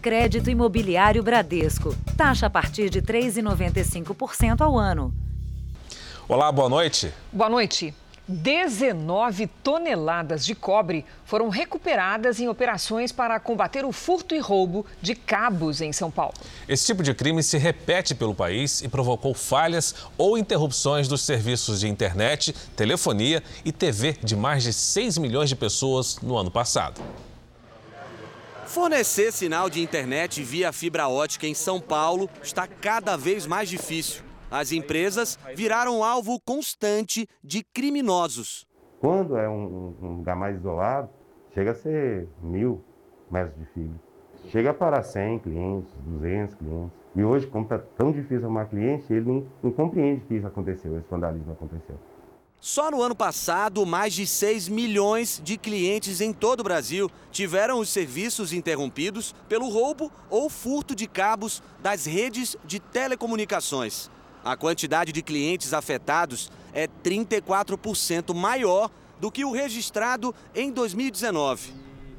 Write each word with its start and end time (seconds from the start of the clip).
Crédito 0.00 0.48
Imobiliário 0.48 1.22
Bradesco. 1.22 1.94
Taxa 2.16 2.46
a 2.46 2.50
partir 2.50 2.88
de 2.88 3.02
3,95% 3.02 4.62
ao 4.62 4.78
ano. 4.78 5.12
Olá, 6.26 6.50
boa 6.50 6.68
noite. 6.70 7.12
Boa 7.30 7.50
noite. 7.50 7.94
19 8.26 9.48
toneladas 9.62 10.46
de 10.46 10.54
cobre 10.54 11.04
foram 11.24 11.48
recuperadas 11.48 12.38
em 12.38 12.48
operações 12.48 13.10
para 13.10 13.40
combater 13.40 13.84
o 13.84 13.90
furto 13.90 14.34
e 14.34 14.38
roubo 14.38 14.86
de 15.02 15.16
cabos 15.16 15.80
em 15.80 15.92
São 15.92 16.10
Paulo. 16.10 16.34
Esse 16.68 16.86
tipo 16.86 17.02
de 17.02 17.12
crime 17.12 17.42
se 17.42 17.58
repete 17.58 18.14
pelo 18.14 18.34
país 18.34 18.82
e 18.82 18.88
provocou 18.88 19.34
falhas 19.34 19.94
ou 20.16 20.38
interrupções 20.38 21.08
dos 21.08 21.22
serviços 21.22 21.80
de 21.80 21.88
internet, 21.88 22.54
telefonia 22.76 23.42
e 23.64 23.72
TV 23.72 24.16
de 24.22 24.36
mais 24.36 24.62
de 24.62 24.72
6 24.72 25.18
milhões 25.18 25.48
de 25.48 25.56
pessoas 25.56 26.16
no 26.22 26.38
ano 26.38 26.50
passado. 26.50 27.02
Fornecer 28.70 29.32
sinal 29.32 29.68
de 29.68 29.82
internet 29.82 30.44
via 30.44 30.72
fibra 30.72 31.08
ótica 31.08 31.44
em 31.44 31.54
São 31.54 31.80
Paulo 31.80 32.30
está 32.40 32.68
cada 32.68 33.16
vez 33.16 33.44
mais 33.44 33.68
difícil. 33.68 34.22
As 34.48 34.70
empresas 34.70 35.36
viraram 35.56 36.04
alvo 36.04 36.38
constante 36.38 37.26
de 37.42 37.64
criminosos. 37.64 38.68
Quando 39.00 39.36
é 39.36 39.48
um, 39.48 39.96
um 40.00 40.16
lugar 40.18 40.36
mais 40.36 40.56
isolado, 40.56 41.08
chega 41.52 41.72
a 41.72 41.74
ser 41.74 42.28
mil 42.40 42.80
metros 43.28 43.58
de 43.58 43.66
fibra. 43.72 44.00
Chega 44.50 44.72
para 44.72 45.02
100 45.02 45.40
clientes, 45.40 45.92
200 46.06 46.54
clientes. 46.54 46.96
E 47.16 47.24
hoje, 47.24 47.48
como 47.48 47.64
está 47.64 47.76
tão 47.76 48.12
difícil 48.12 48.44
arrumar 48.44 48.66
cliente, 48.66 49.12
ele 49.12 49.26
não, 49.26 49.46
não 49.64 49.72
compreende 49.72 50.20
que 50.26 50.36
isso 50.36 50.46
aconteceu, 50.46 50.96
esse 50.96 51.10
vandalismo 51.10 51.50
aconteceu. 51.50 51.96
Só 52.60 52.90
no 52.90 53.00
ano 53.00 53.14
passado, 53.14 53.86
mais 53.86 54.12
de 54.12 54.26
6 54.26 54.68
milhões 54.68 55.40
de 55.42 55.56
clientes 55.56 56.20
em 56.20 56.30
todo 56.30 56.60
o 56.60 56.64
Brasil 56.64 57.10
tiveram 57.32 57.78
os 57.78 57.88
serviços 57.88 58.52
interrompidos 58.52 59.34
pelo 59.48 59.70
roubo 59.70 60.12
ou 60.28 60.50
furto 60.50 60.94
de 60.94 61.06
cabos 61.06 61.62
das 61.80 62.04
redes 62.04 62.58
de 62.62 62.78
telecomunicações. 62.78 64.10
A 64.44 64.58
quantidade 64.58 65.10
de 65.10 65.22
clientes 65.22 65.72
afetados 65.72 66.52
é 66.74 66.86
34% 66.86 68.34
maior 68.34 68.90
do 69.18 69.32
que 69.32 69.42
o 69.42 69.52
registrado 69.52 70.34
em 70.54 70.70
2019. 70.70 71.72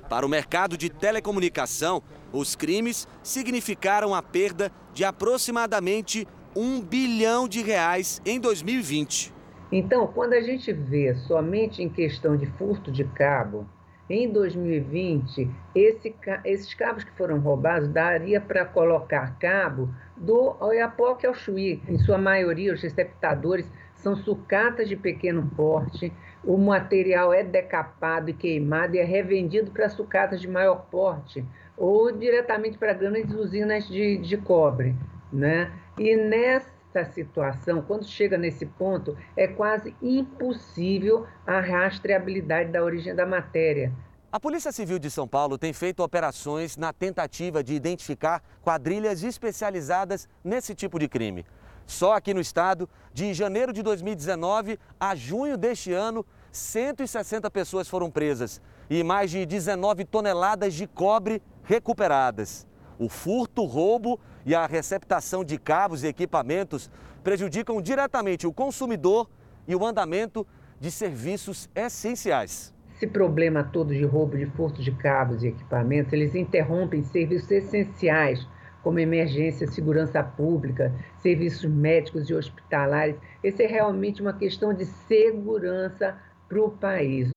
Para 0.09 0.25
o 0.25 0.29
mercado 0.29 0.75
de 0.75 0.89
telecomunicação, 0.89 2.01
os 2.33 2.55
crimes 2.55 3.07
significaram 3.21 4.15
a 4.15 4.23
perda 4.23 4.71
de 4.91 5.05
aproximadamente 5.05 6.27
um 6.55 6.81
bilhão 6.81 7.47
de 7.47 7.61
reais 7.61 8.19
em 8.25 8.39
2020. 8.39 9.40
Então, 9.71 10.05
quando 10.07 10.33
a 10.33 10.41
gente 10.41 10.73
vê 10.73 11.15
somente 11.15 11.81
em 11.81 11.87
questão 11.89 12.35
de 12.35 12.45
furto 12.45 12.91
de 12.91 13.05
cabo, 13.05 13.65
em 14.09 14.29
2020, 14.29 15.49
esse, 15.73 16.13
esses 16.43 16.73
cabos 16.73 17.05
que 17.05 17.11
foram 17.13 17.39
roubados 17.39 17.87
daria 17.87 18.41
para 18.41 18.65
colocar 18.65 19.37
cabo 19.39 19.89
do 20.17 20.57
Oiapoque 20.59 21.25
ao 21.25 21.33
Chuí. 21.33 21.81
Em 21.87 21.97
sua 21.97 22.17
maioria, 22.17 22.73
os 22.73 22.81
receptadores 22.81 23.71
são 23.95 24.15
sucatas 24.15 24.89
de 24.89 24.97
pequeno 24.97 25.49
porte, 25.55 26.11
o 26.43 26.57
material 26.57 27.33
é 27.33 27.43
decapado 27.43 28.31
e 28.31 28.33
queimado 28.33 28.95
e 28.95 28.99
é 28.99 29.03
revendido 29.03 29.71
para 29.71 29.87
sucatas 29.87 30.41
de 30.41 30.47
maior 30.47 30.87
porte 30.91 31.45
ou 31.77 32.11
diretamente 32.11 32.77
para 32.77 32.93
grandes 32.93 33.33
usinas 33.33 33.87
de, 33.87 34.17
de 34.17 34.37
cobre. 34.37 34.95
Né? 35.31 35.71
E 35.97 36.15
nessa 36.17 36.70
situação, 37.05 37.81
quando 37.81 38.05
chega 38.05 38.37
nesse 38.37 38.65
ponto, 38.65 39.17
é 39.35 39.47
quase 39.47 39.95
impossível 40.01 41.25
a 41.47 41.59
rastreabilidade 41.59 42.71
da 42.71 42.83
origem 42.83 43.15
da 43.15 43.25
matéria. 43.25 43.91
A 44.31 44.39
Polícia 44.39 44.71
Civil 44.71 44.97
de 44.97 45.09
São 45.09 45.27
Paulo 45.27 45.57
tem 45.57 45.73
feito 45.73 46.01
operações 46.01 46.77
na 46.77 46.93
tentativa 46.93 47.63
de 47.63 47.73
identificar 47.73 48.41
quadrilhas 48.61 49.23
especializadas 49.23 50.27
nesse 50.43 50.73
tipo 50.73 50.97
de 50.97 51.09
crime. 51.09 51.45
Só 51.85 52.13
aqui 52.13 52.33
no 52.33 52.39
estado, 52.39 52.89
de 53.13 53.33
janeiro 53.33 53.73
de 53.73 53.83
2019 53.83 54.79
a 54.99 55.15
junho 55.15 55.57
deste 55.57 55.91
ano, 55.91 56.25
160 56.51 57.51
pessoas 57.51 57.89
foram 57.89 58.09
presas 58.09 58.61
e 58.89 59.03
mais 59.03 59.31
de 59.31 59.45
19 59.45 60.05
toneladas 60.05 60.73
de 60.73 60.87
cobre 60.87 61.41
recuperadas. 61.63 62.65
O 62.97 63.09
furto, 63.09 63.65
roubo 63.65 64.19
e 64.45 64.55
a 64.55 64.65
receptação 64.65 65.43
de 65.43 65.57
cabos 65.57 66.03
e 66.03 66.07
equipamentos 66.07 66.89
prejudicam 67.23 67.81
diretamente 67.81 68.47
o 68.47 68.53
consumidor 68.53 69.29
e 69.67 69.75
o 69.75 69.85
andamento 69.85 70.45
de 70.79 70.89
serviços 70.89 71.69
essenciais. 71.75 72.73
Esse 72.95 73.07
problema 73.07 73.63
todo 73.63 73.93
de 73.93 74.05
roubo, 74.05 74.37
de 74.37 74.45
furto 74.45 74.81
de 74.81 74.91
cabos 74.91 75.43
e 75.43 75.47
equipamentos, 75.47 76.13
eles 76.13 76.35
interrompem 76.35 77.03
serviços 77.03 77.49
essenciais, 77.49 78.47
como 78.83 78.99
emergência, 78.99 79.67
segurança 79.67 80.23
pública, 80.23 80.93
serviços 81.17 81.65
médicos 81.65 82.29
e 82.29 82.33
hospitalares. 82.33 83.15
Esse 83.43 83.63
é 83.63 83.67
realmente 83.67 84.21
uma 84.21 84.33
questão 84.33 84.73
de 84.73 84.85
segurança 84.85 86.17
para 86.47 86.61
o 86.61 86.69
país. 86.69 87.29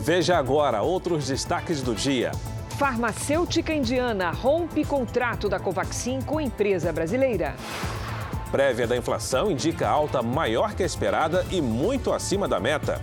Veja 0.00 0.38
agora 0.38 0.82
outros 0.82 1.28
destaques 1.28 1.82
do 1.82 1.94
dia. 1.94 2.30
Farmacêutica 2.78 3.74
indiana 3.74 4.30
rompe 4.30 4.84
contrato 4.84 5.48
da 5.48 5.58
Covaxin 5.58 6.20
com 6.22 6.40
empresa 6.40 6.92
brasileira 6.92 7.56
prévia 8.52 8.86
da 8.86 8.96
inflação 8.96 9.50
indica 9.50 9.86
alta 9.86 10.22
maior 10.22 10.74
que 10.74 10.82
a 10.82 10.86
esperada 10.86 11.44
e 11.50 11.60
muito 11.60 12.14
acima 12.14 12.48
da 12.48 12.58
meta. 12.58 13.02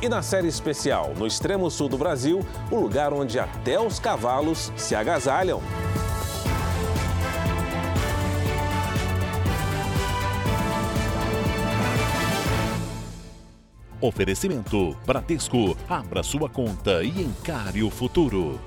E 0.00 0.08
na 0.08 0.22
série 0.22 0.48
especial, 0.48 1.12
no 1.14 1.26
extremo 1.26 1.70
sul 1.70 1.90
do 1.90 1.98
Brasil, 1.98 2.40
o 2.70 2.76
lugar 2.76 3.12
onde 3.12 3.38
até 3.38 3.78
os 3.78 3.98
cavalos 3.98 4.72
se 4.76 4.94
agasalham. 4.94 5.60
Oferecimento 14.00 14.96
Bradesco. 15.06 15.76
Abra 15.88 16.22
sua 16.22 16.48
conta 16.48 17.02
e 17.02 17.22
encare 17.22 17.82
o 17.82 17.90
futuro. 17.90 18.58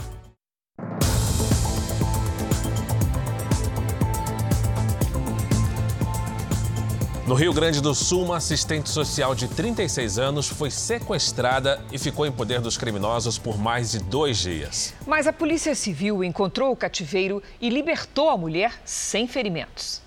No 7.25 7.35
Rio 7.35 7.53
Grande 7.53 7.81
do 7.81 7.95
Sul, 7.95 8.25
uma 8.25 8.37
assistente 8.37 8.89
social 8.89 9.33
de 9.33 9.47
36 9.47 10.19
anos 10.19 10.47
foi 10.49 10.69
sequestrada 10.69 11.81
e 11.89 11.97
ficou 11.97 12.27
em 12.27 12.31
poder 12.31 12.59
dos 12.59 12.77
criminosos 12.77 13.39
por 13.39 13.57
mais 13.57 13.91
de 13.91 13.99
dois 13.99 14.37
dias. 14.37 14.93
Mas 15.07 15.25
a 15.25 15.31
Polícia 15.31 15.73
Civil 15.73 16.21
encontrou 16.21 16.71
o 16.71 16.75
cativeiro 16.75 17.41
e 17.61 17.69
libertou 17.69 18.29
a 18.29 18.37
mulher 18.37 18.73
sem 18.83 19.25
ferimentos. 19.25 20.02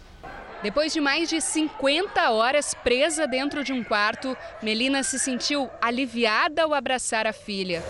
Depois 0.63 0.93
de 0.93 1.01
mais 1.01 1.29
de 1.29 1.41
50 1.41 2.31
horas 2.31 2.73
presa 2.73 3.27
dentro 3.27 3.63
de 3.63 3.73
um 3.73 3.85
quarto, 3.85 4.37
Melina 4.63 5.03
se 5.03 5.19
sentiu 5.19 5.71
aliviada 5.81 6.63
ao 6.63 6.73
abraçar 6.73 7.27
a 7.27 7.33
filha. 7.33 7.85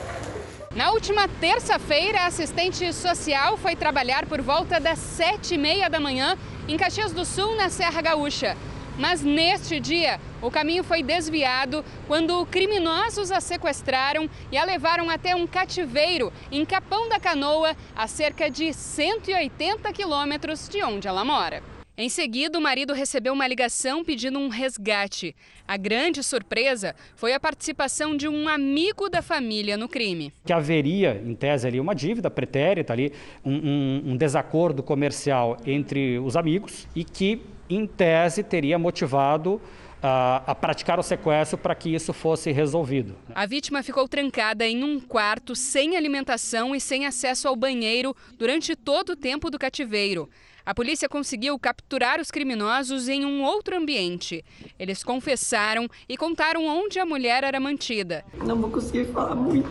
Na 0.75 0.91
última 0.91 1.29
terça-feira, 1.29 2.21
a 2.21 2.27
assistente 2.27 2.93
social 2.93 3.57
foi 3.57 3.77
trabalhar 3.77 4.27
por 4.27 4.43
volta 4.43 4.81
das 4.81 4.99
sete 4.99 5.55
e 5.55 5.59
meia 5.59 5.89
da 5.89 6.01
manhã 6.01 6.37
em 6.69 6.77
Caxias 6.77 7.13
do 7.13 7.25
Sul, 7.25 7.57
na 7.57 7.71
Serra 7.71 8.03
Gaúcha. 8.03 8.57
Mas 8.99 9.23
neste 9.23 9.79
dia, 9.79 10.21
o 10.43 10.51
caminho 10.51 10.83
foi 10.83 11.03
desviado 11.03 11.85
quando 12.07 12.45
criminosos 12.47 13.31
a 13.31 13.41
sequestraram 13.41 14.29
e 14.51 14.59
a 14.59 14.65
levaram 14.65 15.09
até 15.09 15.35
um 15.35 15.47
cativeiro 15.47 16.33
em 16.51 16.65
Capão 16.65 17.09
da 17.09 17.21
Canoa, 17.21 17.77
a 17.95 18.07
cerca 18.07 18.51
de 18.51 18.73
180 18.73 19.91
quilômetros 19.93 20.69
de 20.69 20.83
onde 20.83 21.07
ela 21.07 21.25
mora. 21.25 21.76
Em 21.99 22.11
seguida, 22.11 22.59
o 22.59 22.61
marido 22.61 22.93
recebeu 22.93 23.33
uma 23.33 23.49
ligação 23.49 24.05
pedindo 24.05 24.39
um 24.39 24.49
resgate. 24.49 25.35
A 25.67 25.79
grande 25.79 26.23
surpresa 26.23 26.95
foi 27.15 27.33
a 27.33 27.41
participação 27.41 28.15
de 28.15 28.29
um 28.29 28.47
amigo 28.47 29.09
da 29.09 29.23
família 29.23 29.79
no 29.79 29.89
crime. 29.89 30.31
Que 30.45 30.53
haveria, 30.53 31.23
em 31.25 31.35
tese, 31.35 31.67
ali 31.67 31.81
uma 31.81 31.95
dívida 31.95 32.31
pretérita, 32.31 32.93
ali, 32.93 33.15
um, 33.43 33.55
um, 33.55 34.03
um 34.09 34.17
desacordo 34.17 34.83
comercial 34.83 35.57
entre 35.65 36.19
os 36.19 36.37
amigos 36.37 36.87
e 36.95 37.03
que 37.03 37.41
em 37.69 37.87
tese, 37.87 38.43
teria 38.43 38.79
motivado 38.79 39.61
a, 40.03 40.43
a, 40.47 40.55
praticar 40.55 40.99
o 41.01 41.03
sequestro 41.03 41.59
para 41.59 41.75
que 41.75 41.93
isso 41.95 42.13
fosse 42.13 42.53
resolvido. 42.53 43.17
A 43.35 43.47
vítima 43.47 43.83
ficou 43.83 44.07
trancada 44.07 44.67
em 44.67 44.85
um 44.85 45.01
quarto 45.01 45.57
sem 45.57 45.97
alimentação 45.97 46.75
e 46.75 46.81
sem 46.81 47.07
acesso 47.07 47.49
ao 47.49 47.57
banheiro 47.57 48.15
durante 48.39 48.77
todo 48.77 49.11
o 49.11 49.17
tempo 49.17 49.51
do 49.51 49.59
cativeiro. 49.59 50.29
A 50.67 50.75
polícia 50.75 51.09
conseguiu 51.09 51.57
capturar 51.61 52.21
os 52.21 52.29
criminosos 52.29 53.09
em 53.09 53.25
um 53.25 53.45
outro 53.45 53.77
ambiente. 53.77 54.45
Eles 54.77 55.05
confessaram 55.05 55.89
e 56.09 56.17
contaram 56.17 56.67
onde 56.67 56.99
a 56.99 57.07
mulher 57.07 57.45
era 57.45 57.61
mantida. 57.61 58.25
Não 58.45 58.57
vou 58.57 58.69
conseguir 58.69 59.05
falar 59.13 59.37
muito, 59.37 59.71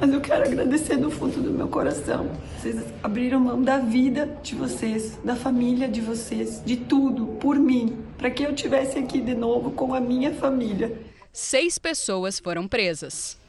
mas 0.00 0.10
eu 0.10 0.18
quero 0.18 0.44
agradecer 0.44 0.96
do 0.96 1.10
fundo 1.10 1.42
do 1.42 1.50
meu 1.50 1.68
coração. 1.68 2.32
Vocês 2.58 2.82
abriram 3.02 3.38
mão 3.38 3.60
da 3.60 3.76
vida 3.80 4.38
de 4.42 4.54
vocês, 4.54 5.18
da 5.22 5.36
família 5.36 5.86
de 5.86 6.00
vocês, 6.00 6.62
de 6.64 6.78
tudo, 6.78 7.26
por 7.38 7.56
mim, 7.56 7.98
para 8.16 8.30
que 8.30 8.42
eu 8.42 8.52
estivesse 8.52 8.98
aqui 8.98 9.20
de 9.20 9.34
novo 9.34 9.72
com 9.72 9.92
a 9.92 10.00
minha 10.00 10.32
família. 10.32 10.98
Seis 11.30 11.78
pessoas 11.78 12.40
foram 12.40 12.66
presas. 12.66 13.39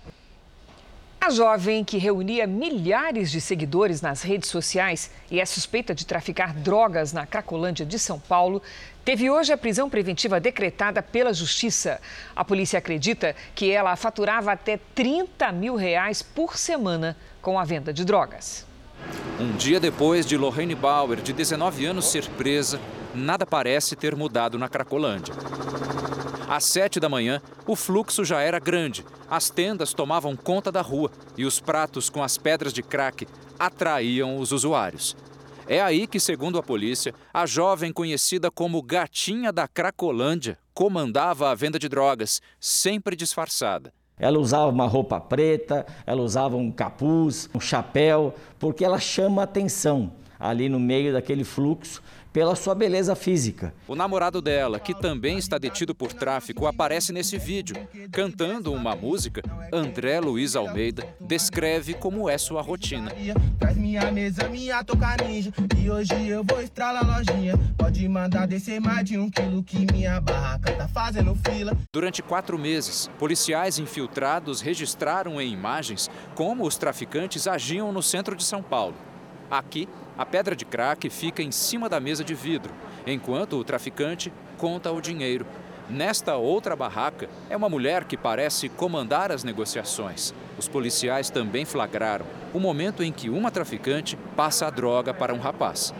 A 1.23 1.29
jovem 1.29 1.83
que 1.83 1.99
reunia 1.99 2.47
milhares 2.47 3.29
de 3.29 3.39
seguidores 3.39 4.01
nas 4.01 4.23
redes 4.23 4.49
sociais 4.49 5.11
e 5.29 5.39
é 5.39 5.45
suspeita 5.45 5.93
de 5.93 6.03
traficar 6.03 6.51
drogas 6.51 7.13
na 7.13 7.27
Cracolândia 7.27 7.85
de 7.85 7.99
São 7.99 8.19
Paulo 8.19 8.59
teve 9.05 9.29
hoje 9.29 9.53
a 9.53 9.57
prisão 9.57 9.87
preventiva 9.87 10.39
decretada 10.39 10.99
pela 11.03 11.31
Justiça. 11.31 12.01
A 12.35 12.43
polícia 12.43 12.79
acredita 12.79 13.35
que 13.53 13.69
ela 13.69 13.95
faturava 13.95 14.51
até 14.51 14.79
30 14.95 15.51
mil 15.51 15.75
reais 15.75 16.23
por 16.23 16.57
semana 16.57 17.15
com 17.39 17.59
a 17.59 17.63
venda 17.63 17.93
de 17.93 18.03
drogas. 18.03 18.65
Um 19.39 19.51
dia 19.51 19.79
depois 19.79 20.25
de 20.25 20.35
Lorraine 20.35 20.73
Bauer, 20.73 21.21
de 21.21 21.33
19 21.33 21.85
anos, 21.85 22.05
ser 22.09 22.27
presa, 22.29 22.79
nada 23.13 23.45
parece 23.45 23.95
ter 23.95 24.15
mudado 24.15 24.57
na 24.57 24.67
Cracolândia. 24.67 25.35
Às 26.51 26.65
sete 26.65 26.99
da 26.99 27.07
manhã, 27.07 27.41
o 27.65 27.77
fluxo 27.77 28.25
já 28.25 28.41
era 28.41 28.59
grande. 28.59 29.05
As 29.29 29.49
tendas 29.49 29.93
tomavam 29.93 30.35
conta 30.35 30.69
da 30.69 30.81
rua 30.81 31.09
e 31.37 31.45
os 31.45 31.61
pratos 31.61 32.09
com 32.09 32.21
as 32.21 32.37
pedras 32.37 32.73
de 32.73 32.83
crack 32.83 33.25
atraíam 33.57 34.37
os 34.37 34.51
usuários. 34.51 35.15
É 35.65 35.81
aí 35.81 36.05
que, 36.05 36.19
segundo 36.19 36.57
a 36.57 36.61
polícia, 36.61 37.15
a 37.33 37.45
jovem 37.45 37.93
conhecida 37.93 38.51
como 38.51 38.81
Gatinha 38.81 39.49
da 39.53 39.65
Cracolândia 39.65 40.57
comandava 40.73 41.49
a 41.49 41.55
venda 41.55 41.79
de 41.79 41.87
drogas, 41.87 42.41
sempre 42.59 43.15
disfarçada. 43.15 43.93
Ela 44.19 44.37
usava 44.37 44.69
uma 44.69 44.87
roupa 44.87 45.21
preta, 45.21 45.85
ela 46.05 46.21
usava 46.21 46.57
um 46.57 46.69
capuz, 46.69 47.49
um 47.55 47.61
chapéu, 47.61 48.35
porque 48.59 48.83
ela 48.83 48.99
chama 48.99 49.43
atenção 49.43 50.11
ali 50.41 50.67
no 50.67 50.79
meio 50.79 51.13
daquele 51.13 51.43
fluxo 51.43 52.01
pela 52.31 52.55
sua 52.55 52.73
beleza 52.73 53.15
física. 53.15 53.73
O 53.87 53.95
namorado 53.95 54.41
dela, 54.41 54.79
que 54.79 54.93
também 54.93 55.37
está 55.37 55.57
detido 55.57 55.93
por 55.93 56.13
tráfico, 56.13 56.65
aparece 56.65 57.11
nesse 57.11 57.37
vídeo. 57.37 57.75
Cantando 58.11 58.73
uma 58.73 58.95
música, 58.95 59.41
André 59.71 60.19
Luiz 60.19 60.55
Almeida 60.55 61.07
descreve 61.19 61.93
como 61.93 62.29
é 62.29 62.37
sua 62.37 62.61
rotina. 62.61 63.11
Traz 63.59 63.77
minha 63.77 64.11
mesa, 64.11 64.47
minha 64.47 64.83
toca 64.83 65.15
ninja, 65.25 65.51
e 65.77 65.89
hoje 65.89 66.27
eu 66.27 66.43
vou 66.43 66.61
estralar 66.61 67.05
lojinha. 67.05 67.57
Pode 67.77 68.07
mandar 68.07 68.47
descer 68.47 68.79
mais 68.79 69.03
de 69.05 69.17
um 69.17 69.29
quilo 69.29 69.63
que 69.63 69.91
minha 69.91 70.19
barraca 70.21 70.71
tá 70.73 70.87
fazendo 70.87 71.35
fila. 71.35 71.77
Durante 71.93 72.21
quatro 72.21 72.57
meses, 72.57 73.09
policiais 73.19 73.77
infiltrados 73.77 74.61
registraram 74.61 75.41
em 75.41 75.51
imagens 75.51 76.09
como 76.35 76.65
os 76.65 76.77
traficantes 76.77 77.47
agiam 77.47 77.91
no 77.91 78.01
centro 78.01 78.35
de 78.35 78.43
São 78.43 78.63
Paulo. 78.63 78.95
Aqui, 79.49 79.87
a 80.21 80.25
pedra 80.25 80.55
de 80.55 80.63
crack 80.65 81.09
fica 81.09 81.41
em 81.41 81.51
cima 81.51 81.89
da 81.89 81.99
mesa 81.99 82.23
de 82.23 82.35
vidro, 82.35 82.71
enquanto 83.07 83.57
o 83.57 83.63
traficante 83.63 84.31
conta 84.55 84.91
o 84.91 85.01
dinheiro. 85.01 85.47
Nesta 85.89 86.35
outra 86.35 86.75
barraca, 86.75 87.27
é 87.49 87.57
uma 87.57 87.67
mulher 87.67 88.03
que 88.03 88.15
parece 88.15 88.69
comandar 88.69 89.31
as 89.31 89.43
negociações. 89.43 90.31
Os 90.59 90.67
policiais 90.67 91.31
também 91.31 91.65
flagraram 91.65 92.23
o 92.53 92.59
momento 92.59 93.01
em 93.01 93.11
que 93.11 93.31
uma 93.31 93.49
traficante 93.49 94.15
passa 94.35 94.67
a 94.67 94.69
droga 94.69 95.11
para 95.11 95.33
um 95.33 95.39
rapaz. 95.39 95.91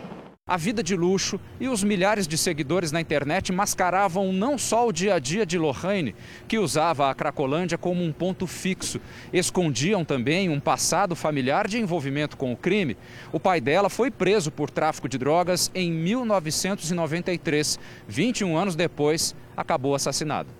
A 0.52 0.58
vida 0.58 0.82
de 0.82 0.94
luxo 0.94 1.40
e 1.58 1.66
os 1.66 1.82
milhares 1.82 2.28
de 2.28 2.36
seguidores 2.36 2.92
na 2.92 3.00
internet 3.00 3.50
mascaravam 3.50 4.34
não 4.34 4.58
só 4.58 4.86
o 4.86 4.92
dia 4.92 5.14
a 5.14 5.18
dia 5.18 5.46
de 5.46 5.56
Lohane, 5.56 6.14
que 6.46 6.58
usava 6.58 7.08
a 7.08 7.14
Cracolândia 7.14 7.78
como 7.78 8.04
um 8.04 8.12
ponto 8.12 8.46
fixo, 8.46 9.00
escondiam 9.32 10.04
também 10.04 10.50
um 10.50 10.60
passado 10.60 11.16
familiar 11.16 11.66
de 11.66 11.78
envolvimento 11.78 12.36
com 12.36 12.52
o 12.52 12.56
crime. 12.56 12.98
O 13.32 13.40
pai 13.40 13.62
dela 13.62 13.88
foi 13.88 14.10
preso 14.10 14.50
por 14.50 14.68
tráfico 14.68 15.08
de 15.08 15.16
drogas 15.16 15.70
em 15.74 15.90
1993. 15.90 17.80
21 18.06 18.54
anos 18.54 18.76
depois, 18.76 19.34
acabou 19.56 19.94
assassinado. 19.94 20.50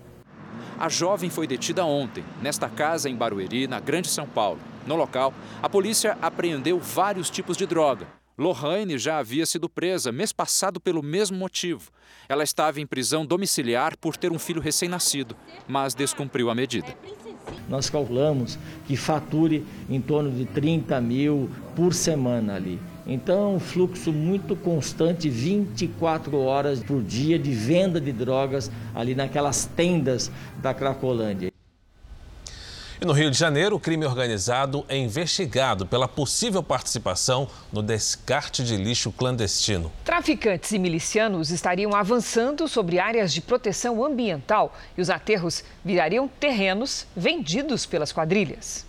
A 0.80 0.88
jovem 0.88 1.28
foi 1.28 1.46
detida 1.46 1.84
ontem, 1.84 2.24
nesta 2.40 2.66
casa 2.66 3.10
em 3.10 3.14
Barueri, 3.14 3.66
na 3.66 3.78
Grande 3.78 4.08
São 4.08 4.26
Paulo. 4.26 4.58
No 4.86 4.96
local, 4.96 5.34
a 5.62 5.68
polícia 5.68 6.16
apreendeu 6.22 6.80
vários 6.80 7.28
tipos 7.28 7.58
de 7.58 7.66
droga 7.66 8.21
Lohane 8.36 8.96
já 8.96 9.18
havia 9.18 9.44
sido 9.44 9.68
presa 9.68 10.10
mês 10.10 10.32
passado 10.32 10.80
pelo 10.80 11.02
mesmo 11.02 11.36
motivo. 11.36 11.90
Ela 12.28 12.42
estava 12.42 12.80
em 12.80 12.86
prisão 12.86 13.26
domiciliar 13.26 13.96
por 13.96 14.16
ter 14.16 14.32
um 14.32 14.38
filho 14.38 14.60
recém-nascido, 14.60 15.36
mas 15.68 15.94
descumpriu 15.94 16.48
a 16.48 16.54
medida. 16.54 16.96
Nós 17.68 17.90
calculamos 17.90 18.58
que 18.86 18.96
fature 18.96 19.64
em 19.88 20.00
torno 20.00 20.30
de 20.30 20.46
30 20.46 21.00
mil 21.00 21.50
por 21.76 21.92
semana 21.92 22.54
ali. 22.54 22.80
Então, 23.06 23.56
um 23.56 23.60
fluxo 23.60 24.12
muito 24.12 24.54
constante, 24.54 25.28
24 25.28 26.38
horas 26.38 26.82
por 26.82 27.02
dia 27.02 27.38
de 27.38 27.52
venda 27.52 28.00
de 28.00 28.12
drogas 28.12 28.70
ali 28.94 29.14
naquelas 29.14 29.66
tendas 29.66 30.30
da 30.62 30.72
Cracolândia. 30.72 31.52
E 33.02 33.04
no 33.04 33.12
Rio 33.12 33.32
de 33.32 33.36
Janeiro, 33.36 33.74
o 33.74 33.80
crime 33.80 34.06
organizado 34.06 34.86
é 34.88 34.96
investigado 34.96 35.84
pela 35.84 36.06
possível 36.06 36.62
participação 36.62 37.48
no 37.72 37.82
descarte 37.82 38.62
de 38.62 38.76
lixo 38.76 39.10
clandestino. 39.10 39.90
Traficantes 40.04 40.70
e 40.70 40.78
milicianos 40.78 41.50
estariam 41.50 41.96
avançando 41.96 42.68
sobre 42.68 43.00
áreas 43.00 43.32
de 43.34 43.40
proteção 43.40 44.04
ambiental 44.04 44.72
e 44.96 45.00
os 45.00 45.10
aterros 45.10 45.64
virariam 45.84 46.28
terrenos 46.28 47.04
vendidos 47.16 47.84
pelas 47.86 48.12
quadrilhas. 48.12 48.86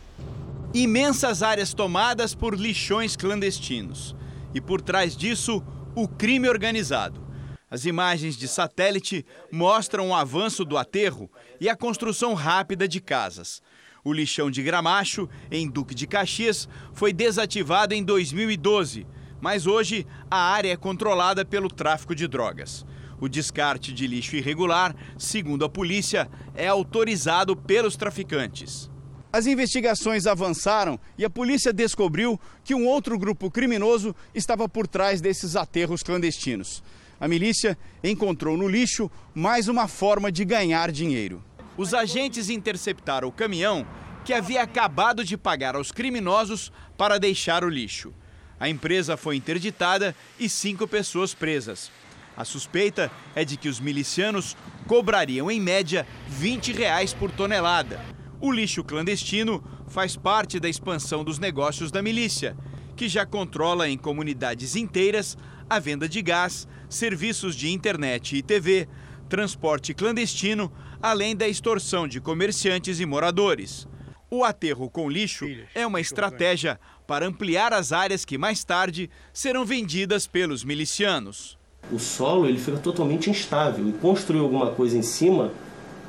Imensas 0.75 1.41
áreas 1.41 1.73
tomadas 1.73 2.35
por 2.35 2.53
lixões 2.53 3.15
clandestinos. 3.15 4.15
E 4.53 4.61
por 4.61 4.79
trás 4.79 5.17
disso, 5.17 5.63
o 5.95 6.07
crime 6.07 6.47
organizado. 6.47 7.19
As 7.67 7.83
imagens 7.83 8.37
de 8.37 8.47
satélite 8.47 9.25
mostram 9.51 10.09
o 10.09 10.13
avanço 10.13 10.63
do 10.63 10.77
aterro 10.77 11.31
e 11.59 11.67
a 11.67 11.75
construção 11.75 12.35
rápida 12.35 12.87
de 12.87 13.01
casas. 13.01 13.59
O 14.05 14.11
lixão 14.11 14.51
de 14.51 14.61
Gramacho, 14.61 15.29
em 15.49 15.69
Duque 15.69 15.95
de 15.95 16.05
Caxias, 16.05 16.67
foi 16.93 17.13
desativado 17.13 17.93
em 17.93 18.03
2012, 18.03 19.07
mas 19.39 19.65
hoje 19.65 20.05
a 20.29 20.37
área 20.37 20.73
é 20.73 20.75
controlada 20.75 21.45
pelo 21.45 21.69
tráfico 21.69 22.13
de 22.13 22.27
drogas. 22.27 22.85
O 23.21 23.29
descarte 23.29 23.93
de 23.93 24.05
lixo 24.05 24.35
irregular, 24.35 24.93
segundo 25.17 25.63
a 25.63 25.69
polícia, 25.69 26.29
é 26.53 26.67
autorizado 26.67 27.55
pelos 27.55 27.95
traficantes. 27.95 28.91
As 29.31 29.47
investigações 29.47 30.27
avançaram 30.27 30.99
e 31.17 31.23
a 31.23 31.29
polícia 31.29 31.71
descobriu 31.71 32.37
que 32.61 32.75
um 32.75 32.85
outro 32.85 33.17
grupo 33.17 33.49
criminoso 33.49 34.13
estava 34.35 34.67
por 34.67 34.85
trás 34.85 35.21
desses 35.21 35.55
aterros 35.55 36.03
clandestinos. 36.03 36.83
A 37.21 37.27
milícia 37.27 37.77
encontrou 38.03 38.57
no 38.57 38.67
lixo 38.67 39.09
mais 39.33 39.69
uma 39.69 39.87
forma 39.87 40.29
de 40.29 40.43
ganhar 40.43 40.91
dinheiro 40.91 41.41
os 41.77 41.93
agentes 41.93 42.49
interceptaram 42.49 43.27
o 43.27 43.31
caminhão 43.31 43.85
que 44.23 44.33
havia 44.33 44.61
acabado 44.61 45.23
de 45.23 45.37
pagar 45.37 45.75
aos 45.75 45.91
criminosos 45.91 46.71
para 46.97 47.19
deixar 47.19 47.63
o 47.63 47.69
lixo. 47.69 48.13
A 48.59 48.69
empresa 48.69 49.17
foi 49.17 49.35
interditada 49.35 50.15
e 50.39 50.47
cinco 50.47 50.87
pessoas 50.87 51.33
presas. 51.33 51.91
A 52.35 52.45
suspeita 52.45 53.11
é 53.35 53.43
de 53.43 53.57
que 53.57 53.69
os 53.69 53.79
milicianos 53.79 54.55
cobrariam 54.87 55.51
em 55.51 55.59
média 55.59 56.07
20 56.27 56.71
reais 56.71 57.13
por 57.13 57.29
tonelada. 57.31 57.99
O 58.39 58.51
lixo 58.51 58.83
clandestino 58.83 59.63
faz 59.87 60.15
parte 60.15 60.59
da 60.59 60.69
expansão 60.69 61.23
dos 61.23 61.39
negócios 61.39 61.91
da 61.91 62.01
milícia, 62.01 62.55
que 62.95 63.07
já 63.07 63.25
controla 63.25 63.89
em 63.89 63.97
comunidades 63.97 64.75
inteiras 64.75 65.37
a 65.69 65.79
venda 65.79 66.07
de 66.07 66.21
gás, 66.21 66.67
serviços 66.89 67.55
de 67.55 67.69
internet 67.69 68.35
e 68.37 68.41
TV, 68.41 68.87
transporte 69.29 69.93
clandestino, 69.93 70.71
além 71.03 71.35
da 71.35 71.45
extorsão 71.45 72.07
de 72.07 72.21
comerciantes 72.21 73.01
e 73.01 73.05
moradores. 73.05 73.85
O 74.31 74.41
aterro 74.45 74.89
com 74.89 75.09
lixo 75.09 75.45
é 75.75 75.85
uma 75.85 75.99
estratégia 75.99 76.79
para 77.05 77.27
ampliar 77.27 77.73
as 77.73 77.91
áreas 77.91 78.23
que 78.23 78.37
mais 78.37 78.63
tarde 78.63 79.09
serão 79.33 79.65
vendidas 79.65 80.25
pelos 80.25 80.63
milicianos. 80.63 81.57
O 81.91 81.99
solo 81.99 82.47
ele 82.47 82.57
fica 82.57 82.77
totalmente 82.77 83.29
instável 83.29 83.87
e 83.89 83.91
construir 83.91 84.39
alguma 84.39 84.71
coisa 84.71 84.97
em 84.97 85.03
cima 85.03 85.51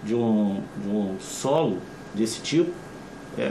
de 0.04 0.14
um, 0.14 0.62
de 0.80 0.88
um 0.88 1.18
solo 1.18 1.82
desse 2.14 2.40
tipo 2.40 2.72
é, 3.36 3.42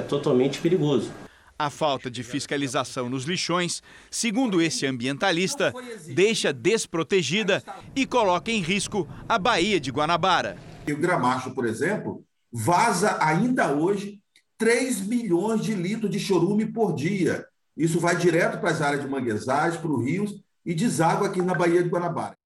é 0.00 0.02
totalmente 0.02 0.60
perigoso. 0.60 1.10
A 1.58 1.70
falta 1.70 2.10
de 2.10 2.22
fiscalização 2.22 3.08
nos 3.08 3.24
lixões, 3.24 3.82
segundo 4.10 4.60
esse 4.60 4.84
ambientalista, 4.84 5.72
deixa 6.08 6.52
desprotegida 6.52 7.62
e 7.96 8.04
coloca 8.04 8.50
em 8.50 8.60
risco 8.60 9.08
a 9.26 9.38
Baía 9.38 9.80
de 9.80 9.90
Guanabara. 9.90 10.71
O 10.90 10.96
Gramacho, 10.96 11.54
por 11.54 11.66
exemplo, 11.66 12.24
vaza 12.50 13.18
ainda 13.20 13.72
hoje 13.72 14.20
3 14.58 15.06
milhões 15.06 15.62
de 15.62 15.74
litros 15.74 16.10
de 16.10 16.18
chorume 16.18 16.66
por 16.66 16.94
dia. 16.94 17.46
Isso 17.76 18.00
vai 18.00 18.16
direto 18.16 18.60
para 18.60 18.70
as 18.70 18.82
áreas 18.82 19.02
de 19.02 19.08
manguezais, 19.08 19.76
para 19.76 19.90
os 19.90 20.04
rios 20.04 20.42
e 20.64 20.74
deságua 20.74 21.28
aqui 21.28 21.42
na 21.42 21.54
Baía 21.54 21.82
de 21.82 21.88
Guanabara. 21.88 22.36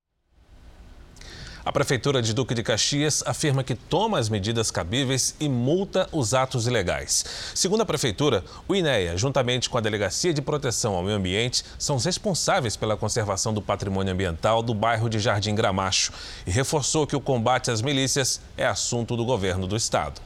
A 1.66 1.72
Prefeitura 1.72 2.22
de 2.22 2.32
Duque 2.32 2.54
de 2.54 2.62
Caxias 2.62 3.24
afirma 3.26 3.64
que 3.64 3.74
toma 3.74 4.20
as 4.20 4.28
medidas 4.28 4.70
cabíveis 4.70 5.34
e 5.40 5.48
multa 5.48 6.08
os 6.12 6.32
atos 6.32 6.68
ilegais. 6.68 7.24
Segundo 7.56 7.80
a 7.80 7.84
Prefeitura, 7.84 8.44
o 8.68 8.74
INEA, 8.76 9.16
juntamente 9.16 9.68
com 9.68 9.76
a 9.76 9.80
Delegacia 9.80 10.32
de 10.32 10.40
Proteção 10.40 10.94
ao 10.94 11.02
Meio 11.02 11.16
Ambiente, 11.16 11.64
são 11.76 11.96
os 11.96 12.04
responsáveis 12.04 12.76
pela 12.76 12.96
conservação 12.96 13.52
do 13.52 13.60
patrimônio 13.60 14.12
ambiental 14.12 14.62
do 14.62 14.72
bairro 14.72 15.10
de 15.10 15.18
Jardim 15.18 15.56
Gramacho 15.56 16.12
e 16.46 16.52
reforçou 16.52 17.04
que 17.04 17.16
o 17.16 17.20
combate 17.20 17.68
às 17.68 17.82
milícias 17.82 18.40
é 18.56 18.64
assunto 18.64 19.16
do 19.16 19.24
governo 19.24 19.66
do 19.66 19.74
estado. 19.74 20.20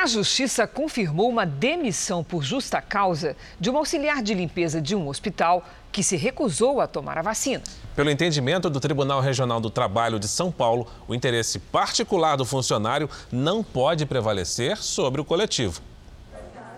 A 0.00 0.06
Justiça 0.06 0.64
confirmou 0.64 1.28
uma 1.28 1.44
demissão 1.44 2.22
por 2.22 2.44
justa 2.44 2.80
causa 2.80 3.34
de 3.58 3.68
uma 3.68 3.80
auxiliar 3.80 4.22
de 4.22 4.32
limpeza 4.32 4.80
de 4.80 4.94
um 4.94 5.08
hospital 5.08 5.66
que 5.90 6.04
se 6.04 6.16
recusou 6.16 6.80
a 6.80 6.86
tomar 6.86 7.18
a 7.18 7.22
vacina. 7.22 7.64
Pelo 7.96 8.08
entendimento 8.08 8.70
do 8.70 8.78
Tribunal 8.78 9.20
Regional 9.20 9.60
do 9.60 9.70
Trabalho 9.70 10.20
de 10.20 10.28
São 10.28 10.52
Paulo, 10.52 10.86
o 11.08 11.16
interesse 11.16 11.58
particular 11.58 12.36
do 12.36 12.44
funcionário 12.44 13.10
não 13.32 13.64
pode 13.64 14.06
prevalecer 14.06 14.76
sobre 14.76 15.20
o 15.20 15.24
coletivo. 15.24 15.82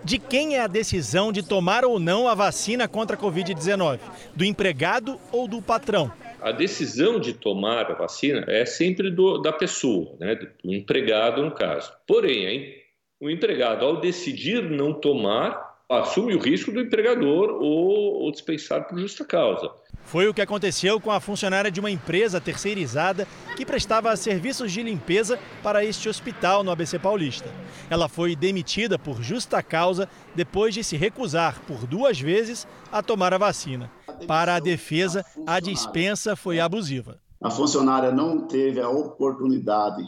De 0.03 0.17
quem 0.17 0.55
é 0.55 0.61
a 0.61 0.67
decisão 0.67 1.31
de 1.31 1.43
tomar 1.43 1.85
ou 1.85 1.99
não 1.99 2.27
a 2.27 2.33
vacina 2.33 2.87
contra 2.87 3.15
a 3.15 3.19
Covid-19? 3.19 3.99
Do 4.35 4.43
empregado 4.43 5.19
ou 5.31 5.47
do 5.47 5.61
patrão? 5.61 6.11
A 6.41 6.51
decisão 6.51 7.19
de 7.19 7.33
tomar 7.33 7.91
a 7.91 7.93
vacina 7.93 8.43
é 8.47 8.65
sempre 8.65 9.11
do, 9.11 9.37
da 9.37 9.53
pessoa, 9.53 10.15
né? 10.19 10.33
do 10.33 10.73
empregado 10.73 11.43
no 11.43 11.51
caso. 11.51 11.93
Porém, 12.07 12.80
o 13.21 13.29
empregado, 13.29 13.85
ao 13.85 14.01
decidir 14.01 14.63
não 14.63 14.93
tomar, 14.93 15.77
assume 15.87 16.33
o 16.33 16.39
risco 16.39 16.71
do 16.71 16.81
empregador 16.81 17.51
ou, 17.51 18.23
ou 18.23 18.31
dispensar 18.31 18.87
por 18.87 18.97
justa 18.97 19.23
causa. 19.23 19.69
Foi 20.03 20.27
o 20.27 20.33
que 20.33 20.41
aconteceu 20.41 20.99
com 20.99 21.11
a 21.11 21.19
funcionária 21.19 21.69
de 21.69 21.79
uma 21.79 21.91
empresa 21.91 22.41
terceirizada 22.41 23.27
que 23.55 23.63
prestava 23.63 24.15
serviços 24.15 24.71
de 24.71 24.81
limpeza 24.81 25.37
para 25.61 25.85
este 25.85 26.09
hospital 26.09 26.63
no 26.63 26.71
ABC 26.71 26.97
Paulista. 26.97 27.47
Ela 27.91 28.09
foi 28.09 28.35
demitida 28.35 28.97
por 28.97 29.21
justa 29.21 29.61
causa 29.61 30.09
depois 30.33 30.73
de 30.73 30.83
se 30.83 30.97
recusar 30.97 31.61
por 31.67 31.85
duas 31.85 32.19
vezes 32.19 32.67
a 32.91 33.03
tomar 33.03 33.35
a 33.35 33.37
vacina. 33.37 33.91
Para 34.25 34.55
a 34.55 34.59
defesa, 34.59 35.23
a 35.45 35.59
dispensa 35.59 36.35
foi 36.35 36.59
abusiva. 36.59 37.19
A 37.39 37.51
funcionária 37.51 38.11
não 38.11 38.47
teve 38.47 38.79
a 38.79 38.89
oportunidade 38.89 40.03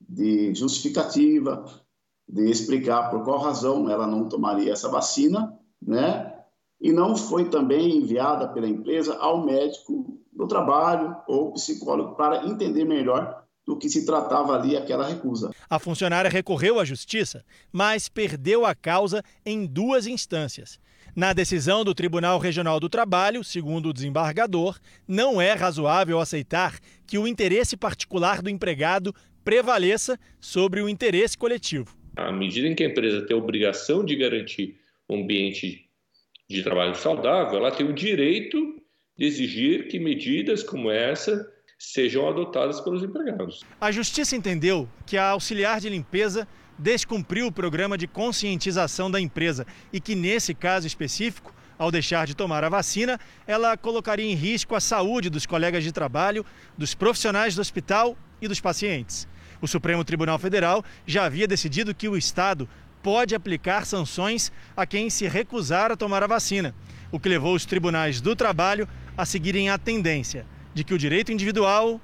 de 0.00 0.52
justificativa, 0.54 1.64
de 2.28 2.50
explicar 2.50 3.10
por 3.10 3.22
qual 3.24 3.38
razão 3.38 3.88
ela 3.88 4.06
não 4.06 4.28
tomaria 4.28 4.72
essa 4.72 4.88
vacina, 4.88 5.56
né? 5.80 6.32
E 6.80 6.92
não 6.92 7.16
foi 7.16 7.48
também 7.48 7.96
enviada 7.96 8.48
pela 8.48 8.68
empresa 8.68 9.16
ao 9.16 9.44
médico 9.44 10.20
do 10.32 10.46
trabalho 10.46 11.16
ou 11.26 11.52
psicólogo 11.52 12.14
para 12.16 12.46
entender 12.46 12.84
melhor 12.84 13.44
do 13.66 13.76
que 13.76 13.88
se 13.88 14.06
tratava 14.06 14.54
ali 14.54 14.76
aquela 14.76 15.06
recusa. 15.06 15.50
A 15.68 15.78
funcionária 15.78 16.30
recorreu 16.30 16.78
à 16.78 16.84
justiça, 16.84 17.44
mas 17.72 18.08
perdeu 18.08 18.64
a 18.64 18.74
causa 18.74 19.22
em 19.44 19.66
duas 19.66 20.06
instâncias. 20.06 20.78
Na 21.16 21.32
decisão 21.32 21.82
do 21.82 21.94
Tribunal 21.94 22.38
Regional 22.38 22.78
do 22.78 22.88
Trabalho, 22.88 23.42
segundo 23.42 23.88
o 23.88 23.92
desembargador, 23.92 24.78
não 25.08 25.40
é 25.40 25.54
razoável 25.54 26.20
aceitar 26.20 26.78
que 27.06 27.18
o 27.18 27.26
interesse 27.26 27.76
particular 27.76 28.42
do 28.42 28.50
empregado 28.50 29.14
prevaleça 29.42 30.18
sobre 30.38 30.80
o 30.82 30.88
interesse 30.88 31.36
coletivo. 31.36 31.96
À 32.16 32.32
medida 32.32 32.66
em 32.66 32.74
que 32.74 32.82
a 32.82 32.86
empresa 32.86 33.26
tem 33.26 33.36
a 33.36 33.38
obrigação 33.38 34.04
de 34.04 34.16
garantir 34.16 34.80
um 35.08 35.22
ambiente 35.22 35.88
de 36.48 36.62
trabalho 36.62 36.94
saudável, 36.94 37.58
ela 37.58 37.70
tem 37.70 37.86
o 37.86 37.92
direito 37.92 38.58
de 39.16 39.26
exigir 39.26 39.88
que 39.88 39.98
medidas 39.98 40.62
como 40.62 40.90
essa 40.90 41.46
sejam 41.78 42.26
adotadas 42.28 42.80
pelos 42.80 43.02
empregados. 43.02 43.62
A 43.80 43.92
justiça 43.92 44.34
entendeu 44.34 44.88
que 45.04 45.16
a 45.18 45.28
auxiliar 45.30 45.78
de 45.80 45.90
limpeza 45.90 46.48
descumpriu 46.78 47.46
o 47.46 47.52
programa 47.52 47.96
de 47.98 48.06
conscientização 48.06 49.10
da 49.10 49.20
empresa 49.20 49.66
e 49.92 50.00
que, 50.00 50.14
nesse 50.14 50.54
caso 50.54 50.86
específico, 50.86 51.54
ao 51.78 51.90
deixar 51.90 52.26
de 52.26 52.34
tomar 52.34 52.64
a 52.64 52.68
vacina, 52.68 53.20
ela 53.46 53.76
colocaria 53.76 54.24
em 54.24 54.34
risco 54.34 54.74
a 54.74 54.80
saúde 54.80 55.28
dos 55.28 55.44
colegas 55.44 55.84
de 55.84 55.92
trabalho, 55.92 56.44
dos 56.76 56.94
profissionais 56.94 57.54
do 57.54 57.60
hospital 57.60 58.16
e 58.40 58.48
dos 58.48 58.60
pacientes. 58.60 59.28
O 59.60 59.66
Supremo 59.66 60.04
Tribunal 60.04 60.38
Federal 60.38 60.84
já 61.06 61.24
havia 61.24 61.46
decidido 61.46 61.94
que 61.94 62.08
o 62.08 62.16
Estado 62.16 62.68
pode 63.02 63.34
aplicar 63.34 63.86
sanções 63.86 64.50
a 64.76 64.84
quem 64.84 65.08
se 65.08 65.28
recusar 65.28 65.92
a 65.92 65.96
tomar 65.96 66.22
a 66.22 66.26
vacina, 66.26 66.74
o 67.12 67.20
que 67.20 67.28
levou 67.28 67.54
os 67.54 67.64
tribunais 67.64 68.20
do 68.20 68.34
trabalho 68.34 68.88
a 69.16 69.24
seguirem 69.24 69.70
a 69.70 69.78
tendência 69.78 70.44
de 70.74 70.82
que 70.82 70.92
o 70.92 70.98
direito 70.98 71.32
individual 71.32 72.00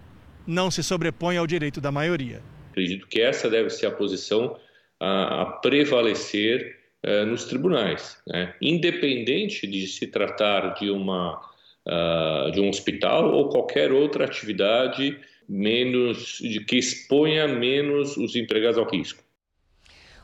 não 0.46 0.70
se 0.70 0.82
sobrepõe 0.82 1.36
ao 1.36 1.46
direito 1.46 1.80
da 1.80 1.90
maioria. 1.90 2.40
Acredito 2.70 3.06
que 3.06 3.20
essa 3.20 3.50
deve 3.50 3.68
ser 3.68 3.86
a 3.86 3.90
posição 3.90 4.56
a, 5.00 5.58
prevalecer 5.60 6.78
eh, 7.02 7.24
nos 7.24 7.44
tribunais, 7.44 8.16
né? 8.26 8.54
independente 8.60 9.66
de 9.66 9.86
se 9.88 10.06
tratar 10.06 10.74
de 10.74 10.88
uma 10.88 11.40
uh, 11.86 12.50
de 12.52 12.60
um 12.60 12.68
hospital 12.68 13.32
ou 13.32 13.48
qualquer 13.48 13.92
outra 13.92 14.24
atividade 14.24 15.18
menos 15.48 16.38
de 16.40 16.64
que 16.64 16.76
exponha 16.76 17.46
menos 17.48 18.16
os 18.16 18.34
empregados 18.36 18.78
ao 18.78 18.88
risco. 18.88 19.22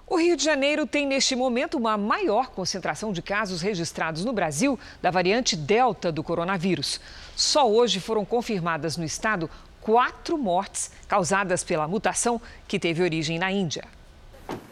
O 0.06 0.16
Rio 0.16 0.38
de 0.38 0.42
Janeiro 0.42 0.86
tem 0.86 1.06
neste 1.06 1.36
momento 1.36 1.76
uma 1.76 1.98
maior 1.98 2.48
concentração 2.48 3.12
de 3.12 3.20
casos 3.20 3.60
registrados 3.60 4.24
no 4.24 4.32
Brasil 4.32 4.78
da 5.02 5.10
variante 5.10 5.54
Delta 5.54 6.10
do 6.10 6.22
coronavírus. 6.22 6.98
Só 7.36 7.70
hoje 7.70 8.00
foram 8.00 8.24
confirmadas 8.24 8.96
no 8.96 9.04
estado 9.04 9.50
quatro 9.82 10.38
mortes 10.38 10.90
causadas 11.06 11.62
pela 11.62 11.86
mutação 11.86 12.40
que 12.66 12.78
teve 12.78 13.02
origem 13.02 13.38
na 13.38 13.52
Índia. 13.52 13.84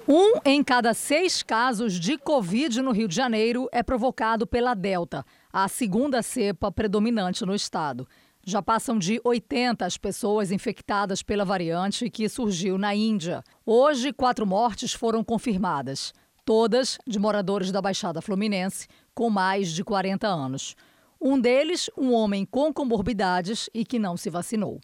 Um 0.09 0.41
em 0.45 0.65
cada 0.65 0.95
seis 0.95 1.43
casos 1.43 2.01
de 2.01 2.17
Covid 2.17 2.81
no 2.81 2.93
Rio 2.93 3.09
de 3.09 3.15
Janeiro 3.15 3.69
é 3.73 3.83
provocado 3.83 4.47
pela 4.47 4.73
Delta, 4.73 5.23
a 5.53 5.69
segunda 5.69 6.23
cepa 6.23 6.73
predominante 6.73 7.45
no 7.45 7.55
estado. 7.55 8.09
Já 8.49 8.63
passam 8.63 8.97
de 8.97 9.21
80 9.25 9.85
as 9.85 9.97
pessoas 9.99 10.53
infectadas 10.53 11.21
pela 11.21 11.45
variante 11.45 12.09
que 12.09 12.29
surgiu 12.29 12.79
na 12.79 12.95
Índia. 12.95 13.43
Hoje, 13.67 14.13
quatro 14.13 14.47
mortes 14.47 14.93
foram 14.93 15.25
confirmadas, 15.25 16.15
todas 16.45 16.97
de 17.05 17.19
moradores 17.19 17.73
da 17.73 17.83
Baixada 17.83 18.23
Fluminense 18.23 18.87
com 19.13 19.29
mais 19.29 19.73
de 19.73 19.83
40 19.83 20.29
anos. 20.29 20.77
Um 21.21 21.41
deles, 21.41 21.91
um 21.99 22.13
homem 22.13 22.47
com 22.47 22.73
comorbidades 22.73 23.69
e 23.75 23.85
que 23.85 23.99
não 23.99 24.17
se 24.17 24.31
vacinou. 24.31 24.81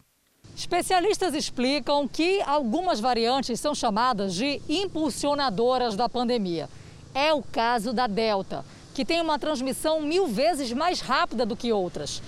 Especialistas 0.53 1.33
explicam 1.33 2.05
que 2.05 2.41
algumas 2.41 2.99
variantes 2.99 3.61
são 3.61 3.73
chamadas 3.73 4.35
de 4.35 4.61
impulsionadoras 4.67 5.95
da 5.95 6.09
pandemia. 6.09 6.67
É 7.15 7.33
o 7.33 7.41
caso 7.41 7.93
da 7.93 8.07
Delta, 8.07 8.65
que 8.93 9.05
tem 9.05 9.21
uma 9.21 9.39
transmissão 9.39 10.01
mil 10.01 10.27
vezes 10.27 10.73
mais 10.73 10.99
rápida 10.99 11.45
do 11.45 11.55
que 11.55 11.71
outras. 11.71 12.21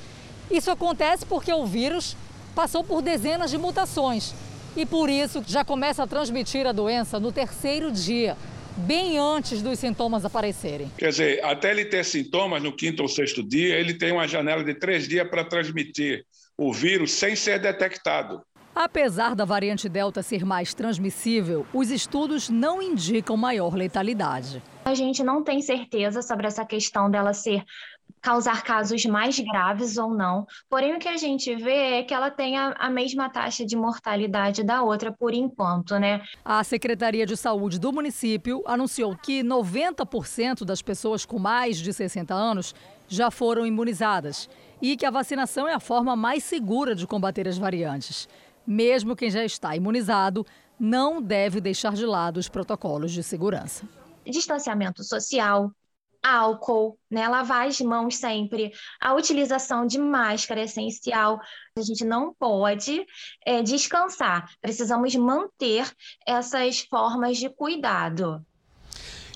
Isso 0.49 0.69
acontece 0.71 1.25
porque 1.25 1.51
o 1.51 1.65
vírus 1.65 2.15
passou 2.53 2.83
por 2.83 3.01
dezenas 3.01 3.51
de 3.51 3.57
mutações 3.57 4.33
e 4.75 4.85
por 4.85 5.09
isso 5.09 5.43
já 5.47 5.63
começa 5.63 6.03
a 6.03 6.07
transmitir 6.07 6.67
a 6.67 6.71
doença 6.71 7.19
no 7.19 7.31
terceiro 7.31 7.91
dia, 7.91 8.37
bem 8.77 9.17
antes 9.17 9.61
dos 9.61 9.79
sintomas 9.79 10.25
aparecerem. 10.25 10.91
Quer 10.97 11.09
dizer, 11.09 11.43
até 11.43 11.71
ele 11.71 11.85
ter 11.85 12.03
sintomas 12.03 12.61
no 12.61 12.75
quinto 12.75 13.01
ou 13.01 13.09
sexto 13.09 13.41
dia, 13.41 13.75
ele 13.75 13.93
tem 13.93 14.11
uma 14.11 14.27
janela 14.27 14.63
de 14.63 14.73
três 14.73 15.07
dias 15.07 15.27
para 15.29 15.43
transmitir 15.43 16.25
o 16.57 16.73
vírus 16.73 17.11
sem 17.11 17.35
ser 17.35 17.59
detectado. 17.59 18.41
Apesar 18.73 19.35
da 19.35 19.45
variante 19.45 19.87
Delta 19.87 20.21
ser 20.21 20.43
mais 20.43 20.73
transmissível, 20.73 21.65
os 21.73 21.89
estudos 21.89 22.49
não 22.49 22.81
indicam 22.81 23.37
maior 23.37 23.73
letalidade. 23.73 24.61
A 24.83 24.93
gente 24.93 25.23
não 25.23 25.41
tem 25.41 25.61
certeza 25.61 26.21
sobre 26.21 26.45
essa 26.45 26.65
questão 26.65 27.09
dela 27.09 27.33
ser 27.33 27.63
causar 28.25 28.63
casos 28.63 29.05
mais 29.05 29.39
graves 29.39 29.97
ou 29.97 30.09
não. 30.09 30.47
Porém, 30.67 30.95
o 30.95 30.99
que 30.99 31.07
a 31.07 31.15
gente 31.15 31.55
vê 31.55 31.99
é 31.99 32.03
que 32.03 32.11
ela 32.11 32.31
tem 32.31 32.57
a, 32.57 32.71
a, 32.71 32.89
mesma 32.89 33.29
taxa 33.29 33.63
de 33.63 33.75
mortalidade 33.75 34.63
da 34.63 34.81
outra 34.81 35.11
por 35.11 35.31
enquanto, 35.31 35.99
né? 35.99 36.23
A 36.43 36.63
Secretaria 36.63 37.23
de 37.23 37.37
Saúde 37.37 37.79
do 37.79 37.93
município 37.93 38.63
anunciou 38.65 39.15
que 39.15 39.43
90% 39.43 40.65
das 40.65 40.81
pessoas 40.81 41.23
com 41.23 41.37
mais 41.37 41.77
de 41.77 41.93
60 41.93 42.33
anos 42.33 42.73
já 43.07 43.29
foram 43.29 43.63
imunizadas 43.63 44.49
e 44.81 44.97
que 44.97 45.05
a 45.05 45.11
vacinação 45.11 45.67
é 45.67 45.73
a 45.75 45.79
forma 45.79 46.15
mais 46.15 46.43
segura 46.43 46.95
de 46.95 47.05
combater 47.05 47.47
as 47.47 47.59
variantes. 47.59 48.27
Mesmo 48.65 49.15
quem 49.15 49.29
já 49.29 49.45
está 49.45 49.75
imunizado 49.75 50.43
não 50.79 51.21
deve 51.21 51.61
deixar 51.61 51.93
de 51.93 52.05
lado 52.07 52.37
os 52.37 52.49
protocolos 52.49 53.11
de 53.11 53.21
segurança. 53.21 53.87
Distanciamento 54.25 55.03
social, 55.03 55.71
álcool, 56.25 56.97
né, 57.09 57.27
lavar 57.27 57.67
as 57.67 57.79
mãos 57.79 58.17
sempre, 58.17 58.71
a 58.99 59.13
utilização 59.13 59.85
de 59.85 59.99
máscara 59.99 60.61
é 60.61 60.63
essencial. 60.63 61.39
A 61.77 61.81
gente 61.81 62.03
não 62.03 62.33
pode 62.33 63.05
é, 63.45 63.61
descansar, 63.61 64.49
precisamos 64.59 65.15
manter 65.15 65.91
essas 66.25 66.79
formas 66.79 67.37
de 67.37 67.49
cuidado. 67.49 68.43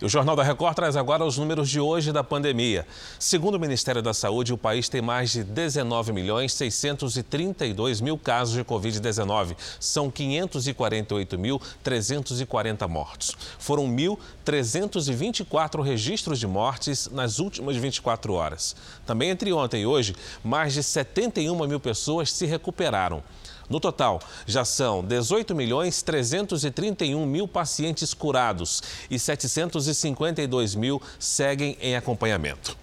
E 0.02 0.06
o 0.06 0.10
Jornal 0.10 0.34
da 0.34 0.44
Record 0.44 0.76
traz 0.76 0.96
agora 0.96 1.26
os 1.26 1.38
números 1.38 1.70
de 1.70 1.78
hoje 1.78 2.14
da 2.14 2.24
pandemia. 2.24 2.88
Segundo 3.20 3.56
o 3.56 3.60
Ministério 3.60 4.02
da 4.02 4.14
Saúde, 4.14 4.54
o 4.54 4.58
país 4.58 4.88
tem 4.88 5.02
mais 5.02 5.32
de 5.32 5.44
19 5.44 6.14
milhões 6.14 6.54
632 6.54 8.00
mil 8.00 8.18
casos 8.18 8.56
de 8.56 8.64
Covid-19. 8.64 9.58
São 9.78 10.10
548.340 10.10 12.88
mortos. 12.88 13.36
Foram 13.58 13.94
1.324 13.94 15.84
registros 15.84 16.40
de 16.40 16.48
mortes 16.48 17.10
nas 17.12 17.40
últimas 17.40 17.76
24 17.76 18.32
horas. 18.32 18.78
Também 19.06 19.32
entre 19.32 19.52
ontem 19.52 19.82
e 19.82 19.86
hoje, 19.86 20.16
mais 20.42 20.74
de 20.74 20.82
71 20.82 21.68
mil 21.68 21.82
pessoas 21.82 22.32
se 22.32 22.46
recuperaram. 22.46 23.22
No 23.70 23.80
total, 23.80 24.20
já 24.48 24.66
são 24.66 25.04
18 25.04 25.54
milhões 25.54 26.02
331 26.02 27.24
mil 27.26 27.48
pacientes 27.48 28.14
curados 28.14 28.82
e 29.10 29.20
752 29.20 30.74
mil 30.74 31.02
seguem 31.20 31.78
em 31.80 31.96
acompanhamento. 31.96 32.76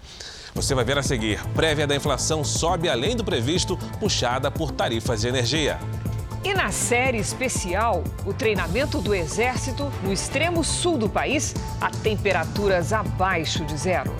Você 0.55 0.73
vai 0.73 0.85
ver 0.85 0.97
a 0.97 1.03
seguir. 1.03 1.43
Prévia 1.49 1.85
da 1.85 1.95
inflação 1.95 2.43
sobe 2.43 2.89
além 2.89 3.15
do 3.15 3.23
previsto, 3.23 3.77
puxada 3.99 4.49
por 4.49 4.71
tarifas 4.71 5.21
de 5.21 5.27
energia. 5.27 5.77
E 6.43 6.53
na 6.53 6.71
série 6.71 7.17
especial, 7.17 8.03
o 8.25 8.33
treinamento 8.33 9.01
do 9.01 9.13
Exército 9.13 9.91
no 10.01 10.13
extremo 10.13 10.63
sul 10.63 10.97
do 10.97 11.09
país 11.09 11.53
a 11.81 11.91
temperaturas 11.91 12.93
abaixo 12.93 13.65
de 13.65 13.75
zero. 13.75 14.15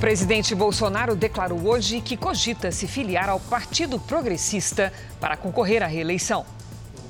Presidente 0.00 0.54
Bolsonaro 0.54 1.14
declarou 1.14 1.68
hoje 1.68 2.00
que 2.00 2.16
cogita 2.16 2.72
se 2.72 2.88
filiar 2.88 3.28
ao 3.28 3.38
Partido 3.38 4.00
Progressista 4.00 4.90
para 5.20 5.36
concorrer 5.36 5.82
à 5.82 5.86
reeleição. 5.86 6.46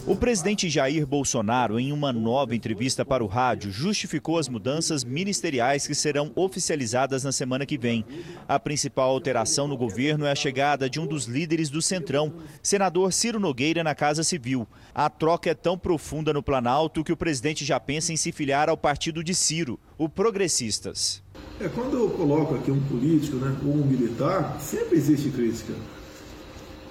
O 0.06 0.16
presidente 0.16 0.68
Jair 0.70 1.06
Bolsonaro, 1.06 1.78
em 1.78 1.92
uma 1.92 2.10
nova 2.10 2.56
entrevista 2.56 3.04
para 3.04 3.22
o 3.22 3.26
rádio, 3.26 3.70
justificou 3.70 4.38
as 4.38 4.48
mudanças 4.48 5.04
ministeriais 5.04 5.86
que 5.86 5.94
serão 5.94 6.32
oficializadas 6.34 7.22
na 7.22 7.30
semana 7.30 7.66
que 7.66 7.76
vem. 7.76 8.04
A 8.48 8.58
principal 8.58 9.10
alteração 9.10 9.68
no 9.68 9.76
governo 9.76 10.24
é 10.24 10.32
a 10.32 10.34
chegada 10.34 10.88
de 10.88 10.98
um 10.98 11.06
dos 11.06 11.26
líderes 11.26 11.68
do 11.68 11.82
Centrão, 11.82 12.32
senador 12.62 13.12
Ciro 13.12 13.38
Nogueira, 13.38 13.84
na 13.84 13.94
Casa 13.94 14.24
Civil. 14.24 14.66
A 14.94 15.10
troca 15.10 15.50
é 15.50 15.54
tão 15.54 15.76
profunda 15.76 16.32
no 16.32 16.42
Planalto 16.42 17.04
que 17.04 17.12
o 17.12 17.16
presidente 17.16 17.64
já 17.64 17.78
pensa 17.78 18.10
em 18.10 18.16
se 18.16 18.32
filiar 18.32 18.70
ao 18.70 18.78
partido 18.78 19.22
de 19.22 19.34
Ciro, 19.34 19.78
o 19.98 20.08
Progressistas. 20.08 21.22
É, 21.60 21.68
quando 21.68 21.98
eu 21.98 22.08
coloco 22.10 22.54
aqui 22.54 22.70
um 22.70 22.80
político 22.80 23.36
né, 23.36 23.54
ou 23.64 23.74
um 23.74 23.84
militar, 23.84 24.58
sempre 24.60 24.96
existe 24.96 25.28
crítica 25.28 25.74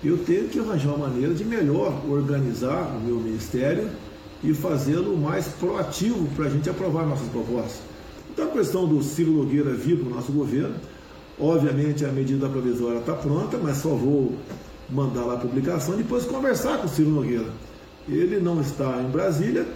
eu 0.04 0.18
tenho 0.20 0.48
que 0.48 0.60
arranjar 0.60 0.90
uma 0.90 1.10
maneira 1.10 1.34
de 1.34 1.44
melhor 1.44 2.02
organizar 2.10 2.96
o 2.96 3.02
meu 3.02 3.16
ministério 3.16 3.90
e 4.42 4.54
fazê-lo 4.54 5.18
mais 5.18 5.48
proativo 5.48 6.28
para 6.36 6.46
a 6.46 6.50
gente 6.50 6.70
aprovar 6.70 7.06
nossas 7.06 7.28
propostas. 7.28 7.82
Então 8.32 8.46
a 8.46 8.52
questão 8.52 8.88
do 8.88 9.04
Ciro 9.04 9.32
Nogueira 9.32 9.74
vir 9.74 9.98
para 9.98 10.08
o 10.08 10.16
nosso 10.16 10.32
governo, 10.32 10.76
obviamente 11.38 12.06
a 12.06 12.10
medida 12.10 12.48
provisória 12.48 13.00
está 13.00 13.14
pronta, 13.14 13.58
mas 13.58 13.78
só 13.78 13.90
vou 13.90 14.34
mandar 14.90 15.26
lá 15.26 15.34
a 15.34 15.38
publicação 15.38 15.96
e 15.96 15.98
depois 16.04 16.24
conversar 16.24 16.78
com 16.78 16.86
o 16.86 16.90
Ciro 16.90 17.10
Nogueira. 17.10 17.50
Ele 18.08 18.40
não 18.40 18.62
está 18.62 19.02
em 19.02 19.12
Brasília, 19.12 19.68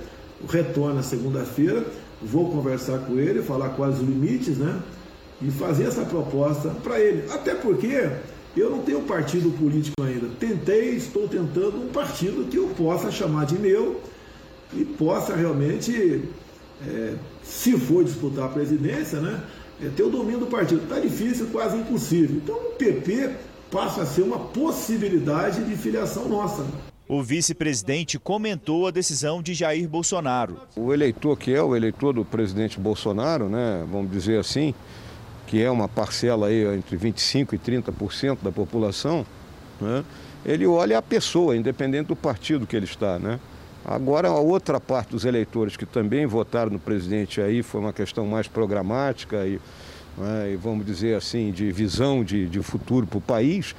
retorna 0.50 1.04
segunda-feira, 1.04 1.84
vou 2.22 2.50
conversar 2.50 3.00
com 3.00 3.20
ele, 3.20 3.42
falar 3.42 3.70
quais 3.70 3.96
os 3.96 4.02
limites, 4.02 4.58
né? 4.58 4.82
E 5.42 5.52
fazer 5.52 5.84
essa 5.84 6.06
proposta 6.06 6.70
para 6.82 7.00
ele. 7.00 7.30
Até 7.30 7.54
porque 7.54 8.10
eu 8.62 8.70
não 8.70 8.80
tenho 8.80 9.02
partido 9.02 9.50
político 9.58 10.02
ainda. 10.02 10.28
Tentei, 10.40 10.96
estou 10.96 11.28
tentando 11.28 11.78
um 11.78 11.88
partido 11.88 12.48
que 12.50 12.58
eu 12.58 12.68
possa 12.70 13.12
chamar 13.12 13.46
de 13.46 13.58
meu 13.58 14.02
e 14.72 14.86
possa 14.86 15.36
realmente, 15.36 16.24
é, 16.88 17.16
se 17.44 17.78
for 17.78 18.04
disputar 18.04 18.46
a 18.46 18.50
presidência, 18.50 19.20
né, 19.20 19.42
é, 19.82 19.90
ter 19.90 20.04
o 20.04 20.10
domínio 20.10 20.40
do 20.40 20.48
partido. 20.48 20.84
Está 20.84 21.00
difícil, 21.00 21.48
quase 21.52 21.78
impossível. 21.78 22.38
Então 22.38 22.56
o 22.56 22.72
PP 22.76 23.32
passa 23.72 24.04
a 24.04 24.06
ser 24.06 24.22
uma 24.22 24.38
possibilidade 24.38 25.64
de 25.64 25.76
filiação 25.76 26.30
nossa. 26.30 26.66
O 27.08 27.22
vice-presidente 27.22 28.18
comentou 28.18 28.88
a 28.88 28.92
decisão 28.92 29.42
de 29.42 29.54
Jair 29.54 29.90
Bolsonaro. 29.90 30.58
O 30.76 30.94
eleitor 30.94 31.38
que 31.38 31.54
é 31.54 31.62
o 31.62 31.76
eleitor 31.76 32.14
do 32.14 32.24
presidente 32.24 32.80
Bolsonaro, 32.80 33.50
né, 33.50 33.86
vamos 33.92 34.12
dizer 34.12 34.40
assim, 34.40 34.74
que 35.54 35.62
é 35.62 35.70
uma 35.70 35.88
parcela 35.88 36.48
aí 36.48 36.66
entre 36.76 36.98
25% 36.98 37.54
e 37.54 37.60
30% 37.60 38.40
da 38.42 38.52
população, 38.52 39.24
né, 39.80 40.04
ele 40.44 40.66
olha 40.66 40.98
a 40.98 41.02
pessoa, 41.02 41.56
independente 41.56 42.08
do 42.08 42.16
partido 42.16 42.66
que 42.66 42.76
ele 42.76 42.86
está. 42.86 43.20
Né? 43.20 43.40
Agora, 43.86 44.30
a 44.30 44.40
outra 44.40 44.80
parte 44.80 45.12
dos 45.12 45.26
eleitores 45.26 45.78
que 45.78 45.86
também 45.86 46.26
votaram 46.26 46.72
no 46.72 46.80
presidente 46.80 47.40
aí 47.40 47.62
foi 47.62 47.80
uma 47.82 47.94
questão 47.94 48.26
mais 48.26 48.48
programática 48.48 49.46
e, 49.46 49.60
né, 50.18 50.54
e 50.54 50.56
vamos 50.56 50.88
dizer 50.88 51.16
assim, 51.16 51.52
de 51.52 51.72
visão 51.72 52.24
de, 52.24 52.50
de 52.50 52.60
futuro 52.64 53.06
para 53.06 53.20
o 53.20 53.22
país, 53.22 53.76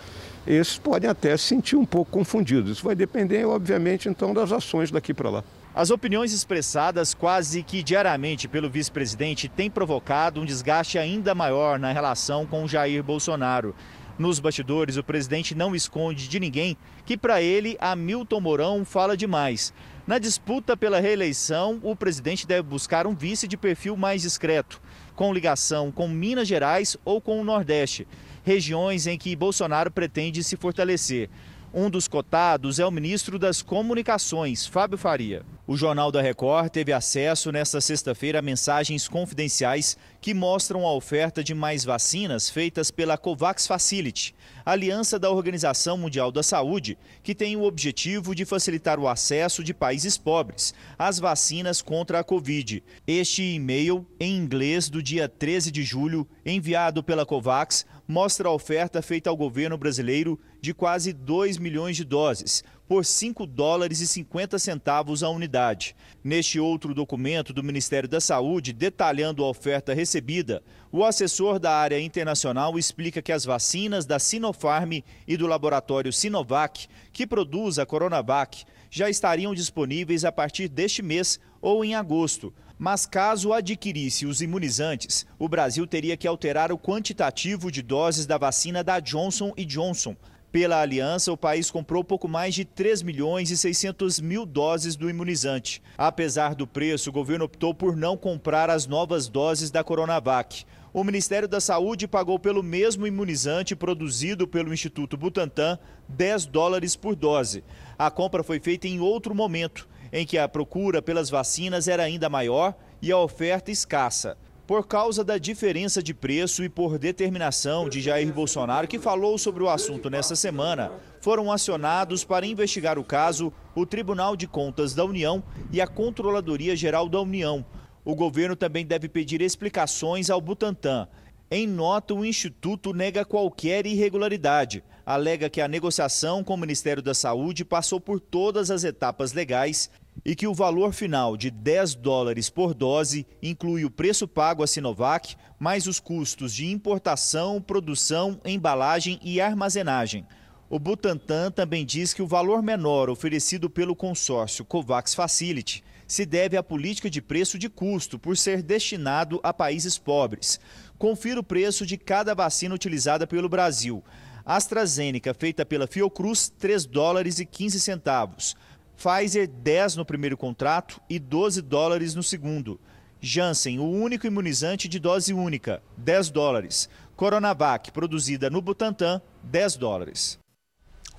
esses 0.47 0.79
podem 0.79 1.09
até 1.09 1.37
se 1.37 1.45
sentir 1.45 1.77
um 1.77 1.85
pouco 1.85 2.11
confundidos. 2.11 2.73
Isso 2.73 2.85
vai 2.85 2.95
depender, 2.95 3.45
obviamente, 3.45 4.09
então, 4.09 4.35
das 4.35 4.53
ações 4.53 4.91
daqui 4.91 5.15
para 5.15 5.31
lá. 5.31 5.45
As 5.75 5.91
opiniões 5.91 6.33
expressadas 6.33 7.15
quase 7.15 7.63
que 7.63 7.83
diariamente 7.83 8.47
pelo 8.47 8.71
vice-presidente 8.71 9.49
têm 9.49 9.69
provocado 9.69 10.41
um 10.41 10.45
desgaste 10.45 10.99
ainda 10.99 11.35
maior 11.35 11.79
na 11.79 11.91
relação 11.91 12.47
com 12.47 12.69
Jair 12.69 13.03
Bolsonaro. 13.03 13.75
Nos 14.17 14.39
bastidores, 14.39 14.97
o 14.97 15.03
presidente 15.03 15.57
não 15.57 15.75
esconde 15.75 16.29
de 16.29 16.39
ninguém 16.39 16.77
que, 17.05 17.17
para 17.17 17.43
ele, 17.43 17.77
Hamilton 17.81 18.41
Mourão 18.41 18.85
fala 18.85 19.17
demais. 19.17 19.75
Na 20.07 20.19
disputa 20.19 20.77
pela 20.77 21.01
reeleição, 21.01 21.81
o 21.83 21.97
presidente 21.97 22.47
deve 22.47 22.63
buscar 22.63 23.07
um 23.07 23.15
vice 23.15 23.49
de 23.49 23.57
perfil 23.57 23.97
mais 23.97 24.23
discreto, 24.23 24.81
com 25.17 25.33
ligação 25.33 25.91
com 25.91 26.07
Minas 26.07 26.47
Gerais 26.47 26.97
ou 27.05 27.21
com 27.21 27.41
o 27.41 27.45
Nordeste, 27.45 28.07
regiões 28.45 29.09
em 29.09 29.19
que 29.19 29.35
Bolsonaro 29.35 29.91
pretende 29.91 30.45
se 30.45 30.57
fortalecer. 30.57 31.29
Um 31.77 31.91
dos 31.91 32.07
cotados 32.07 32.79
é 32.79 32.87
o 32.87 32.91
ministro 32.93 33.37
das 33.37 33.61
Comunicações, 33.61 34.65
Fábio 34.65 34.97
Faria. 34.97 35.45
O 35.67 35.77
Jornal 35.77 36.13
da 36.13 36.23
Record 36.23 36.69
teve 36.69 36.93
acesso 36.93 37.51
nesta 37.51 37.81
sexta-feira 37.81 38.39
a 38.39 38.43
mensagens 38.43 39.09
confidenciais 39.09 39.97
que 40.21 40.33
mostram 40.33 40.87
a 40.87 40.93
oferta 40.93 41.43
de 41.43 41.53
mais 41.53 41.85
vacinas 41.85 42.49
feitas 42.49 42.93
pela 42.93 43.19
COVAX 43.19 43.67
Facility, 43.67 44.37
aliança 44.65 45.19
da 45.19 45.31
Organização 45.31 45.99
Mundial 45.99 46.31
da 46.31 46.45
Saúde, 46.45 46.97
que 47.25 47.35
tem 47.35 47.57
o 47.57 47.65
objetivo 47.65 48.37
de 48.37 48.45
facilitar 48.45 49.01
o 49.01 49.09
acesso 49.09 49.65
de 49.65 49.75
países 49.75 50.17
pobres 50.17 50.73
às 50.97 51.19
vacinas 51.19 51.83
contra 51.83 52.21
a 52.21 52.25
Covid. 52.25 52.85
Este 53.05 53.43
e-mail, 53.43 54.07
em 54.21 54.37
inglês, 54.37 54.89
do 54.89 55.03
dia 55.03 55.29
13 55.29 55.73
de 55.73 55.83
julho, 55.83 56.29
enviado 56.47 57.03
pela 57.03 57.27
COVAX, 57.27 57.85
mostra 58.07 58.49
a 58.49 58.53
oferta 58.53 59.01
feita 59.01 59.31
ao 59.31 59.37
governo 59.37 59.79
brasileiro 59.79 60.39
de 60.61 60.75
quase 60.75 61.13
2 61.13 61.59
milhões 61.59 61.97
de 61.97 62.05
doses, 62.05 62.63
por 62.87 63.05
5 63.05 63.47
dólares 63.47 64.01
e 64.01 64.07
50 64.07 64.59
centavos 64.59 65.23
a 65.23 65.29
unidade. 65.31 65.97
Neste 66.23 66.61
outro 66.61 66.95
documento 66.95 67.53
do 67.53 67.63
Ministério 67.63 68.09
da 68.09 68.21
Saúde, 68.21 68.73
detalhando 68.73 69.43
a 69.43 69.49
oferta 69.49 69.95
recebida, 69.95 70.63
o 70.93 71.05
assessor 71.05 71.59
da 71.59 71.73
área 71.73 72.01
internacional 72.01 72.79
explica 72.79 73.23
que 73.23 73.33
as 73.33 73.45
vacinas 73.45 74.05
da 74.05 74.19
Sinopharm 74.19 75.03
e 75.27 75.37
do 75.37 75.47
laboratório 75.47 76.13
Sinovac, 76.13 76.87
que 77.13 77.27
produz 77.27 77.79
a 77.79 77.87
Coronavac, 77.87 78.65
já 78.91 79.09
estariam 79.11 79.55
disponíveis 79.55 80.25
a 80.25 80.31
partir 80.31 80.69
deste 80.69 81.03
mês 81.03 81.41
ou 81.61 81.85
em 81.85 81.95
agosto, 81.95 82.53
mas 82.85 83.07
caso 83.07 83.55
adquirisse 83.55 84.27
os 84.27 84.43
imunizantes, 84.43 85.25
o 85.39 85.49
Brasil 85.49 85.87
teria 85.87 86.19
que 86.19 86.29
alterar 86.29 86.71
o 86.71 86.77
quantitativo 86.77 87.73
de 87.73 87.81
doses 87.81 88.27
da 88.27 88.37
vacina 88.37 88.85
da 88.85 89.01
Johnson 89.01 89.55
Johnson. 89.65 90.15
Pela 90.53 90.83
aliança, 90.83 91.33
o 91.33 91.37
país 91.37 91.71
comprou 91.71 92.05
pouco 92.05 92.29
mais 92.29 92.55
de 92.55 92.63
3 92.63 93.01
milhões 93.01 93.51
e 93.51 93.57
600 93.57 94.21
mil 94.21 94.45
doses 94.45 94.97
do 94.97 95.09
imunizante. 95.09 95.83
Apesar 95.97 96.55
do 96.55 96.67
preço, 96.67 97.09
o 97.09 97.13
governo 97.13 97.47
optou 97.47 97.73
por 97.73 97.97
não 97.97 98.19
comprar 98.19 98.69
as 98.69 98.87
novas 98.87 99.29
doses 99.29 99.71
da 99.71 99.83
Coronavac. 99.83 100.67
O 100.93 101.03
Ministério 101.03 101.49
da 101.49 101.61
Saúde 101.61 102.07
pagou 102.07 102.39
pelo 102.39 102.63
mesmo 102.63 103.07
imunizante 103.07 103.75
produzido 103.75 104.47
pelo 104.47 104.75
Instituto 104.75 105.17
Butantan 105.17 105.79
10 106.07 106.45
dólares 106.45 106.95
por 106.97 107.17
dose. 107.17 107.65
A 107.99 108.11
compra 108.11 108.45
foi 108.45 108.61
feita 108.61 108.87
em 108.87 109.01
outro 109.01 109.35
momento 109.35 109.89
em 110.15 110.25
que 110.25 110.39
a 110.39 110.49
procura 110.49 111.03
pelas 111.03 111.29
vacinas 111.29 111.89
era 111.89 112.05
ainda 112.05 112.31
maior 112.31 112.73
e 113.03 113.11
a 113.11 113.19
oferta 113.19 113.73
escassa. 113.73 114.39
Por 114.65 114.87
causa 114.87 115.25
da 115.25 115.37
diferença 115.37 116.01
de 116.01 116.15
preço 116.15 116.63
e 116.63 116.69
por 116.69 116.99
determinação 116.99 117.89
de 117.89 118.01
Jair 118.01 118.33
Bolsonaro, 118.33 118.87
que 118.87 118.99
falou 118.99 119.37
sobre 119.37 119.65
o 119.65 119.69
assunto 119.69 120.09
nesta 120.09 120.37
semana, 120.37 120.93
foram 121.21 121.51
acionados 121.51 122.25
para 122.25 122.47
investigar 122.47 122.97
o 122.97 123.05
caso 123.05 123.53
o 123.75 123.85
Tribunal 123.85 124.37
de 124.37 124.47
Contas 124.47 124.95
da 124.95 125.05
União 125.05 125.43
e 125.73 125.81
a 125.81 125.87
Controladoria 125.87 126.77
Geral 126.77 127.09
da 127.09 127.21
União. 127.21 127.67
O 128.05 128.15
governo 128.15 128.55
também 128.55 128.87
deve 128.87 129.09
pedir 129.09 129.43
explicações 129.43 130.31
ao 130.31 130.41
Butantan. 130.41 131.09
Em 131.51 131.67
nota, 131.67 132.15
o 132.15 132.25
Instituto 132.25 132.95
nega 132.95 133.25
qualquer 133.25 133.85
irregularidade. 133.85 134.83
Alega 135.05 135.51
que 135.51 135.61
a 135.61 135.69
negociação 135.69 136.43
com 136.43 136.55
o 136.55 136.59
Ministério 136.59 137.03
da 137.03 137.13
Saúde 137.13 137.65
passou 137.65 138.01
por 138.01 138.19
todas 138.19 138.71
as 138.71 138.85
etapas 138.85 139.35
legais 139.35 139.91
e 140.25 140.35
que 140.35 140.47
o 140.47 140.55
valor 140.55 140.93
final 140.93 141.37
de 141.37 141.51
10 141.51 141.95
dólares 141.95 142.51
por 142.51 142.75
dose 142.75 143.27
inclui 143.43 143.85
o 143.85 143.91
preço 143.91 144.29
pago 144.29 144.63
à 144.63 144.67
Sinovac, 144.67 145.37
mais 145.59 145.87
os 145.87 145.99
custos 145.99 146.55
de 146.55 146.67
importação, 146.71 147.61
produção, 147.61 148.41
embalagem 148.45 149.19
e 149.23 149.41
armazenagem. 149.41 150.27
O 150.69 150.79
Butantan 150.79 151.51
também 151.51 151.85
diz 151.87 152.13
que 152.13 152.23
o 152.23 152.27
valor 152.27 152.63
menor 152.63 153.09
oferecido 153.09 153.71
pelo 153.71 153.95
consórcio 153.95 154.65
COVAX 154.65 155.15
Facility 155.15 155.85
se 156.07 156.27
deve 156.27 156.57
à 156.57 156.63
política 156.63 157.09
de 157.09 157.23
preço 157.23 157.59
de 157.59 157.69
custo, 157.69 158.19
por 158.19 158.37
ser 158.37 158.63
destinado 158.63 159.41
a 159.43 159.53
países 159.53 159.99
pobres. 159.99 160.61
Confira 160.99 161.41
o 161.41 161.45
preço 161.45 161.87
de 161.87 161.97
cada 161.97 162.35
vacina 162.35 162.75
utilizada 162.75 163.27
pelo 163.27 163.49
Brasil. 163.49 164.03
AstraZeneca, 164.45 165.33
feita 165.33 165.65
pela 165.65 165.87
Fiocruz, 165.87 166.49
3 166.59 166.85
dólares 166.87 167.39
e 167.39 167.47
15 167.47 167.81
centavos. 167.81 168.55
Pfizer, 168.97 169.47
10 169.47 169.97
no 169.97 170.05
primeiro 170.05 170.37
contrato 170.37 171.01
e 171.09 171.19
12 171.19 171.63
dólares 171.63 172.15
no 172.15 172.23
segundo. 172.23 172.81
Janssen, 173.21 173.79
o 173.79 173.85
único 173.85 174.27
imunizante 174.27 174.89
de 174.89 174.99
dose 174.99 175.33
única, 175.33 175.83
10 175.97 176.31
dólares. 176.31 176.89
Coronavac, 177.17 177.91
produzida 177.91 178.51
no 178.51 178.61
Butantan, 178.61 179.21
10 179.43 179.77
dólares. 179.77 180.44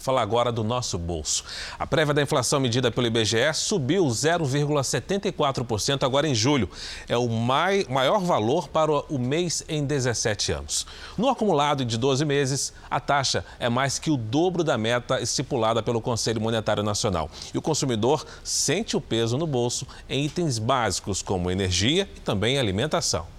Falar 0.05 0.21
agora 0.21 0.51
do 0.51 0.63
nosso 0.63 0.99
bolso. 0.99 1.43
A 1.79 1.87
prévia 1.87 2.13
da 2.13 2.21
inflação 2.21 2.59
medida 2.59 2.91
pelo 2.91 3.07
IBGE 3.07 3.51
subiu 3.55 4.05
0,74% 4.05 6.03
agora 6.03 6.27
em 6.27 6.35
julho. 6.35 6.69
É 7.09 7.17
o 7.17 7.27
maior 7.27 8.19
valor 8.19 8.67
para 8.67 8.91
o 8.91 9.17
mês 9.17 9.65
em 9.67 9.83
17 9.83 10.51
anos. 10.51 10.85
No 11.17 11.27
acumulado 11.27 11.83
de 11.83 11.97
12 11.97 12.23
meses, 12.23 12.71
a 12.87 12.99
taxa 12.99 13.43
é 13.59 13.67
mais 13.67 13.97
que 13.97 14.11
o 14.11 14.17
dobro 14.17 14.63
da 14.63 14.77
meta 14.77 15.19
estipulada 15.19 15.81
pelo 15.81 15.99
Conselho 15.99 16.39
Monetário 16.39 16.83
Nacional. 16.83 17.27
E 17.51 17.57
o 17.57 17.61
consumidor 17.61 18.23
sente 18.43 18.95
o 18.95 19.01
peso 19.01 19.39
no 19.39 19.47
bolso 19.47 19.87
em 20.07 20.23
itens 20.23 20.59
básicos 20.59 21.23
como 21.23 21.49
energia 21.49 22.07
e 22.15 22.19
também 22.19 22.59
alimentação. 22.59 23.34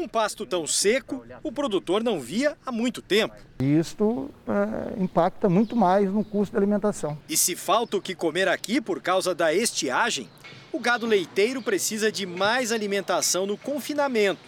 Um 0.00 0.08
pasto 0.08 0.46
tão 0.46 0.66
seco, 0.66 1.26
o 1.42 1.52
produtor 1.52 2.02
não 2.02 2.18
via 2.18 2.56
há 2.64 2.72
muito 2.72 3.02
tempo. 3.02 3.34
Isto 3.60 4.30
é, 4.48 5.02
impacta 5.02 5.46
muito 5.46 5.76
mais 5.76 6.10
no 6.10 6.24
custo 6.24 6.54
da 6.54 6.58
alimentação. 6.58 7.18
E 7.28 7.36
se 7.36 7.54
falta 7.54 7.98
o 7.98 8.00
que 8.00 8.14
comer 8.14 8.48
aqui 8.48 8.80
por 8.80 9.02
causa 9.02 9.34
da 9.34 9.52
estiagem, 9.52 10.26
o 10.72 10.80
gado 10.80 11.04
leiteiro 11.04 11.60
precisa 11.60 12.10
de 12.10 12.24
mais 12.24 12.72
alimentação 12.72 13.44
no 13.44 13.58
confinamento, 13.58 14.40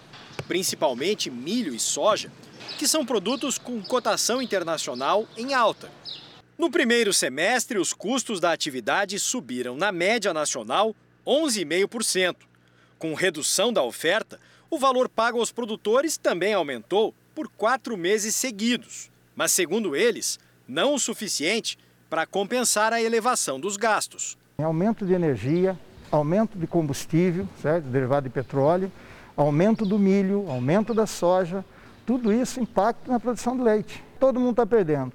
principalmente 0.49 1.31
milho 1.31 1.75
e 1.75 1.79
soja, 1.79 2.33
que 2.79 2.89
são 2.89 3.05
produtos 3.05 3.59
com 3.59 3.83
cotação 3.83 4.41
internacional 4.41 5.29
em 5.37 5.53
alta. 5.53 5.91
No 6.57 6.71
primeiro 6.71 7.13
semestre, 7.13 7.77
os 7.77 7.93
custos 7.93 8.41
da 8.41 8.53
atividade 8.53 9.19
subiram, 9.19 9.77
na 9.77 9.93
média 9.93 10.33
nacional, 10.33 10.97
11,5%. 11.27 12.37
Com 12.99 13.13
redução 13.13 13.71
da 13.71 13.83
oferta, 13.83 14.41
o 14.73 14.79
valor 14.79 15.07
pago 15.07 15.39
aos 15.39 15.53
produtores 15.53 16.17
também 16.17 16.55
aumentou 16.55 17.15
por 17.35 17.47
quatro 17.47 17.95
meses 17.95 18.35
seguidos, 18.35 19.11
mas, 19.37 19.53
segundo 19.53 19.95
eles, 19.95 20.41
não 20.67 20.95
o 20.95 20.99
suficiente 20.99 21.79
para 22.09 22.25
compensar 22.25 22.91
a 22.91 23.03
elevação 23.03 23.61
dos 23.61 23.77
gastos. 23.77 24.39
Aumento 24.57 25.05
de 25.05 25.13
energia, 25.13 25.79
aumento 26.11 26.57
de 26.57 26.67
combustível, 26.67 27.47
certo? 27.61 27.85
derivado 27.85 28.27
de 28.27 28.33
petróleo, 28.33 28.91
aumento 29.37 29.85
do 29.85 29.99
milho, 29.99 30.51
aumento 30.51 30.95
da 30.95 31.07
soja, 31.07 31.63
tudo 32.07 32.33
isso 32.33 32.59
impacta 32.59 33.13
na 33.13 33.21
produção 33.21 33.55
de 33.55 33.63
leite. 33.63 34.03
Todo 34.19 34.41
mundo 34.41 34.53
está 34.53 34.65
perdendo. 34.65 35.13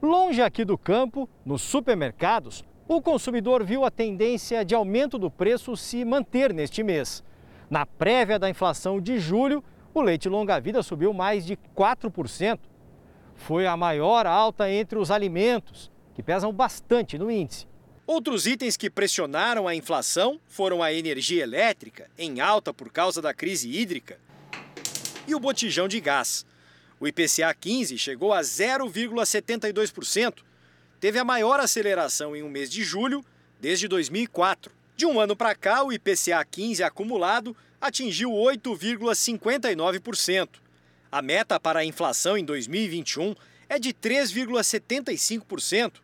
Longe 0.00 0.40
aqui 0.40 0.64
do 0.64 0.78
campo, 0.78 1.28
nos 1.44 1.62
supermercados, 1.62 2.64
o 2.86 3.02
consumidor 3.02 3.64
viu 3.64 3.84
a 3.84 3.90
tendência 3.90 4.64
de 4.64 4.76
aumento 4.76 5.18
do 5.18 5.28
preço 5.28 5.76
se 5.76 6.04
manter 6.04 6.54
neste 6.54 6.84
mês. 6.84 7.24
Na 7.72 7.84
prévia 7.86 8.38
da 8.38 8.50
inflação 8.50 9.00
de 9.00 9.18
julho, 9.18 9.64
o 9.94 10.02
leite 10.02 10.28
longa-vida 10.28 10.82
subiu 10.82 11.14
mais 11.14 11.46
de 11.46 11.56
4%. 11.74 12.58
Foi 13.34 13.66
a 13.66 13.74
maior 13.78 14.26
alta 14.26 14.70
entre 14.70 14.98
os 14.98 15.10
alimentos, 15.10 15.90
que 16.14 16.22
pesam 16.22 16.52
bastante 16.52 17.16
no 17.16 17.30
índice. 17.30 17.66
Outros 18.06 18.46
itens 18.46 18.76
que 18.76 18.90
pressionaram 18.90 19.66
a 19.66 19.74
inflação 19.74 20.38
foram 20.46 20.82
a 20.82 20.92
energia 20.92 21.42
elétrica, 21.42 22.10
em 22.18 22.42
alta 22.42 22.74
por 22.74 22.92
causa 22.92 23.22
da 23.22 23.32
crise 23.32 23.74
hídrica, 23.74 24.20
e 25.26 25.34
o 25.34 25.40
botijão 25.40 25.88
de 25.88 25.98
gás. 25.98 26.44
O 27.00 27.08
IPCA 27.08 27.54
15 27.58 27.96
chegou 27.96 28.34
a 28.34 28.42
0,72%. 28.42 30.42
Teve 31.00 31.18
a 31.18 31.24
maior 31.24 31.58
aceleração 31.58 32.36
em 32.36 32.42
um 32.42 32.50
mês 32.50 32.70
de 32.70 32.84
julho 32.84 33.24
desde 33.58 33.88
2004. 33.88 34.81
De 34.96 35.06
um 35.06 35.18
ano 35.18 35.34
para 35.34 35.54
cá, 35.54 35.82
o 35.82 35.92
IPCA 35.92 36.44
15 36.44 36.82
acumulado 36.82 37.56
atingiu 37.80 38.30
8,59%. 38.30 40.48
A 41.10 41.20
meta 41.20 41.58
para 41.58 41.80
a 41.80 41.84
inflação 41.84 42.38
em 42.38 42.44
2021 42.44 43.34
é 43.68 43.78
de 43.78 43.92
3,75%. 43.92 45.94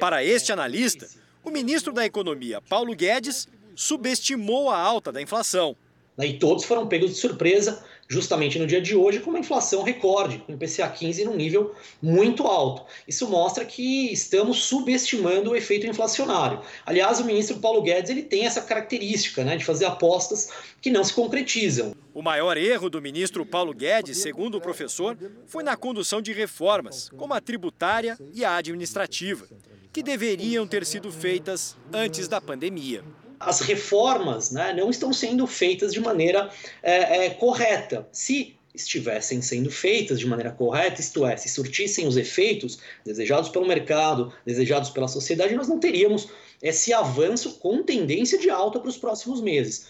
Para 0.00 0.24
este 0.24 0.52
analista, 0.52 1.08
o 1.44 1.50
ministro 1.50 1.92
da 1.92 2.04
Economia, 2.04 2.60
Paulo 2.60 2.92
Guedes, 2.94 3.46
subestimou 3.74 4.70
a 4.70 4.78
alta 4.78 5.12
da 5.12 5.22
inflação. 5.22 5.76
E 6.18 6.34
todos 6.34 6.64
foram 6.64 6.86
pegos 6.86 7.10
de 7.10 7.16
surpresa 7.16 7.82
justamente 8.08 8.58
no 8.58 8.66
dia 8.66 8.80
de 8.80 8.96
hoje 8.96 9.20
com 9.20 9.30
uma 9.30 9.38
inflação 9.38 9.82
recorde, 9.82 10.38
com 10.38 10.52
o 10.52 10.54
IPCA 10.54 10.88
15 10.88 11.26
num 11.26 11.36
nível 11.36 11.74
muito 12.02 12.44
alto. 12.46 12.84
Isso 13.06 13.28
mostra 13.28 13.64
que 13.64 14.10
estamos 14.10 14.64
subestimando 14.64 15.50
o 15.50 15.56
efeito 15.56 15.86
inflacionário. 15.86 16.60
Aliás, 16.86 17.20
o 17.20 17.24
ministro 17.24 17.58
Paulo 17.58 17.82
Guedes 17.82 18.10
ele 18.10 18.22
tem 18.22 18.46
essa 18.46 18.62
característica 18.62 19.44
né, 19.44 19.56
de 19.56 19.64
fazer 19.64 19.84
apostas 19.84 20.48
que 20.80 20.90
não 20.90 21.04
se 21.04 21.12
concretizam. 21.12 21.94
O 22.14 22.22
maior 22.22 22.56
erro 22.56 22.88
do 22.88 23.02
ministro 23.02 23.44
Paulo 23.44 23.74
Guedes, 23.74 24.18
segundo 24.18 24.56
o 24.56 24.60
professor, 24.60 25.16
foi 25.46 25.62
na 25.62 25.76
condução 25.76 26.22
de 26.22 26.32
reformas, 26.32 27.10
como 27.16 27.34
a 27.34 27.40
tributária 27.40 28.18
e 28.32 28.44
a 28.44 28.56
administrativa, 28.56 29.46
que 29.92 30.02
deveriam 30.02 30.66
ter 30.66 30.84
sido 30.86 31.12
feitas 31.12 31.76
antes 31.92 32.26
da 32.26 32.40
pandemia 32.40 33.04
as 33.40 33.60
reformas 33.60 34.50
né, 34.50 34.72
não 34.72 34.90
estão 34.90 35.12
sendo 35.12 35.46
feitas 35.46 35.92
de 35.92 36.00
maneira 36.00 36.50
é, 36.82 37.26
é, 37.26 37.30
correta. 37.30 38.08
Se 38.12 38.56
estivessem 38.74 39.42
sendo 39.42 39.70
feitas 39.70 40.18
de 40.18 40.26
maneira 40.26 40.52
correta, 40.52 41.00
isto 41.00 41.26
é, 41.26 41.36
se 41.36 41.48
surtissem 41.48 42.06
os 42.06 42.16
efeitos 42.16 42.78
desejados 43.04 43.48
pelo 43.48 43.66
mercado, 43.66 44.32
desejados 44.44 44.90
pela 44.90 45.08
sociedade, 45.08 45.54
nós 45.54 45.68
não 45.68 45.78
teríamos 45.80 46.28
esse 46.62 46.92
avanço 46.92 47.58
com 47.58 47.82
tendência 47.82 48.38
de 48.38 48.50
alta 48.50 48.78
para 48.78 48.88
os 48.88 48.96
próximos 48.96 49.40
meses. 49.40 49.88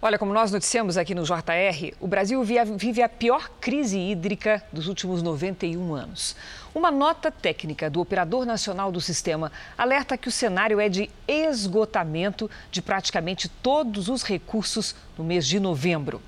Olha, 0.00 0.16
como 0.16 0.32
nós 0.32 0.52
noticiamos 0.52 0.96
aqui 0.96 1.12
no 1.12 1.24
JR, 1.24 1.92
o 1.98 2.06
Brasil 2.06 2.40
vive 2.44 3.02
a 3.02 3.08
pior 3.08 3.50
crise 3.60 3.98
hídrica 3.98 4.62
dos 4.72 4.86
últimos 4.86 5.24
91 5.24 5.92
anos. 5.92 6.36
Uma 6.72 6.88
nota 6.88 7.32
técnica 7.32 7.90
do 7.90 8.00
Operador 8.00 8.46
Nacional 8.46 8.92
do 8.92 9.00
Sistema 9.00 9.50
alerta 9.76 10.16
que 10.16 10.28
o 10.28 10.30
cenário 10.30 10.78
é 10.78 10.88
de 10.88 11.10
esgotamento 11.26 12.48
de 12.70 12.80
praticamente 12.80 13.48
todos 13.48 14.08
os 14.08 14.22
recursos 14.22 14.94
no 15.18 15.24
mês 15.24 15.44
de 15.44 15.58
novembro. 15.58 16.22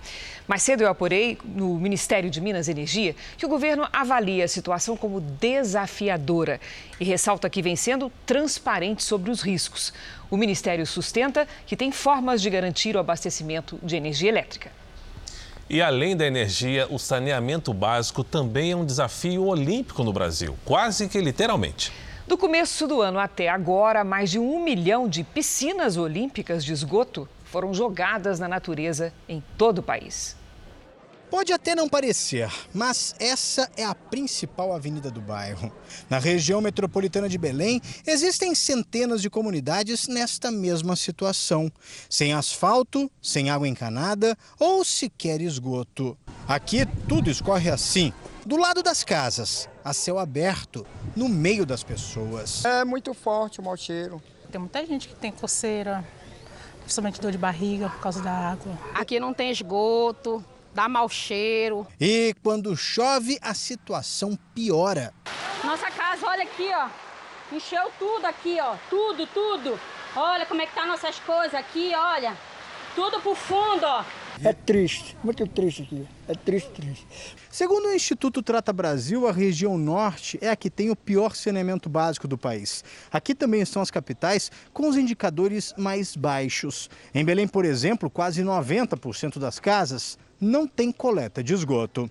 Mais 0.50 0.64
cedo 0.64 0.80
eu 0.80 0.88
apurei 0.88 1.38
no 1.44 1.76
Ministério 1.76 2.28
de 2.28 2.40
Minas 2.40 2.66
e 2.66 2.72
Energia 2.72 3.14
que 3.38 3.46
o 3.46 3.48
governo 3.48 3.86
avalia 3.92 4.44
a 4.44 4.48
situação 4.48 4.96
como 4.96 5.20
desafiadora 5.20 6.60
e 6.98 7.04
ressalta 7.04 7.48
que 7.48 7.62
vem 7.62 7.76
sendo 7.76 8.10
transparente 8.26 9.04
sobre 9.04 9.30
os 9.30 9.42
riscos. 9.42 9.92
O 10.28 10.36
Ministério 10.36 10.84
sustenta 10.84 11.46
que 11.64 11.76
tem 11.76 11.92
formas 11.92 12.42
de 12.42 12.50
garantir 12.50 12.96
o 12.96 12.98
abastecimento 12.98 13.78
de 13.80 13.94
energia 13.94 14.28
elétrica. 14.28 14.72
E 15.68 15.80
além 15.80 16.16
da 16.16 16.26
energia, 16.26 16.88
o 16.90 16.98
saneamento 16.98 17.72
básico 17.72 18.24
também 18.24 18.72
é 18.72 18.76
um 18.76 18.84
desafio 18.84 19.44
olímpico 19.44 20.02
no 20.02 20.12
Brasil, 20.12 20.58
quase 20.64 21.08
que 21.08 21.20
literalmente. 21.20 21.92
Do 22.26 22.36
começo 22.36 22.88
do 22.88 23.00
ano 23.00 23.20
até 23.20 23.48
agora, 23.48 24.02
mais 24.02 24.32
de 24.32 24.40
um 24.40 24.60
milhão 24.64 25.08
de 25.08 25.22
piscinas 25.22 25.96
olímpicas 25.96 26.64
de 26.64 26.72
esgoto 26.72 27.28
foram 27.44 27.72
jogadas 27.72 28.40
na 28.40 28.48
natureza 28.48 29.12
em 29.28 29.40
todo 29.56 29.78
o 29.78 29.82
país. 29.82 30.39
Pode 31.30 31.52
até 31.52 31.76
não 31.76 31.88
parecer, 31.88 32.50
mas 32.74 33.14
essa 33.20 33.70
é 33.76 33.84
a 33.84 33.94
principal 33.94 34.72
avenida 34.72 35.12
do 35.12 35.20
bairro. 35.20 35.72
Na 36.08 36.18
região 36.18 36.60
metropolitana 36.60 37.28
de 37.28 37.38
Belém, 37.38 37.80
existem 38.04 38.52
centenas 38.52 39.22
de 39.22 39.30
comunidades 39.30 40.08
nesta 40.08 40.50
mesma 40.50 40.96
situação: 40.96 41.70
sem 42.08 42.32
asfalto, 42.32 43.08
sem 43.22 43.48
água 43.48 43.68
encanada 43.68 44.36
ou 44.58 44.84
sequer 44.84 45.40
esgoto. 45.40 46.18
Aqui 46.48 46.84
tudo 47.08 47.30
escorre 47.30 47.70
assim, 47.70 48.12
do 48.44 48.56
lado 48.56 48.82
das 48.82 49.04
casas, 49.04 49.68
a 49.84 49.92
céu 49.92 50.18
aberto, 50.18 50.84
no 51.14 51.28
meio 51.28 51.64
das 51.64 51.84
pessoas. 51.84 52.64
É 52.64 52.84
muito 52.84 53.14
forte 53.14 53.60
o 53.60 53.62
mau 53.62 53.76
cheiro. 53.76 54.20
Tem 54.50 54.60
muita 54.60 54.84
gente 54.84 55.06
que 55.06 55.14
tem 55.14 55.30
coceira, 55.30 56.04
principalmente 56.82 57.20
dor 57.20 57.30
de 57.30 57.38
barriga 57.38 57.88
por 57.88 58.00
causa 58.00 58.20
da 58.20 58.32
água. 58.32 58.76
Aqui 58.94 59.20
não 59.20 59.32
tem 59.32 59.52
esgoto, 59.52 60.44
dá 60.74 60.88
mau 60.88 61.08
cheiro. 61.08 61.86
E 62.00 62.34
quando 62.42 62.76
chove, 62.76 63.38
a 63.42 63.54
situação 63.54 64.38
piora. 64.54 65.12
Nossa 65.64 65.90
casa, 65.90 66.26
olha 66.26 66.44
aqui, 66.44 66.68
ó. 66.72 66.88
Encheu 67.54 67.90
tudo 67.98 68.24
aqui, 68.26 68.58
ó. 68.60 68.76
Tudo, 68.88 69.26
tudo. 69.26 69.78
Olha 70.16 70.46
como 70.46 70.62
é 70.62 70.66
que 70.66 70.74
tá 70.74 70.86
nossas 70.86 71.18
coisas 71.20 71.54
aqui, 71.54 71.92
olha. 71.94 72.36
Tudo 72.94 73.20
pro 73.20 73.34
fundo, 73.34 73.84
ó. 73.84 74.04
É 74.42 74.54
triste, 74.54 75.16
muito 75.22 75.46
triste 75.46 75.82
aqui. 75.82 76.08
É 76.26 76.34
triste, 76.34 76.70
triste. 76.70 77.06
Segundo 77.50 77.88
o 77.88 77.92
Instituto 77.92 78.42
Trata 78.42 78.72
Brasil, 78.72 79.28
a 79.28 79.32
região 79.32 79.76
norte 79.76 80.38
é 80.40 80.48
a 80.48 80.56
que 80.56 80.70
tem 80.70 80.90
o 80.90 80.96
pior 80.96 81.34
saneamento 81.34 81.90
básico 81.90 82.26
do 82.26 82.38
país. 82.38 82.82
Aqui 83.12 83.34
também 83.34 83.60
estão 83.60 83.82
as 83.82 83.90
capitais 83.90 84.50
com 84.72 84.88
os 84.88 84.96
indicadores 84.96 85.74
mais 85.76 86.16
baixos. 86.16 86.88
Em 87.14 87.22
Belém, 87.22 87.46
por 87.46 87.66
exemplo, 87.66 88.08
quase 88.08 88.42
90% 88.42 89.38
das 89.38 89.60
casas 89.60 90.18
não 90.40 90.66
tem 90.66 90.90
coleta 90.90 91.42
de 91.44 91.52
esgoto. 91.52 92.10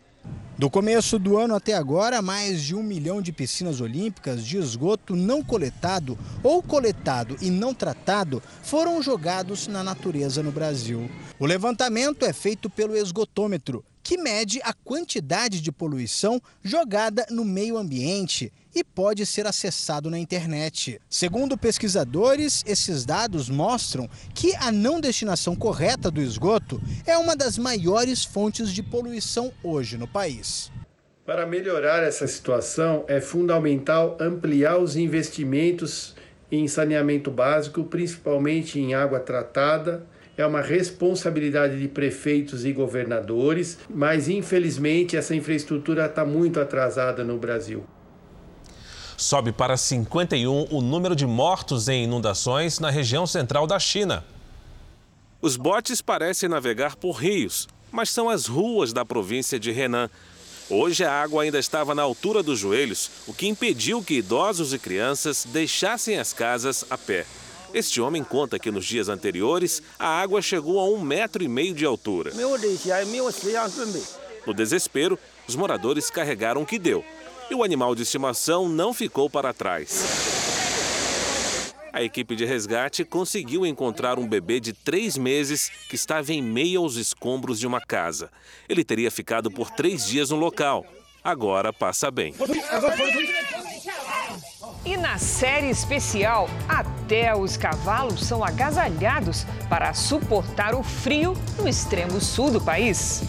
Do 0.58 0.70
começo 0.70 1.18
do 1.18 1.38
ano 1.38 1.56
até 1.56 1.74
agora, 1.74 2.22
mais 2.22 2.62
de 2.62 2.76
um 2.76 2.84
milhão 2.84 3.22
de 3.22 3.32
piscinas 3.32 3.80
olímpicas 3.80 4.46
de 4.46 4.58
esgoto 4.58 5.16
não 5.16 5.42
coletado 5.42 6.20
ou 6.44 6.62
coletado 6.62 7.38
e 7.42 7.50
não 7.50 7.74
tratado 7.74 8.44
foram 8.62 9.02
jogados 9.02 9.68
na 9.68 9.84
natureza 9.84 10.44
no 10.44 10.52
Brasil. 10.52 11.10
O 11.40 11.46
levantamento 11.46 12.26
é 12.26 12.34
feito 12.34 12.70
pelo 12.70 12.98
esgotômetro, 12.98 13.86
que 14.10 14.18
mede 14.18 14.60
a 14.64 14.74
quantidade 14.74 15.62
de 15.62 15.72
poluição 15.72 16.42
jogada 16.64 17.28
no 17.30 17.46
meio 17.46 17.78
ambiente 17.78 18.52
e 18.74 18.84
pode 18.84 19.24
ser 19.24 19.46
acessado 19.46 20.10
na 20.10 20.18
internet. 20.18 21.00
Segundo 21.08 21.56
pesquisadores, 21.56 22.64
esses 22.66 23.06
dados 23.06 23.52
mostram 23.52 24.10
que 24.34 24.56
a 24.56 24.72
não 24.72 25.00
destinação 25.00 25.56
correta 25.56 26.10
do 26.10 26.20
esgoto 26.20 26.82
é 27.06 27.16
uma 27.20 27.36
das 27.36 27.60
maiores 27.60 28.26
fontes 28.26 28.72
de 28.72 28.82
poluição 28.82 29.54
hoje 29.62 29.96
no 29.96 30.08
país. 30.08 30.72
Para 31.24 31.46
melhorar 31.46 32.02
essa 32.02 32.26
situação, 32.26 33.06
é 33.08 33.22
fundamental 33.22 34.18
ampliar 34.20 34.80
os 34.80 34.96
investimentos 34.96 36.16
em 36.52 36.68
saneamento 36.68 37.30
básico, 37.30 37.84
principalmente 37.84 38.80
em 38.80 38.96
água 38.96 39.20
tratada 39.20 40.04
é 40.42 40.46
uma 40.46 40.62
responsabilidade 40.62 41.78
de 41.78 41.88
prefeitos 41.90 42.64
e 42.64 42.72
governadores, 42.72 43.78
mas 43.90 44.30
infelizmente 44.30 45.18
essa 45.18 45.36
infraestrutura 45.36 46.06
está 46.06 46.24
muito 46.24 46.62
atrasada 46.62 47.26
no 47.26 47.38
Brasil. 47.38 47.84
Sobe 49.18 49.52
para 49.52 49.76
51 49.76 50.68
o 50.72 50.82
número 50.82 51.14
de 51.14 51.26
mortos 51.26 51.90
em 51.90 52.06
inundações 52.06 52.80
na 52.80 52.90
região 52.90 53.28
central 53.28 53.68
da 53.68 53.78
China. 53.78 54.24
Os 55.42 55.58
botes 55.58 56.02
parecem 56.02 56.48
navegar 56.48 56.96
por 56.96 57.18
rios, 57.18 57.68
mas 57.92 58.10
são 58.10 58.30
as 58.30 58.46
ruas 58.46 58.94
da 58.94 59.04
província 59.04 59.60
de 59.60 59.72
Henan. 59.72 60.10
Hoje 60.70 61.04
a 61.04 61.12
água 61.12 61.44
ainda 61.44 61.60
estava 61.60 61.94
na 61.94 62.04
altura 62.04 62.42
dos 62.42 62.60
joelhos, 62.60 63.12
o 63.28 63.34
que 63.34 63.46
impediu 63.46 64.02
que 64.02 64.14
idosos 64.20 64.74
e 64.74 64.80
crianças 64.80 65.46
deixassem 65.52 66.18
as 66.18 66.32
casas 66.32 66.86
a 66.90 66.98
pé. 66.98 67.26
Este 67.74 68.02
homem 68.02 68.24
conta 68.24 68.58
que 68.58 68.72
nos 68.72 68.86
dias 68.86 69.10
anteriores 69.10 69.82
a 69.98 70.08
água 70.08 70.42
chegou 70.42 70.80
a 70.80 70.86
um 70.86 71.02
metro 71.02 71.44
e 71.44 71.48
meio 71.48 71.74
de 71.74 71.86
altura. 71.86 72.32
No 74.46 74.54
desespero, 74.54 75.20
os 75.48 75.56
moradores 75.56 76.10
carregaram 76.10 76.62
o 76.62 76.66
que 76.66 76.80
deu 76.80 77.04
e 77.50 77.56
o 77.56 77.64
animal 77.64 77.96
de 77.96 78.04
estimação 78.04 78.70
não 78.70 78.94
ficou 78.94 79.30
para 79.30 79.54
trás. 79.54 80.04
A 81.92 82.04
equipe 82.04 82.36
de 82.36 82.46
resgate 82.46 83.04
conseguiu 83.04 83.66
encontrar 83.66 84.20
um 84.20 84.28
bebê 84.28 84.60
de 84.60 84.74
três 84.74 85.18
meses 85.18 85.72
que 85.90 85.96
estava 85.96 86.32
em 86.32 86.42
meio 86.42 86.82
aos 86.82 86.96
escombros 86.96 87.60
de 87.60 87.68
uma 87.68 87.82
casa. 87.82 88.32
Ele 88.68 88.84
teria 88.84 89.10
ficado 89.10 89.50
por 89.50 89.72
três 89.72 90.06
dias 90.06 90.30
no 90.30 90.38
local. 90.38 90.86
Agora 91.24 91.74
passa 91.74 92.10
bem. 92.12 92.34
E 94.90 94.98
na 94.98 95.20
série 95.20 95.70
especial, 95.70 96.50
até 96.68 97.36
os 97.36 97.56
cavalos 97.56 98.26
são 98.26 98.44
agasalhados 98.44 99.46
para 99.70 99.94
suportar 99.94 100.74
o 100.74 100.82
frio 100.82 101.38
no 101.60 101.70
extremo 101.70 102.20
sul 102.20 102.50
do 102.50 102.60
país. 102.60 103.22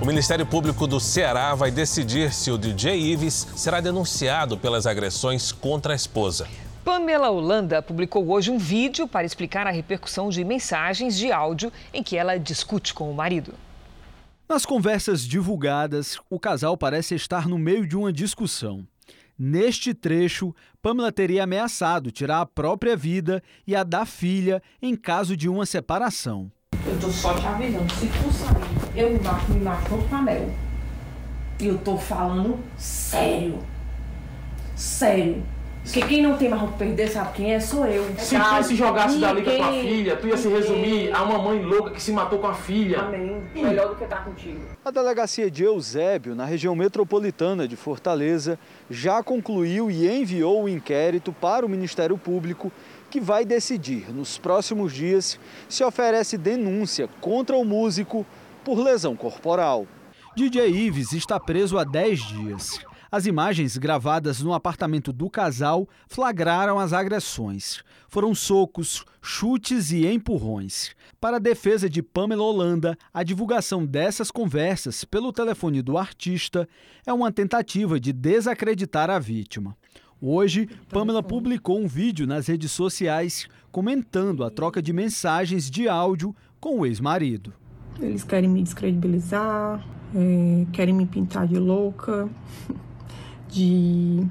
O 0.00 0.06
Ministério 0.06 0.46
Público 0.46 0.86
do 0.86 1.00
Ceará 1.00 1.56
vai 1.56 1.72
decidir 1.72 2.32
se 2.32 2.52
o 2.52 2.56
DJ 2.56 2.96
Ives 2.96 3.48
será 3.56 3.80
denunciado 3.80 4.56
pelas 4.56 4.86
agressões 4.86 5.50
contra 5.50 5.92
a 5.92 5.96
esposa. 5.96 6.46
Pamela 6.90 7.30
Holanda 7.30 7.80
publicou 7.80 8.28
hoje 8.28 8.50
um 8.50 8.58
vídeo 8.58 9.06
para 9.06 9.24
explicar 9.24 9.64
a 9.64 9.70
repercussão 9.70 10.28
de 10.28 10.42
mensagens 10.42 11.16
de 11.16 11.30
áudio 11.30 11.72
em 11.94 12.02
que 12.02 12.16
ela 12.16 12.36
discute 12.36 12.92
com 12.92 13.08
o 13.08 13.14
marido. 13.14 13.54
Nas 14.48 14.66
conversas 14.66 15.22
divulgadas, 15.22 16.18
o 16.28 16.36
casal 16.36 16.76
parece 16.76 17.14
estar 17.14 17.46
no 17.46 17.56
meio 17.56 17.86
de 17.86 17.96
uma 17.96 18.12
discussão. 18.12 18.84
Neste 19.38 19.94
trecho, 19.94 20.52
Pamela 20.82 21.12
teria 21.12 21.44
ameaçado 21.44 22.10
tirar 22.10 22.40
a 22.40 22.46
própria 22.46 22.96
vida 22.96 23.40
e 23.64 23.76
a 23.76 23.84
da 23.84 24.04
filha 24.04 24.60
em 24.82 24.96
caso 24.96 25.36
de 25.36 25.48
uma 25.48 25.66
separação. 25.66 26.50
Eu 26.84 26.98
tô 26.98 27.08
só 27.08 27.32
te 27.34 27.46
avisando, 27.46 27.92
se 27.94 28.08
tu 28.08 28.32
sair, 28.32 29.00
eu 29.00 29.12
me 29.12 29.20
mato, 29.20 29.52
me 29.52 29.60
mato 29.60 30.08
com 30.08 30.16
a 30.16 30.22
Mel. 30.22 30.52
E 31.60 31.68
eu 31.68 31.78
tô 31.78 31.96
falando 31.96 32.58
sério. 32.76 33.60
Sério. 34.74 35.40
Porque 35.82 36.02
quem 36.02 36.22
não 36.22 36.36
tem 36.36 36.48
mais 36.48 36.62
o 36.62 36.68
que 36.68 36.78
perder, 36.78 37.08
sabe 37.08 37.32
quem 37.34 37.54
é? 37.54 37.58
Sou 37.60 37.84
eu. 37.86 38.04
Se 38.16 38.36
tu 38.38 38.62
se 38.64 38.76
jogasse 38.76 39.18
dali 39.18 39.42
com 39.42 39.50
a 39.50 39.56
tua 39.56 39.72
filha, 39.72 40.16
tu 40.16 40.28
ia 40.28 40.36
se 40.36 40.48
resumir 40.48 41.12
a 41.12 41.22
uma 41.22 41.38
mãe 41.38 41.62
louca 41.62 41.90
que 41.90 42.02
se 42.02 42.12
matou 42.12 42.38
com 42.38 42.46
a 42.46 42.54
filha. 42.54 43.00
Amém. 43.00 43.42
Melhor 43.54 43.88
do 43.88 43.96
que 43.96 44.04
estar 44.04 44.24
contigo. 44.24 44.60
A 44.84 44.90
delegacia 44.90 45.50
de 45.50 45.64
Eusébio, 45.64 46.34
na 46.34 46.44
região 46.44 46.76
metropolitana 46.76 47.66
de 47.66 47.76
Fortaleza, 47.76 48.58
já 48.88 49.22
concluiu 49.22 49.90
e 49.90 50.08
enviou 50.08 50.64
o 50.64 50.68
inquérito 50.68 51.32
para 51.32 51.66
o 51.66 51.68
Ministério 51.68 52.16
Público, 52.16 52.70
que 53.10 53.20
vai 53.20 53.44
decidir 53.44 54.12
nos 54.12 54.38
próximos 54.38 54.92
dias 54.92 55.40
se 55.68 55.82
oferece 55.82 56.38
denúncia 56.38 57.08
contra 57.20 57.56
o 57.56 57.64
músico 57.64 58.24
por 58.64 58.78
lesão 58.78 59.16
corporal. 59.16 59.86
DJ 60.36 60.68
Ives 60.68 61.12
está 61.12 61.40
preso 61.40 61.76
há 61.76 61.84
10 61.84 62.20
dias. 62.28 62.89
As 63.12 63.26
imagens 63.26 63.76
gravadas 63.76 64.40
no 64.40 64.54
apartamento 64.54 65.12
do 65.12 65.28
casal 65.28 65.88
flagraram 66.06 66.78
as 66.78 66.92
agressões. 66.92 67.82
Foram 68.08 68.32
socos, 68.36 69.04
chutes 69.20 69.90
e 69.90 70.06
empurrões. 70.06 70.94
Para 71.20 71.38
a 71.38 71.40
defesa 71.40 71.90
de 71.90 72.04
Pamela 72.04 72.44
Holanda, 72.44 72.96
a 73.12 73.24
divulgação 73.24 73.84
dessas 73.84 74.30
conversas 74.30 75.04
pelo 75.04 75.32
telefone 75.32 75.82
do 75.82 75.98
artista 75.98 76.68
é 77.04 77.12
uma 77.12 77.32
tentativa 77.32 77.98
de 77.98 78.12
desacreditar 78.12 79.10
a 79.10 79.18
vítima. 79.18 79.76
Hoje, 80.20 80.68
Pamela 80.88 81.22
publicou 81.22 81.80
um 81.80 81.88
vídeo 81.88 82.28
nas 82.28 82.46
redes 82.46 82.70
sociais 82.70 83.48
comentando 83.72 84.44
a 84.44 84.50
troca 84.50 84.80
de 84.80 84.92
mensagens 84.92 85.68
de 85.68 85.88
áudio 85.88 86.32
com 86.60 86.78
o 86.78 86.86
ex-marido. 86.86 87.52
Eles 87.98 88.22
querem 88.22 88.48
me 88.48 88.62
descredibilizar, 88.62 89.84
é, 90.14 90.64
querem 90.72 90.94
me 90.94 91.06
pintar 91.06 91.48
de 91.48 91.58
louca. 91.58 92.28
de 93.50 94.26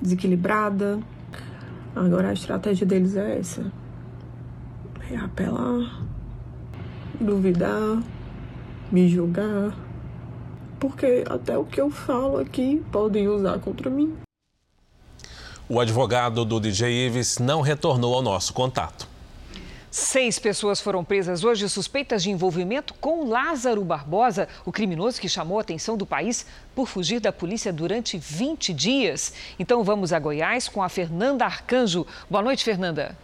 desequilibrada. 0.00 1.00
Agora 1.94 2.30
a 2.30 2.32
estratégia 2.32 2.86
deles 2.86 3.16
é 3.16 3.38
essa: 3.38 3.72
é 5.10 5.16
apelar, 5.16 6.02
duvidar, 7.20 8.02
me 8.90 9.08
julgar, 9.08 9.74
porque 10.78 11.24
até 11.28 11.56
o 11.56 11.64
que 11.64 11.80
eu 11.80 11.90
falo 11.90 12.38
aqui 12.38 12.82
podem 12.90 13.28
usar 13.28 13.58
contra 13.58 13.90
mim. 13.90 14.16
O 15.68 15.78
advogado 15.78 16.44
do 16.44 16.58
DJ 16.58 17.06
Ives 17.06 17.38
não 17.38 17.60
retornou 17.60 18.14
ao 18.14 18.22
nosso 18.22 18.52
contato. 18.52 19.09
Seis 19.90 20.38
pessoas 20.38 20.80
foram 20.80 21.04
presas 21.04 21.42
hoje 21.42 21.68
suspeitas 21.68 22.22
de 22.22 22.30
envolvimento 22.30 22.94
com 22.94 23.28
Lázaro 23.28 23.84
Barbosa, 23.84 24.46
o 24.64 24.70
criminoso 24.70 25.20
que 25.20 25.28
chamou 25.28 25.58
a 25.58 25.62
atenção 25.62 25.96
do 25.96 26.06
país 26.06 26.46
por 26.76 26.86
fugir 26.86 27.18
da 27.18 27.32
polícia 27.32 27.72
durante 27.72 28.16
20 28.16 28.72
dias. 28.72 29.32
Então 29.58 29.82
vamos 29.82 30.12
a 30.12 30.18
Goiás 30.20 30.68
com 30.68 30.80
a 30.80 30.88
Fernanda 30.88 31.44
Arcanjo. 31.44 32.06
Boa 32.30 32.40
noite, 32.40 32.62
Fernanda. 32.62 33.18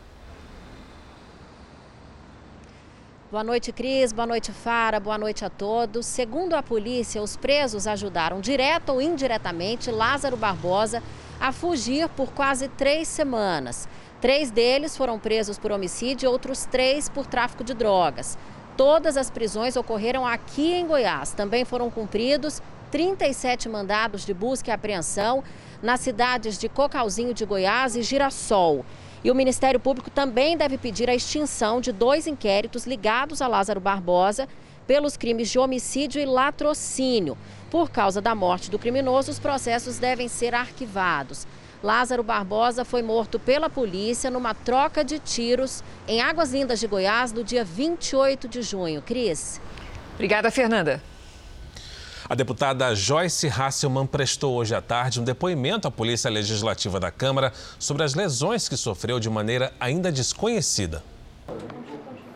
Boa 3.31 3.45
noite, 3.45 3.71
Cris. 3.71 4.13
Boa 4.13 4.27
noite, 4.27 4.51
Fara. 4.51 4.99
Boa 4.99 5.19
noite 5.19 5.45
a 5.45 5.51
todos. 5.51 6.05
Segundo 6.05 6.55
a 6.55 6.65
polícia, 6.65 7.23
os 7.23 7.37
presos 7.37 7.87
ajudaram, 7.87 8.41
direto 8.41 8.89
ou 8.91 9.01
indiretamente, 9.01 9.89
Lázaro 9.89 10.37
Barbosa 10.37 11.01
a 11.41 11.53
fugir 11.53 12.09
por 12.09 12.33
quase 12.33 12.69
três 12.69 13.09
semanas. 13.09 13.89
Três 14.27 14.51
deles 14.51 14.97
foram 14.97 15.21
presos 15.21 15.57
por 15.57 15.71
homicídio 15.71 16.27
e 16.27 16.29
outros 16.29 16.65
três 16.65 17.09
por 17.09 17.27
tráfico 17.27 17.63
de 17.63 17.73
drogas. 17.73 18.37
Todas 18.77 19.17
as 19.17 19.31
prisões 19.31 19.77
ocorreram 19.77 20.27
aqui 20.27 20.73
em 20.73 20.85
Goiás. 20.85 21.33
Também 21.33 21.65
foram 21.65 21.89
cumpridos 21.89 22.61
37 22.91 23.69
mandados 23.69 24.27
de 24.27 24.35
busca 24.35 24.69
e 24.69 24.75
apreensão 24.75 25.45
nas 25.81 26.01
cidades 26.01 26.59
de 26.59 26.69
Cocalzinho 26.69 27.33
de 27.33 27.45
Goiás 27.45 27.95
e 27.95 28.03
Girassol. 28.03 28.85
E 29.23 29.31
o 29.31 29.35
Ministério 29.35 29.79
Público 29.79 30.11
também 30.11 30.57
deve 30.57 30.77
pedir 30.77 31.09
a 31.09 31.15
extinção 31.15 31.81
de 31.81 31.93
dois 31.93 32.27
inquéritos 32.27 32.85
ligados 32.85 33.41
a 33.41 33.47
Lázaro 33.47 33.79
Barbosa, 33.79 34.49
pelos 34.89 35.17
crimes 35.17 35.49
de 35.49 35.61
homicídio 35.61 36.21
e 36.21 36.25
latrocínio. 36.25 37.39
Por 37.71 37.91
causa 37.91 38.21
da 38.21 38.35
morte 38.35 38.73
do 38.73 38.79
criminoso, 38.79 39.31
os 39.31 39.39
processos 39.39 39.99
devem 39.99 40.27
ser 40.27 40.53
arquivados. 40.53 41.47
Lázaro 41.83 42.23
Barbosa 42.23 42.85
foi 42.85 43.03
morto 43.03 43.39
pela 43.39 43.69
polícia 43.69 44.31
numa 44.31 44.55
troca 44.55 45.05
de 45.05 45.19
tiros 45.19 45.83
em 46.09 46.21
Águas 46.21 46.53
Lindas 46.53 46.81
de 46.81 46.87
Goiás 46.87 47.33
no 47.33 47.45
dia 47.45 47.65
28 47.65 48.49
de 48.49 48.63
junho. 48.63 49.03
Cris. 49.03 49.61
Obrigada, 50.15 50.51
Fernanda. 50.51 51.03
A 52.29 52.35
deputada 52.35 52.93
Joyce 52.95 53.47
Hasselman 53.47 54.07
prestou 54.07 54.57
hoje 54.57 54.75
à 54.75 54.81
tarde 54.81 55.21
um 55.21 55.25
depoimento 55.25 55.87
à 55.87 55.91
Polícia 55.91 56.29
Legislativa 56.29 56.99
da 56.99 57.11
Câmara 57.11 57.53
sobre 57.79 58.03
as 58.03 58.15
lesões 58.15 58.69
que 58.69 58.77
sofreu 58.77 59.21
de 59.21 59.31
maneira 59.31 59.73
ainda 59.79 60.11
desconhecida. 60.11 61.05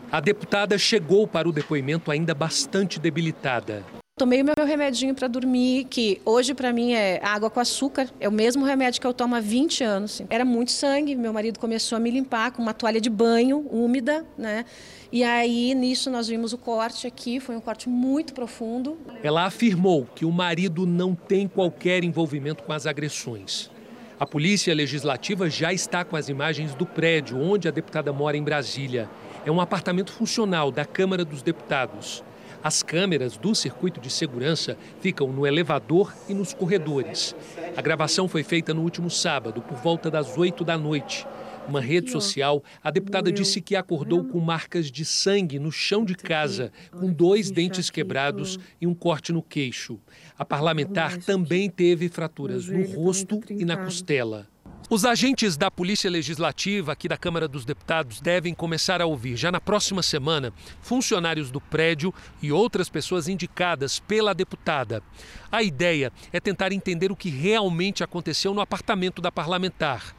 A 0.09 0.21
deputada 0.21 0.77
chegou 0.77 1.27
para 1.27 1.47
o 1.47 1.51
depoimento 1.51 2.09
ainda 2.09 2.33
bastante 2.33 2.99
debilitada. 2.99 3.83
Tomei 4.21 4.43
o 4.43 4.45
meu 4.45 4.53
remedinho 4.67 5.15
para 5.15 5.27
dormir, 5.27 5.85
que 5.85 6.21
hoje 6.23 6.53
para 6.53 6.71
mim 6.71 6.93
é 6.93 7.19
água 7.23 7.49
com 7.49 7.59
açúcar. 7.59 8.07
É 8.19 8.29
o 8.29 8.31
mesmo 8.31 8.63
remédio 8.63 9.01
que 9.01 9.07
eu 9.07 9.15
tomo 9.15 9.33
há 9.33 9.39
20 9.39 9.83
anos. 9.83 10.21
Era 10.29 10.45
muito 10.45 10.71
sangue. 10.71 11.15
Meu 11.15 11.33
marido 11.33 11.57
começou 11.57 11.95
a 11.95 11.99
me 11.99 12.11
limpar 12.11 12.51
com 12.51 12.61
uma 12.61 12.71
toalha 12.71 13.01
de 13.01 13.09
banho 13.09 13.65
úmida, 13.71 14.23
né? 14.37 14.63
E 15.11 15.23
aí 15.23 15.73
nisso 15.73 16.11
nós 16.11 16.27
vimos 16.27 16.53
o 16.53 16.57
corte 16.59 17.07
aqui, 17.07 17.39
foi 17.39 17.55
um 17.55 17.59
corte 17.59 17.89
muito 17.89 18.31
profundo. 18.31 18.95
Ela 19.23 19.43
afirmou 19.43 20.07
que 20.13 20.23
o 20.23 20.31
marido 20.31 20.85
não 20.85 21.15
tem 21.15 21.47
qualquer 21.47 22.03
envolvimento 22.03 22.61
com 22.61 22.73
as 22.73 22.85
agressões. 22.85 23.71
A 24.19 24.25
Polícia 24.27 24.71
Legislativa 24.75 25.49
já 25.49 25.73
está 25.73 26.05
com 26.05 26.15
as 26.15 26.29
imagens 26.29 26.75
do 26.75 26.85
prédio 26.85 27.41
onde 27.41 27.67
a 27.67 27.71
deputada 27.71 28.13
mora 28.13 28.37
em 28.37 28.43
Brasília. 28.43 29.09
É 29.43 29.49
um 29.49 29.59
apartamento 29.59 30.11
funcional 30.11 30.71
da 30.71 30.85
Câmara 30.85 31.25
dos 31.25 31.41
Deputados. 31.41 32.23
As 32.63 32.83
câmeras 32.83 33.37
do 33.37 33.55
circuito 33.55 33.99
de 33.99 34.09
segurança 34.09 34.77
ficam 34.99 35.31
no 35.31 35.47
elevador 35.47 36.13
e 36.29 36.33
nos 36.33 36.53
corredores. 36.53 37.35
A 37.75 37.81
gravação 37.81 38.27
foi 38.27 38.43
feita 38.43 38.71
no 38.71 38.83
último 38.83 39.09
sábado, 39.09 39.61
por 39.63 39.77
volta 39.77 40.11
das 40.11 40.37
8 40.37 40.63
da 40.63 40.77
noite. 40.77 41.25
Uma 41.67 41.81
rede 41.81 42.11
social, 42.11 42.63
a 42.83 42.91
deputada 42.91 43.31
disse 43.31 43.61
que 43.61 43.75
acordou 43.75 44.23
com 44.23 44.39
marcas 44.39 44.91
de 44.91 45.03
sangue 45.03 45.57
no 45.57 45.71
chão 45.71 46.05
de 46.05 46.15
casa, 46.15 46.71
com 46.91 47.11
dois 47.11 47.49
dentes 47.49 47.89
quebrados 47.89 48.59
e 48.79 48.85
um 48.85 48.93
corte 48.93 49.31
no 49.31 49.41
queixo. 49.41 49.99
A 50.37 50.45
parlamentar 50.45 51.17
também 51.17 51.67
teve 51.67 52.09
fraturas 52.09 52.67
no 52.67 52.83
rosto 52.93 53.39
e 53.49 53.65
na 53.65 53.77
costela. 53.77 54.50
Os 54.89 55.05
agentes 55.05 55.55
da 55.55 55.71
Polícia 55.71 56.09
Legislativa 56.09 56.91
aqui 56.91 57.07
da 57.07 57.17
Câmara 57.17 57.47
dos 57.47 57.63
Deputados 57.63 58.19
devem 58.19 58.53
começar 58.53 59.01
a 59.01 59.05
ouvir 59.05 59.37
já 59.37 59.51
na 59.51 59.61
próxima 59.61 60.03
semana 60.03 60.53
funcionários 60.81 61.49
do 61.49 61.61
prédio 61.61 62.13
e 62.41 62.51
outras 62.51 62.89
pessoas 62.89 63.29
indicadas 63.29 63.99
pela 63.99 64.33
deputada. 64.33 65.01
A 65.49 65.63
ideia 65.63 66.11
é 66.33 66.39
tentar 66.39 66.73
entender 66.73 67.11
o 67.11 67.15
que 67.15 67.29
realmente 67.29 68.03
aconteceu 68.03 68.53
no 68.53 68.61
apartamento 68.61 69.21
da 69.21 69.31
parlamentar 69.31 70.13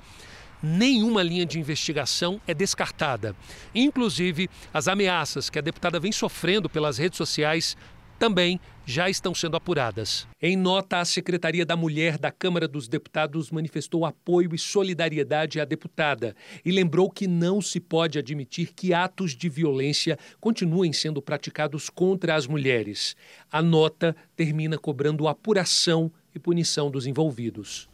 nenhuma 0.62 1.25
linha 1.25 1.44
de 1.44 1.59
investigação 1.59 2.40
é 2.46 2.55
descartada. 2.55 3.35
Inclusive, 3.75 4.48
as 4.72 4.87
ameaças 4.87 5.51
que 5.51 5.59
a 5.59 5.62
deputada 5.62 5.98
vem 5.98 6.12
sofrendo 6.12 6.70
pelas 6.70 6.98
redes 6.98 7.16
sociais 7.16 7.77
também 8.23 8.61
já 8.87 9.11
estão 9.11 9.35
sendo 9.35 9.57
apuradas. 9.57 10.29
Em 10.41 10.57
nota, 10.57 11.01
a 11.01 11.05
Secretaria 11.05 11.67
da 11.67 11.75
Mulher 11.75 12.17
da 12.17 12.31
Câmara 12.31 12.69
dos 12.69 12.87
Deputados 12.87 13.51
manifestou 13.51 14.07
apoio 14.07 14.55
e 14.55 14.59
solidariedade 14.61 15.61
à 15.61 15.65
deputada 15.65 16.37
e 16.65 16.71
lembrou 16.71 17.11
que 17.11 17.27
não 17.27 17.61
se 17.61 17.81
pode 17.81 18.21
admitir 18.21 18.75
que 18.77 18.95
atos 18.95 19.33
de 19.33 19.49
violência 19.49 20.17
continuem 20.41 20.93
sendo 20.93 21.21
praticados 21.21 21.91
contra 21.91 22.37
as 22.37 22.47
mulheres. 22.47 23.17
A 23.51 23.61
nota 23.61 24.15
termina 24.37 24.79
cobrando 24.79 25.27
apuração 25.27 26.09
e 26.33 26.39
punição 26.39 26.93
dos 26.93 27.09
envolvidos. 27.09 27.92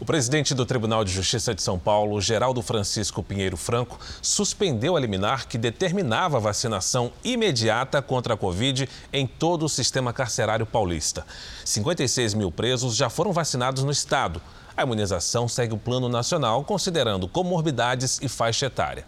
O 0.00 0.04
presidente 0.04 0.54
do 0.54 0.66
Tribunal 0.66 1.04
de 1.04 1.12
Justiça 1.12 1.54
de 1.54 1.62
São 1.62 1.78
Paulo, 1.78 2.20
Geraldo 2.20 2.60
Francisco 2.62 3.22
Pinheiro 3.22 3.56
Franco, 3.56 3.96
suspendeu 4.20 4.96
a 4.96 5.00
liminar 5.00 5.46
que 5.46 5.56
determinava 5.56 6.40
vacinação 6.40 7.12
imediata 7.22 8.02
contra 8.02 8.34
a 8.34 8.36
Covid 8.36 8.88
em 9.12 9.24
todo 9.24 9.64
o 9.64 9.68
sistema 9.68 10.12
carcerário 10.12 10.66
paulista. 10.66 11.24
56 11.64 12.34
mil 12.34 12.50
presos 12.50 12.96
já 12.96 13.08
foram 13.08 13.32
vacinados 13.32 13.84
no 13.84 13.92
estado. 13.92 14.42
A 14.76 14.82
imunização 14.82 15.46
segue 15.46 15.74
o 15.74 15.78
plano 15.78 16.08
nacional, 16.08 16.64
considerando 16.64 17.28
comorbidades 17.28 18.18
e 18.20 18.28
faixa 18.28 18.66
etária. 18.66 19.06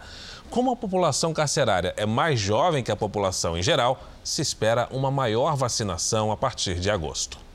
Como 0.49 0.70
a 0.70 0.77
população 0.77 1.35
carcerária 1.35 1.92
é 1.96 2.07
mais 2.07 2.38
jovem 2.38 2.85
que 2.85 2.92
a 2.92 2.96
população 2.96 3.59
em 3.59 3.62
geral, 3.62 4.01
se 4.22 4.40
espera 4.40 4.88
uma 4.92 5.11
maior 5.11 5.57
vacinação 5.57 6.31
a 6.31 6.37
partir 6.37 6.79
de 6.79 6.88
agosto. 6.88 7.46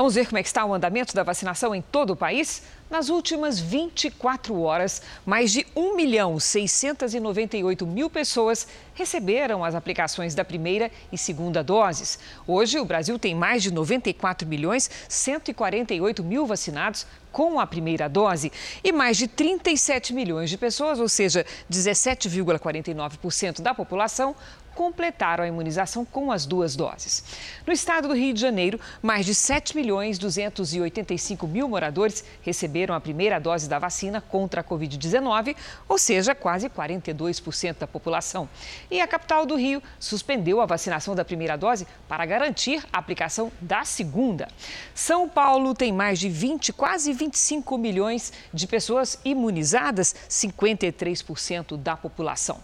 Vamos 0.00 0.14
ver 0.14 0.28
como 0.28 0.38
é 0.38 0.40
está 0.40 0.64
o 0.64 0.72
andamento 0.72 1.14
da 1.14 1.22
vacinação 1.22 1.74
em 1.74 1.82
todo 1.82 2.14
o 2.14 2.16
país? 2.16 2.62
Nas 2.88 3.10
últimas 3.10 3.60
24 3.60 4.58
horas, 4.62 5.02
mais 5.26 5.52
de 5.52 5.66
1 5.76 5.94
milhão 5.94 6.40
698 6.40 7.86
mil 7.86 8.08
pessoas 8.08 8.66
receberam 8.94 9.62
as 9.62 9.74
aplicações 9.74 10.34
da 10.34 10.42
primeira 10.42 10.90
e 11.12 11.18
segunda 11.18 11.62
doses. 11.62 12.18
Hoje, 12.46 12.80
o 12.80 12.84
Brasil 12.86 13.18
tem 13.18 13.34
mais 13.34 13.62
de 13.62 13.70
94 13.70 14.48
milhões 14.48 14.90
148 15.06 16.24
mil 16.24 16.46
vacinados 16.46 17.06
com 17.30 17.60
a 17.60 17.66
primeira 17.66 18.08
dose 18.08 18.50
e 18.82 18.90
mais 18.92 19.18
de 19.18 19.28
37 19.28 20.14
milhões 20.14 20.48
de 20.48 20.56
pessoas, 20.56 20.98
ou 20.98 21.10
seja, 21.10 21.44
17,49% 21.70 23.60
da 23.60 23.74
população, 23.74 24.34
completaram 24.80 25.44
a 25.44 25.46
imunização 25.46 26.06
com 26.06 26.32
as 26.32 26.46
duas 26.46 26.74
doses. 26.74 27.22
No 27.66 27.72
estado 27.72 28.08
do 28.08 28.14
Rio 28.14 28.32
de 28.32 28.40
Janeiro, 28.40 28.80
mais 29.02 29.26
de 29.26 29.34
7 29.34 29.76
milhões 29.76 30.18
285 30.18 31.46
mil 31.46 31.68
moradores 31.68 32.24
receberam 32.40 32.94
a 32.94 33.00
primeira 33.00 33.38
dose 33.38 33.68
da 33.68 33.78
vacina 33.78 34.22
contra 34.22 34.62
a 34.62 34.64
Covid-19, 34.64 35.54
ou 35.86 35.98
seja, 35.98 36.34
quase 36.34 36.70
42% 36.70 37.76
da 37.80 37.86
população. 37.86 38.48
E 38.90 39.02
a 39.02 39.06
capital 39.06 39.44
do 39.44 39.54
Rio 39.54 39.82
suspendeu 39.98 40.62
a 40.62 40.66
vacinação 40.66 41.14
da 41.14 41.26
primeira 41.26 41.58
dose 41.58 41.86
para 42.08 42.24
garantir 42.24 42.82
a 42.90 43.00
aplicação 43.00 43.52
da 43.60 43.84
segunda. 43.84 44.48
São 44.94 45.28
Paulo 45.28 45.74
tem 45.74 45.92
mais 45.92 46.18
de 46.18 46.30
20, 46.30 46.72
quase 46.72 47.12
25 47.12 47.76
milhões 47.76 48.32
de 48.50 48.66
pessoas 48.66 49.20
imunizadas, 49.26 50.14
53% 50.26 51.76
da 51.76 51.98
população. 51.98 52.60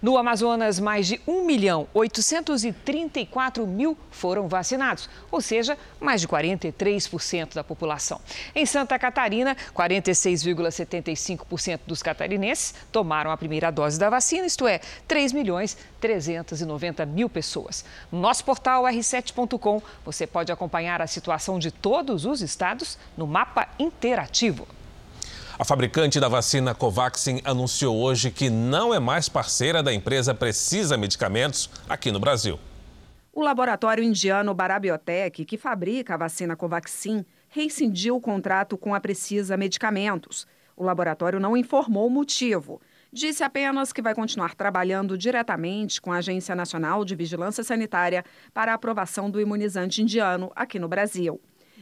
No 0.00 0.16
Amazonas, 0.16 0.80
mais 0.80 1.06
de 1.06 1.20
1 1.28 1.44
milhão 1.44 1.57
milhão 1.58 1.88
834 1.92 3.66
mil 3.66 3.98
foram 4.12 4.46
vacinados, 4.46 5.10
ou 5.28 5.40
seja, 5.40 5.76
mais 6.00 6.20
de 6.20 6.28
43% 6.28 7.54
da 7.54 7.64
população. 7.64 8.20
Em 8.54 8.64
Santa 8.64 8.96
Catarina, 8.96 9.56
46,75% 9.74 11.80
dos 11.84 12.00
catarinenses 12.00 12.76
tomaram 12.92 13.32
a 13.32 13.36
primeira 13.36 13.72
dose 13.72 13.98
da 13.98 14.08
vacina, 14.08 14.46
isto 14.46 14.68
é, 14.68 14.80
3 15.08 15.32
milhões 15.32 15.76
390 16.00 17.04
mil 17.04 17.28
pessoas. 17.28 17.84
No 18.12 18.20
nosso 18.20 18.44
portal 18.44 18.84
r7.com, 18.84 19.82
você 20.04 20.28
pode 20.28 20.52
acompanhar 20.52 21.02
a 21.02 21.08
situação 21.08 21.58
de 21.58 21.72
todos 21.72 22.24
os 22.24 22.40
estados 22.40 22.96
no 23.16 23.26
mapa 23.26 23.66
interativo. 23.80 24.77
A 25.58 25.64
fabricante 25.64 26.20
da 26.20 26.28
vacina 26.28 26.72
Covaxin 26.72 27.40
anunciou 27.44 27.98
hoje 28.00 28.30
que 28.30 28.48
não 28.48 28.94
é 28.94 29.00
mais 29.00 29.28
parceira 29.28 29.82
da 29.82 29.92
empresa 29.92 30.32
Precisa 30.32 30.96
Medicamentos 30.96 31.68
aqui 31.88 32.12
no 32.12 32.20
Brasil. 32.20 32.60
O 33.32 33.42
laboratório 33.42 34.04
indiano 34.04 34.54
Barabiotec, 34.54 35.44
que 35.44 35.58
fabrica 35.58 36.14
a 36.14 36.16
vacina 36.16 36.54
Covaxin, 36.54 37.26
rescindiu 37.48 38.14
o 38.14 38.20
contrato 38.20 38.78
com 38.78 38.94
a 38.94 39.00
Precisa 39.00 39.56
Medicamentos. 39.56 40.46
O 40.76 40.84
laboratório 40.84 41.40
não 41.40 41.56
informou 41.56 42.06
o 42.06 42.10
motivo. 42.10 42.80
Disse 43.12 43.42
apenas 43.42 43.92
que 43.92 44.00
vai 44.00 44.14
continuar 44.14 44.54
trabalhando 44.54 45.18
diretamente 45.18 46.00
com 46.00 46.12
a 46.12 46.18
Agência 46.18 46.54
Nacional 46.54 47.04
de 47.04 47.16
Vigilância 47.16 47.64
Sanitária 47.64 48.24
para 48.54 48.70
a 48.70 48.74
aprovação 48.76 49.28
do 49.28 49.40
imunizante 49.40 50.02
indiano 50.02 50.52
aqui 50.54 50.78
no 50.78 50.86
Brasil. 50.86 51.40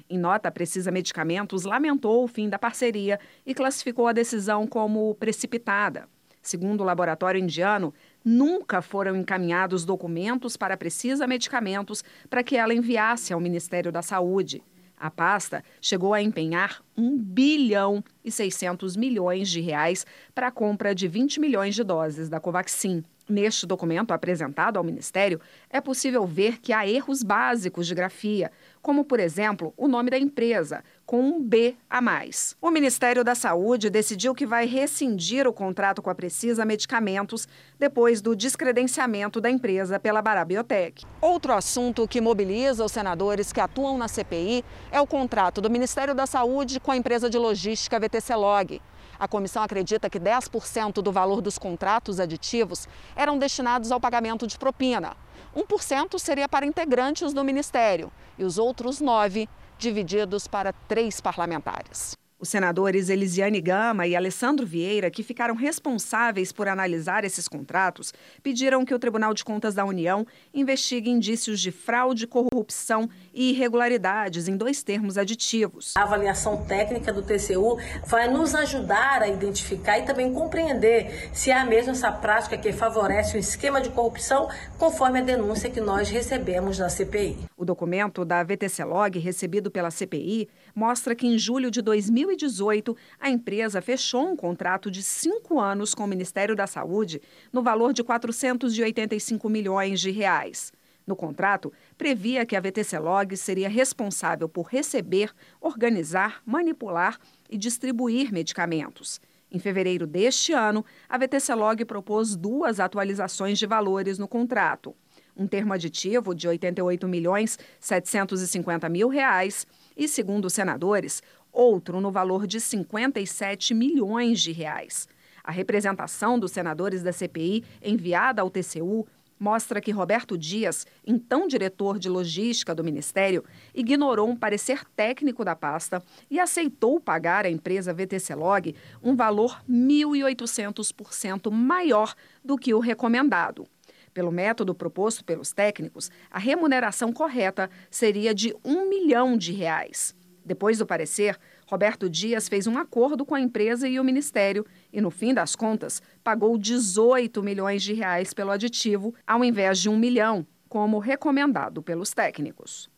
Em 0.08 0.18
nota, 0.18 0.50
Precisa 0.50 0.90
Medicamentos 0.90 1.64
lamentou 1.64 2.22
o 2.22 2.28
fim 2.28 2.48
da 2.48 2.58
parceria 2.58 3.18
e 3.44 3.54
classificou 3.54 4.06
a 4.06 4.12
decisão 4.12 4.66
como 4.66 5.14
precipitada. 5.16 6.08
Segundo 6.40 6.82
o 6.82 6.84
laboratório 6.84 7.40
indiano, 7.40 7.92
nunca 8.24 8.80
foram 8.80 9.16
encaminhados 9.16 9.84
documentos 9.84 10.56
para 10.56 10.76
Precisa 10.76 11.26
Medicamentos 11.26 12.04
para 12.30 12.44
que 12.44 12.56
ela 12.56 12.72
enviasse 12.72 13.32
ao 13.32 13.40
Ministério 13.40 13.90
da 13.90 14.00
Saúde. 14.00 14.62
A 14.96 15.10
pasta 15.10 15.64
chegou 15.80 16.14
a 16.14 16.22
empenhar 16.22 16.80
1 16.96 17.18
bilhão 17.18 18.02
e 18.24 18.30
600 18.30 18.96
milhões 18.96 19.48
de 19.48 19.60
reais 19.60 20.06
para 20.32 20.46
a 20.46 20.52
compra 20.52 20.94
de 20.94 21.08
20 21.08 21.40
milhões 21.40 21.74
de 21.74 21.82
doses 21.82 22.28
da 22.28 22.38
Covaxin. 22.38 23.04
Neste 23.28 23.66
documento 23.66 24.12
apresentado 24.12 24.76
ao 24.76 24.84
Ministério, 24.84 25.40
é 25.68 25.80
possível 25.80 26.24
ver 26.24 26.60
que 26.60 26.72
há 26.72 26.86
erros 26.86 27.24
básicos 27.24 27.84
de 27.84 27.92
grafia, 27.92 28.52
como, 28.80 29.04
por 29.04 29.18
exemplo, 29.18 29.74
o 29.76 29.88
nome 29.88 30.10
da 30.10 30.18
empresa, 30.18 30.84
com 31.04 31.20
um 31.20 31.42
B 31.42 31.74
a 31.90 32.00
mais. 32.00 32.56
O 32.62 32.70
Ministério 32.70 33.24
da 33.24 33.34
Saúde 33.34 33.90
decidiu 33.90 34.32
que 34.32 34.46
vai 34.46 34.64
rescindir 34.64 35.44
o 35.44 35.52
contrato 35.52 36.00
com 36.00 36.08
a 36.08 36.14
Precisa 36.14 36.64
Medicamentos 36.64 37.48
depois 37.76 38.22
do 38.22 38.36
descredenciamento 38.36 39.40
da 39.40 39.50
empresa 39.50 39.98
pela 39.98 40.22
Barabiotec. 40.22 41.04
Outro 41.20 41.52
assunto 41.52 42.06
que 42.06 42.20
mobiliza 42.20 42.84
os 42.84 42.92
senadores 42.92 43.52
que 43.52 43.60
atuam 43.60 43.98
na 43.98 44.06
CPI 44.06 44.64
é 44.92 45.00
o 45.00 45.06
contrato 45.06 45.60
do 45.60 45.68
Ministério 45.68 46.14
da 46.14 46.26
Saúde 46.26 46.78
com 46.78 46.92
a 46.92 46.96
empresa 46.96 47.28
de 47.28 47.38
logística 47.38 47.98
VTC 47.98 48.36
Log. 48.36 48.80
A 49.18 49.28
comissão 49.28 49.62
acredita 49.62 50.10
que 50.10 50.20
10% 50.20 50.94
do 51.02 51.12
valor 51.12 51.40
dos 51.40 51.58
contratos 51.58 52.20
aditivos 52.20 52.88
eram 53.14 53.38
destinados 53.38 53.90
ao 53.92 54.00
pagamento 54.00 54.46
de 54.46 54.58
propina. 54.58 55.16
1% 55.56 56.18
seria 56.18 56.48
para 56.48 56.66
integrantes 56.66 57.32
do 57.32 57.44
ministério 57.44 58.12
e 58.38 58.44
os 58.44 58.58
outros 58.58 59.00
9% 59.00 59.48
divididos 59.78 60.46
para 60.46 60.72
três 60.72 61.20
parlamentares. 61.20 62.16
Os 62.38 62.50
senadores 62.50 63.08
Elisiane 63.08 63.62
Gama 63.62 64.06
e 64.06 64.14
Alessandro 64.14 64.66
Vieira, 64.66 65.10
que 65.10 65.22
ficaram 65.22 65.54
responsáveis 65.54 66.52
por 66.52 66.68
analisar 66.68 67.24
esses 67.24 67.48
contratos, 67.48 68.12
pediram 68.42 68.84
que 68.84 68.94
o 68.94 68.98
Tribunal 68.98 69.32
de 69.32 69.42
Contas 69.42 69.74
da 69.74 69.86
União 69.86 70.26
investigue 70.52 71.08
indícios 71.08 71.58
de 71.58 71.72
fraude, 71.72 72.26
corrupção 72.26 73.08
e 73.32 73.52
irregularidades 73.52 74.48
em 74.48 74.56
dois 74.56 74.82
termos 74.82 75.16
aditivos. 75.16 75.94
A 75.96 76.02
avaliação 76.02 76.62
técnica 76.66 77.10
do 77.10 77.22
TCU 77.22 77.78
vai 78.06 78.28
nos 78.28 78.54
ajudar 78.54 79.22
a 79.22 79.28
identificar 79.28 79.98
e 79.98 80.02
também 80.02 80.30
compreender 80.34 81.30
se 81.32 81.50
há 81.50 81.64
mesmo 81.64 81.92
essa 81.92 82.12
prática 82.12 82.58
que 82.58 82.70
favorece 82.70 83.38
o 83.38 83.40
esquema 83.40 83.80
de 83.80 83.88
corrupção, 83.88 84.46
conforme 84.78 85.20
a 85.20 85.22
denúncia 85.22 85.70
que 85.70 85.80
nós 85.80 86.10
recebemos 86.10 86.78
na 86.78 86.90
CPI. 86.90 87.38
O 87.56 87.64
documento 87.64 88.26
da 88.26 88.44
VTC 88.44 88.84
Log, 88.84 89.18
recebido 89.18 89.70
pela 89.70 89.90
CPI, 89.90 90.50
mostra 90.74 91.14
que 91.14 91.26
em 91.26 91.38
julho 91.38 91.70
de 91.70 91.80
2018, 92.26 92.96
a 93.20 93.30
empresa 93.30 93.80
fechou 93.80 94.26
um 94.26 94.36
contrato 94.36 94.90
de 94.90 95.02
cinco 95.02 95.60
anos 95.60 95.94
com 95.94 96.04
o 96.04 96.08
Ministério 96.08 96.56
da 96.56 96.66
Saúde 96.66 97.22
no 97.52 97.62
valor 97.62 97.92
de 97.92 98.02
485 98.02 99.48
milhões 99.48 100.00
de 100.00 100.10
reais. 100.10 100.72
No 101.06 101.14
contrato, 101.14 101.72
previa 101.96 102.44
que 102.44 102.56
a 102.56 102.60
VTC 102.60 102.98
Log 102.98 103.36
seria 103.36 103.68
responsável 103.68 104.48
por 104.48 104.66
receber, 104.66 105.32
organizar, 105.60 106.42
manipular 106.44 107.16
e 107.48 107.56
distribuir 107.56 108.32
medicamentos. 108.32 109.20
Em 109.48 109.60
fevereiro 109.60 110.04
deste 110.04 110.52
ano, 110.52 110.84
a 111.08 111.16
VTC 111.16 111.54
Log 111.54 111.84
propôs 111.84 112.34
duas 112.34 112.80
atualizações 112.80 113.56
de 113.56 113.66
valores 113.66 114.18
no 114.18 114.26
contrato. 114.26 114.96
Um 115.36 115.46
termo 115.46 115.72
aditivo 115.72 116.34
de 116.34 116.48
88 116.48 117.06
milhões 117.06 117.58
750 117.78 118.88
mil 118.88 119.08
reais 119.08 119.66
e, 119.96 120.08
segundo 120.08 120.46
os 120.46 120.54
senadores, 120.54 121.22
outro 121.56 122.00
no 122.00 122.10
valor 122.10 122.46
de 122.46 122.60
57 122.60 123.72
milhões 123.74 124.40
de 124.40 124.52
reais. 124.52 125.08
A 125.42 125.50
representação 125.50 126.38
dos 126.38 126.52
senadores 126.52 127.02
da 127.02 127.12
CPI 127.12 127.64
enviada 127.82 128.42
ao 128.42 128.50
TCU 128.50 129.06
mostra 129.38 129.80
que 129.80 129.90
Roberto 129.90 130.36
Dias, 130.36 130.86
então 131.06 131.46
diretor 131.46 131.98
de 131.98 132.08
logística 132.08 132.74
do 132.74 132.82
Ministério, 132.82 133.44
ignorou 133.74 134.28
um 134.28 134.36
parecer 134.36 134.84
técnico 134.96 135.44
da 135.44 135.54
pasta 135.54 136.02
e 136.30 136.40
aceitou 136.40 136.98
pagar 136.98 137.44
à 137.44 137.50
empresa 137.50 137.92
VTC 137.92 138.34
Log 138.34 138.74
um 139.02 139.14
valor 139.14 139.62
1.800% 139.70 141.50
maior 141.50 142.14
do 142.44 142.56
que 142.56 142.74
o 142.74 142.80
recomendado. 142.80 143.66
Pelo 144.12 144.32
método 144.32 144.74
proposto 144.74 145.22
pelos 145.22 145.52
técnicos, 145.52 146.10
a 146.30 146.38
remuneração 146.38 147.12
correta 147.12 147.68
seria 147.90 148.34
de 148.34 148.56
um 148.64 148.88
milhão 148.88 149.36
de 149.36 149.52
reais. 149.52 150.14
Depois 150.46 150.78
do 150.78 150.86
parecer, 150.86 151.36
Roberto 151.66 152.08
Dias 152.08 152.48
fez 152.48 152.68
um 152.68 152.78
acordo 152.78 153.26
com 153.26 153.34
a 153.34 153.40
empresa 153.40 153.88
e 153.88 153.98
o 153.98 154.04
Ministério 154.04 154.64
e, 154.92 155.00
no 155.00 155.10
fim 155.10 155.34
das 155.34 155.56
contas, 155.56 156.00
pagou 156.22 156.56
18 156.56 157.42
milhões 157.42 157.82
de 157.82 157.92
reais 157.92 158.32
pelo 158.32 158.52
aditivo, 158.52 159.12
ao 159.26 159.44
invés 159.44 159.80
de 159.80 159.88
um 159.88 159.98
milhão, 159.98 160.46
como 160.68 161.00
recomendado 161.00 161.82
pelos 161.82 162.12
técnicos. 162.12 162.88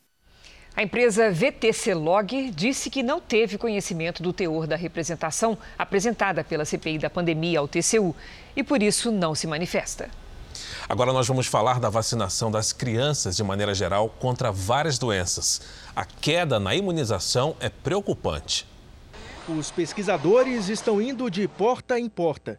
A 0.76 0.82
empresa 0.82 1.30
VTC 1.30 1.94
Log 1.94 2.50
disse 2.50 2.90
que 2.90 3.02
não 3.02 3.18
teve 3.18 3.56
conhecimento 3.56 4.22
do 4.22 4.32
teor 4.32 4.66
da 4.66 4.76
representação 4.76 5.56
apresentada 5.78 6.44
pela 6.44 6.66
CPI 6.66 6.98
da 6.98 7.08
pandemia 7.08 7.60
ao 7.60 7.66
TCU 7.66 8.14
e, 8.54 8.62
por 8.62 8.82
isso, 8.82 9.10
não 9.10 9.34
se 9.34 9.46
manifesta. 9.46 10.10
Agora 10.88 11.12
nós 11.12 11.28
vamos 11.28 11.46
falar 11.46 11.78
da 11.78 11.90
vacinação 11.90 12.50
das 12.50 12.72
crianças 12.72 13.36
de 13.36 13.44
maneira 13.44 13.74
geral 13.74 14.08
contra 14.08 14.50
várias 14.50 14.98
doenças. 14.98 15.60
A 15.94 16.02
queda 16.02 16.58
na 16.58 16.74
imunização 16.74 17.54
é 17.60 17.68
preocupante. 17.68 18.66
Os 19.46 19.70
pesquisadores 19.70 20.70
estão 20.70 20.98
indo 20.98 21.30
de 21.30 21.46
porta 21.46 22.00
em 22.00 22.08
porta. 22.08 22.58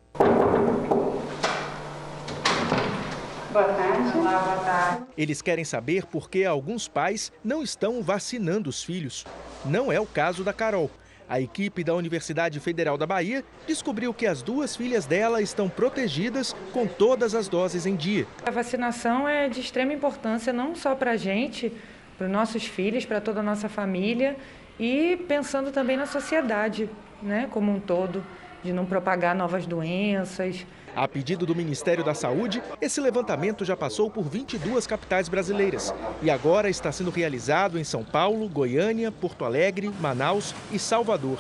Boa 3.52 3.64
tarde. 3.74 4.16
Olá, 4.16 4.38
boa 4.38 4.58
tarde. 4.58 5.04
Eles 5.18 5.42
querem 5.42 5.66
saber 5.66 6.06
por 6.06 6.30
que 6.30 6.46
alguns 6.46 6.88
pais 6.88 7.32
não 7.44 7.64
estão 7.64 8.04
vacinando 8.04 8.70
os 8.70 8.84
filhos. 8.84 9.26
Não 9.66 9.92
é 9.92 10.00
o 10.00 10.06
caso 10.06 10.44
da 10.44 10.54
Carol. 10.54 10.92
A 11.30 11.40
equipe 11.40 11.84
da 11.84 11.94
Universidade 11.94 12.60
Federal 12.60 12.98
da 12.98 13.06
Bahia 13.06 13.46
descobriu 13.68 14.12
que 14.12 14.26
as 14.26 14.42
duas 14.42 14.76
filhas 14.76 15.06
dela 15.06 15.44
estão 15.44 15.70
protegidas 15.70 16.56
com 16.74 16.88
todas 16.88 17.36
as 17.36 17.48
doses 17.48 17.86
em 17.86 17.96
dia. 17.96 18.26
A 18.44 18.50
vacinação 18.50 19.30
é 19.30 19.48
de 19.48 19.60
extrema 19.60 19.94
importância 19.94 20.52
não 20.52 20.74
só 20.74 20.96
para 20.96 21.12
a 21.12 21.18
gente, 21.18 21.72
para 22.18 22.26
os 22.26 22.34
nossos 22.34 22.66
filhos, 22.66 23.06
para 23.06 23.22
toda 23.22 23.42
a 23.42 23.44
nossa 23.44 23.70
família 23.70 24.36
e 24.80 25.18
pensando 25.28 25.72
também 25.72 25.96
na 25.96 26.08
sociedade, 26.08 26.90
né, 27.22 27.48
como 27.52 27.72
um 27.72 27.80
todo, 27.80 28.26
de 28.64 28.74
não 28.74 28.88
propagar 28.88 29.36
novas 29.36 29.68
doenças. 29.68 30.66
A 30.96 31.08
pedido 31.08 31.46
do 31.46 31.56
Ministério 31.56 32.04
da 32.04 32.14
Saúde, 32.14 32.62
esse 32.82 33.00
levantamento 33.00 33.64
já 33.64 33.78
passou 33.78 34.10
por 34.10 34.24
22 34.24 34.88
capitais 34.88 35.30
brasileiras 35.30 35.94
e 36.22 36.30
agora 36.30 36.70
está 36.70 36.92
sendo 36.92 37.12
realizado 37.12 37.78
em 37.78 37.84
São 37.84 38.04
Paulo, 38.04 38.50
Goiânia, 38.50 39.12
Porto 39.12 39.46
Alegre, 39.46 39.90
Manaus 40.00 40.54
e 40.72 40.80
Salvador. 40.80 41.40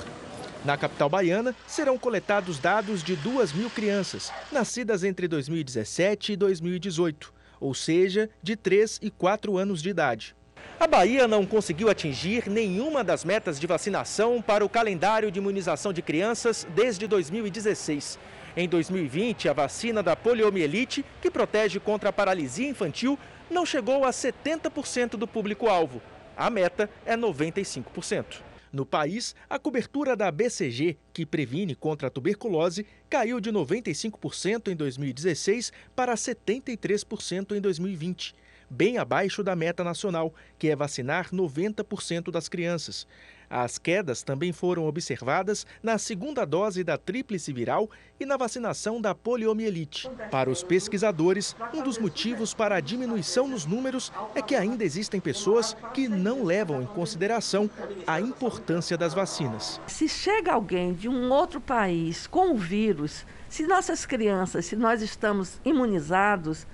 Na 0.63 0.77
capital 0.77 1.09
baiana, 1.09 1.55
serão 1.65 1.97
coletados 1.97 2.59
dados 2.59 3.01
de 3.01 3.15
2 3.15 3.53
mil 3.53 3.69
crianças, 3.69 4.31
nascidas 4.51 5.03
entre 5.03 5.27
2017 5.27 6.33
e 6.33 6.35
2018, 6.35 7.33
ou 7.59 7.73
seja, 7.73 8.29
de 8.43 8.55
3 8.55 8.99
e 9.01 9.09
4 9.09 9.57
anos 9.57 9.81
de 9.81 9.89
idade. 9.89 10.35
A 10.79 10.87
Bahia 10.87 11.27
não 11.27 11.45
conseguiu 11.45 11.89
atingir 11.89 12.49
nenhuma 12.49 13.03
das 13.03 13.25
metas 13.25 13.59
de 13.59 13.67
vacinação 13.67 14.41
para 14.41 14.63
o 14.63 14.69
calendário 14.69 15.31
de 15.31 15.39
imunização 15.39 15.91
de 15.91 16.01
crianças 16.01 16.67
desde 16.73 17.07
2016. 17.07 18.17
Em 18.55 18.67
2020, 18.67 19.47
a 19.47 19.53
vacina 19.53 20.01
da 20.01 20.15
poliomielite, 20.15 21.05
que 21.21 21.29
protege 21.29 21.79
contra 21.79 22.09
a 22.09 22.13
paralisia 22.13 22.67
infantil, 22.67 23.17
não 23.49 23.65
chegou 23.65 24.05
a 24.05 24.09
70% 24.09 25.11
do 25.11 25.27
público-alvo. 25.27 26.01
A 26.35 26.49
meta 26.49 26.89
é 27.05 27.15
95%. 27.15 28.41
No 28.71 28.85
país, 28.85 29.35
a 29.49 29.57
cobertura 29.57 30.15
da 30.15 30.31
BCG, 30.31 30.97
que 31.11 31.25
previne 31.25 31.73
contra 31.73 32.07
a 32.07 32.11
tuberculose, 32.11 32.85
caiu 33.09 33.39
de 33.39 33.51
95% 33.51 34.67
em 34.67 34.75
2016 34.75 35.73
para 35.95 36.13
73% 36.13 37.55
em 37.55 37.61
2020 37.61 38.35
bem 38.69 38.97
abaixo 38.97 39.43
da 39.43 39.55
meta 39.55 39.83
nacional, 39.83 40.33
que 40.57 40.69
é 40.69 40.75
vacinar 40.75 41.29
90% 41.31 42.31
das 42.31 42.47
crianças. 42.47 43.07
As 43.49 43.79
quedas 43.79 44.21
também 44.21 44.53
foram 44.53 44.85
observadas 44.85 45.65
na 45.81 45.97
segunda 45.97 46.45
dose 46.45 46.83
da 46.83 46.99
tríplice 46.99 47.51
viral 47.51 47.89
e 48.19 48.25
na 48.25 48.37
vacinação 48.37 49.01
da 49.01 49.15
poliomielite. 49.15 50.07
Para 50.29 50.51
os 50.51 50.61
pesquisadores, 50.61 51.55
um 51.73 51.81
dos 51.81 51.97
motivos 51.97 52.53
para 52.53 52.75
a 52.75 52.79
diminuição 52.79 53.47
nos 53.47 53.65
números 53.65 54.11
é 54.35 54.41
que 54.41 54.53
ainda 54.53 54.83
existem 54.83 55.19
pessoas 55.19 55.75
que 55.95 56.07
não 56.07 56.43
levam 56.43 56.79
em 56.83 56.85
consideração 56.85 57.67
a 58.05 58.21
importância 58.21 58.95
das 58.95 59.15
vacinas. 59.15 59.81
Se 59.87 60.07
chega 60.07 60.53
alguém 60.53 60.93
de 60.93 61.09
um 61.09 61.31
outro 61.31 61.59
país 61.59 62.27
com 62.27 62.51
o 62.53 62.57
vírus, 62.57 63.25
se 63.47 63.65
nossas 63.65 64.05
crianças, 64.05 64.67
se 64.67 64.75
nós 64.75 65.01
estamos 65.01 65.59
imunizados, 65.65 66.67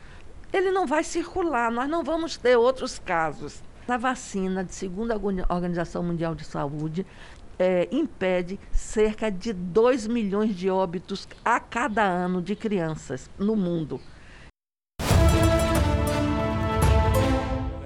ele 0.56 0.72
não 0.72 0.88
vai 0.88 1.03
circular, 1.03 1.70
nós 1.70 1.89
não 1.89 2.01
vamos 2.01 2.38
ter 2.38 2.56
outros 2.56 2.97
casos. 2.97 3.62
A 3.88 3.97
vacina, 3.97 4.66
segundo 4.70 5.12
a 5.12 5.53
Organização 5.53 6.01
Mundial 6.01 6.34
de 6.34 6.45
Saúde, 6.45 7.06
é, 7.60 7.89
impede 7.91 8.58
cerca 8.72 9.30
de 9.30 9.51
2 9.51 10.08
milhões 10.08 10.56
de 10.56 10.70
óbitos 10.70 11.28
a 11.43 11.60
cada 11.60 12.03
ano 12.03 12.41
de 12.41 12.56
crianças 12.56 13.30
no 13.38 13.56
mundo. 13.56 13.99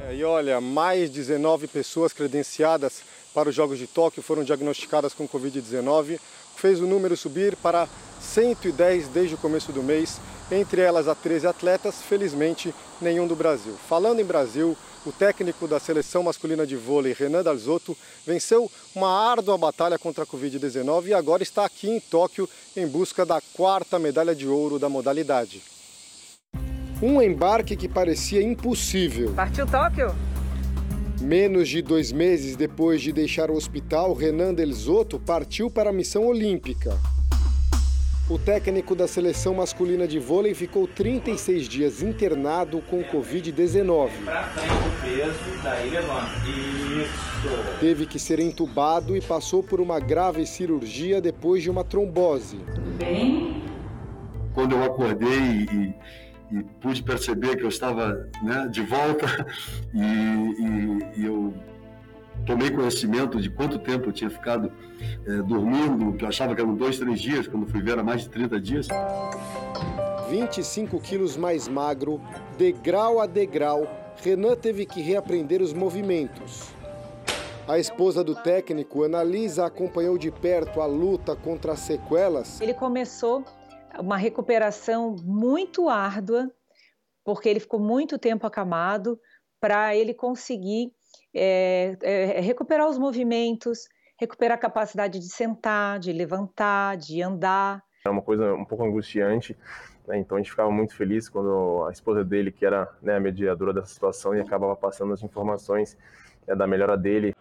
É, 0.08 0.16
e 0.16 0.24
olha, 0.24 0.62
mais 0.62 1.10
19 1.10 1.68
pessoas 1.68 2.14
credenciadas 2.14 3.02
para 3.34 3.50
os 3.50 3.56
Jogos 3.56 3.80
de 3.80 3.88
Tóquio 3.88 4.22
foram 4.22 4.44
diagnosticadas 4.44 5.14
com 5.14 5.28
Covid-19. 5.28 6.20
Fez 6.60 6.82
o 6.82 6.88
número 6.88 7.16
subir 7.16 7.56
para 7.56 7.88
110 8.22 9.08
desde 9.08 9.36
o 9.36 9.38
começo 9.38 9.72
do 9.72 9.82
mês, 9.82 10.20
entre 10.52 10.82
elas 10.82 11.08
a 11.08 11.16
13 11.16 11.48
atletas, 11.48 12.02
felizmente 12.02 12.74
nenhum 13.02 13.26
do 13.26 13.36
Brasil. 13.36 13.76
Falando 13.88 14.20
em 14.20 14.26
Brasil, 14.26 14.78
o 15.06 15.12
técnico 15.12 15.68
da 15.68 15.80
seleção 15.80 16.24
masculina 16.24 16.68
de 16.68 16.76
vôlei, 16.76 17.16
Renan 17.18 17.42
Dalzotto, 17.42 17.96
venceu 18.26 18.70
uma 18.94 19.10
árdua 19.10 19.58
batalha 19.58 19.98
contra 19.98 20.24
a 20.24 20.28
Covid-19 20.28 21.08
e 21.08 21.14
agora 21.14 21.42
está 21.42 21.66
aqui 21.66 21.90
em 21.90 22.00
Tóquio 22.00 22.50
em 22.76 22.86
busca 22.86 23.26
da 23.26 23.42
quarta 23.54 23.98
medalha 23.98 24.36
de 24.36 24.48
ouro 24.48 24.78
da 24.78 24.90
modalidade. 24.90 25.64
Um 27.02 27.22
embarque 27.22 27.78
que 27.78 27.88
parecia 27.88 28.42
impossível. 28.42 29.34
Partiu 29.34 29.66
Tóquio? 29.66 30.14
Menos 31.22 31.68
de 31.68 31.82
dois 31.82 32.14
meses 32.14 32.56
depois 32.56 33.02
de 33.02 33.12
deixar 33.12 33.52
o 33.52 33.56
hospital, 33.56 34.14
Renan 34.14 34.54
Delzotto 34.54 35.20
partiu 35.20 35.70
para 35.70 35.90
a 35.90 35.94
missão 35.94 36.26
olímpica. 36.26 36.98
O 38.30 38.40
técnico 38.40 38.96
da 38.96 39.06
seleção 39.06 39.56
masculina 39.56 40.08
de 40.08 40.18
vôlei 40.18 40.54
ficou 40.54 40.88
36 40.88 41.68
dias 41.68 42.02
internado 42.02 42.82
com 42.90 43.04
Covid-19. 43.04 44.12
Teve 47.82 48.06
que 48.06 48.18
ser 48.18 48.40
entubado 48.40 49.18
e 49.18 49.20
passou 49.20 49.62
por 49.62 49.82
uma 49.82 50.00
grave 50.00 50.46
cirurgia 50.46 51.20
depois 51.20 51.62
de 51.62 51.70
uma 51.70 51.84
trombose. 51.84 52.58
Tudo 52.74 52.98
bem? 52.98 53.62
Quando 54.54 54.76
eu 54.76 54.84
acordei 54.84 55.66
e, 55.72 55.94
e 56.52 56.64
pude 56.82 57.04
perceber 57.04 57.56
que 57.58 57.64
eu 57.64 57.70
estava 57.70 58.30
né, 58.44 58.68
de 58.70 58.82
volta 58.82 59.26
e, 59.94 60.00
e, 60.02 61.22
e 61.22 61.26
eu 61.26 61.54
tomei 62.46 62.72
conhecimento 62.72 63.40
de 63.40 63.50
quanto 63.50 63.78
tempo 63.80 64.10
eu 64.10 64.14
tinha 64.14 64.30
ficado 64.30 64.72
é, 65.26 65.42
dormindo, 65.42 66.14
que 66.14 66.24
eu 66.24 66.30
achava 66.30 66.56
que 66.56 66.62
eram 66.62 66.76
dois, 66.76 66.98
três 66.98 67.20
dias, 67.22 67.48
quando 67.48 67.68
fui 67.68 67.82
ver 67.82 67.92
era 67.92 68.04
mais 68.04 68.24
de 68.24 68.30
30 68.30 68.60
dias. 68.60 68.88
25 70.30 71.00
quilos 71.00 71.36
mais 71.36 71.68
magro, 71.68 72.22
degrau 72.58 73.20
a 73.20 73.26
degrau, 73.26 73.88
Renan 74.24 74.56
teve 74.56 74.86
que 74.86 75.02
reaprender 75.02 75.62
os 75.62 75.74
movimentos. 75.74 76.70
A 77.68 77.78
esposa 77.78 78.24
do 78.24 78.36
técnico, 78.36 79.04
Analisa, 79.04 79.66
acompanhou 79.66 80.18
de 80.18 80.32
perto 80.32 80.82
a 80.82 80.86
luta 80.86 81.36
contra 81.36 81.74
as 81.74 81.80
sequelas. 81.80 82.60
Ele 82.60 82.74
começou 82.74 83.46
uma 84.00 84.18
recuperação 84.18 85.16
muito 85.24 85.90
árdua, 85.90 86.52
porque 87.24 87.50
ele 87.50 87.60
ficou 87.60 87.80
muito 87.80 88.18
tempo 88.18 88.48
acamado, 88.48 89.20
para 89.60 89.96
ele 89.96 90.14
conseguir 90.14 90.92
é, 91.34 91.98
é, 92.02 92.40
recuperar 92.40 92.90
os 92.90 92.98
movimentos, 92.98 93.88
recuperar 94.18 94.58
a 94.58 94.62
capacidade 94.62 95.20
de 95.20 95.30
sentar, 95.30 96.00
de 96.00 96.12
levantar, 96.12 96.98
de 96.98 97.22
andar. 97.22 97.84
É 98.06 98.10
uma 98.10 98.22
coisa 98.22 98.54
um 98.54 98.66
pouco 98.66 98.84
angustiante, 98.84 99.58
né? 100.08 100.18
então 100.18 100.38
a 100.38 100.40
gente 100.40 100.50
ficava 100.50 100.72
muito 100.72 100.96
feliz 100.96 101.28
quando 101.28 101.86
a 101.88 101.92
esposa 101.92 102.24
dele, 102.24 102.52
que 102.52 102.66
era 102.66 102.90
né, 103.02 103.18
a 103.18 103.20
mediadora 103.20 103.74
dessa 103.74 103.94
situação, 103.94 104.36
e 104.36 104.40
acabava 104.40 104.76
passando 104.76 105.14
as 105.14 105.22
informações 105.22 105.98
né, 106.48 106.56
da 106.56 106.66
melhora 106.66 106.98
dele. 106.98 107.36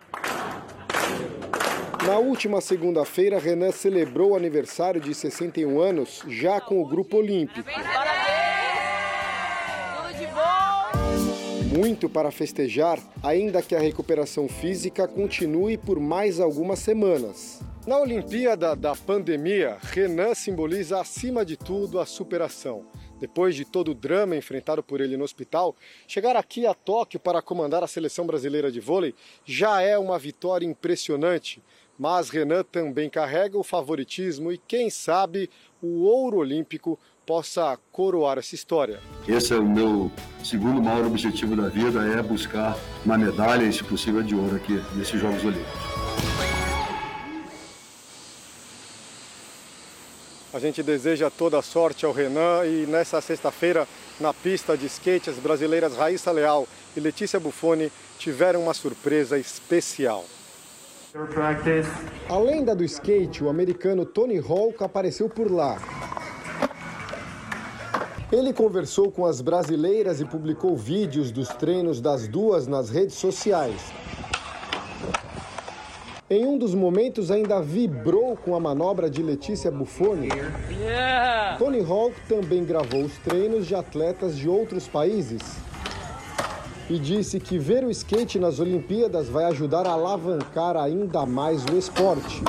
Na 2.09 2.17
última 2.17 2.63
segunda-feira, 2.63 3.39
Renan 3.39 3.71
celebrou 3.71 4.31
o 4.31 4.35
aniversário 4.35 4.99
de 4.99 5.15
61 5.15 5.79
anos 5.79 6.23
já 6.27 6.59
com 6.59 6.81
o 6.81 6.87
Grupo 6.87 7.19
Olímpico. 7.19 7.69
Muito 11.71 12.09
para 12.09 12.31
festejar, 12.31 12.99
ainda 13.23 13.61
que 13.61 13.77
a 13.77 13.79
recuperação 13.79 14.49
física 14.49 15.07
continue 15.07 15.77
por 15.77 16.01
mais 16.01 16.41
algumas 16.41 16.79
semanas. 16.79 17.61
Na 17.87 17.99
Olimpíada 17.99 18.75
da 18.75 18.97
pandemia, 18.97 19.77
Renan 19.83 20.35
simboliza 20.35 20.99
acima 20.99 21.45
de 21.45 21.59
tudo 21.59 22.01
a 22.01 22.07
superação. 22.07 22.87
Depois 23.21 23.55
de 23.55 23.65
todo 23.65 23.91
o 23.91 23.95
drama 23.95 24.37
enfrentado 24.37 24.83
por 24.83 25.01
ele 25.01 25.17
no 25.17 25.25
hospital, 25.25 25.77
chegar 26.07 26.37
aqui 26.37 26.67
a 26.67 26.73
Tóquio 26.73 27.21
para 27.21 27.43
comandar 27.43 27.83
a 27.83 27.87
seleção 27.87 28.27
brasileira 28.27 28.71
de 28.71 28.81
vôlei 28.81 29.15
já 29.45 29.83
é 29.83 29.99
uma 29.99 30.19
vitória 30.19 30.65
impressionante. 30.65 31.63
Mas 31.99 32.31
Renan 32.31 32.63
também 32.63 33.11
carrega 33.11 33.59
o 33.59 33.65
favoritismo 33.65 34.53
e, 34.53 34.59
quem 34.59 34.89
sabe, 34.89 35.51
o 35.83 36.05
ouro 36.05 36.37
olímpico 36.37 36.97
possa 37.27 37.77
coroar 37.91 38.39
essa 38.39 38.55
história. 38.55 39.01
Esse 39.27 39.53
é 39.53 39.57
o 39.57 39.69
meu 39.69 40.11
segundo 40.45 40.81
maior 40.81 41.05
objetivo 41.05 41.57
da 41.57 41.69
vida, 41.69 42.01
é 42.07 42.23
buscar 42.23 42.79
uma 43.05 43.19
medalha, 43.19 43.65
e 43.65 43.73
se 43.73 43.83
possível 43.83 44.23
de 44.23 44.35
ouro 44.35 44.57
aqui 44.57 44.81
nesses 44.97 45.21
Jogos 45.21 45.45
Olímpicos. 45.45 45.99
A 50.55 50.59
gente 50.61 50.83
deseja 50.83 51.29
toda 51.31 51.59
a 51.59 51.63
sorte 51.63 52.07
ao 52.07 52.13
Renan 52.13 52.65
e 52.65 52.87
nessa 52.87 53.21
sexta-feira, 53.21 53.87
na 54.19 54.33
pista 54.33 54.79
de 54.79 54.87
skate, 54.87 55.29
as 55.29 55.37
brasileiras 55.37 55.97
Raíssa 55.97 56.31
Leal 56.31 56.67
e 56.97 57.01
Letícia 57.01 57.39
Buffoni 57.39 57.93
tiveram 58.19 58.63
uma 58.63 58.73
surpresa 58.73 59.39
especial. 59.39 60.25
Além 62.29 62.65
da 62.65 62.75
do 62.75 62.85
skate, 62.85 63.43
o 63.43 63.49
americano 63.49 64.05
Tony 64.05 64.39
Hawk 64.39 64.85
apareceu 64.85 65.27
por 65.29 65.51
lá. 65.51 65.79
Ele 68.31 68.53
conversou 68.53 69.11
com 69.11 69.25
as 69.25 69.41
brasileiras 69.41 70.21
e 70.21 70.27
publicou 70.27 70.77
vídeos 70.77 71.31
dos 71.31 71.49
treinos 71.49 71.99
das 71.99 72.29
duas 72.29 72.67
nas 72.67 72.91
redes 72.91 73.15
sociais. 73.15 73.91
Em 76.29 76.45
um 76.45 76.59
dos 76.59 76.75
momentos 76.75 77.31
ainda 77.31 77.63
vibrou 77.63 78.37
com 78.37 78.55
a 78.55 78.61
manobra 78.61 79.09
de 79.09 79.23
Letícia 79.23 79.71
Buffoni. 79.71 80.29
Tony 81.59 81.81
Hawk 81.81 82.15
também 82.29 82.67
gravou 82.67 83.05
os 83.05 83.17
treinos 83.19 83.67
de 83.67 83.75
atletas 83.75 84.37
de 84.37 84.47
outros 84.47 84.87
países 84.87 85.68
e 86.91 86.99
disse 86.99 87.39
que 87.39 87.59
ver 87.59 87.85
o 87.85 87.91
skate 87.91 88.39
nas 88.39 88.59
Olimpíadas 88.59 89.29
vai 89.29 89.45
ajudar 89.45 89.87
a 89.87 89.93
alavancar 89.93 90.77
ainda 90.77 91.27
mais 91.27 91.65
o 91.65 91.77
esporte. 91.77 92.43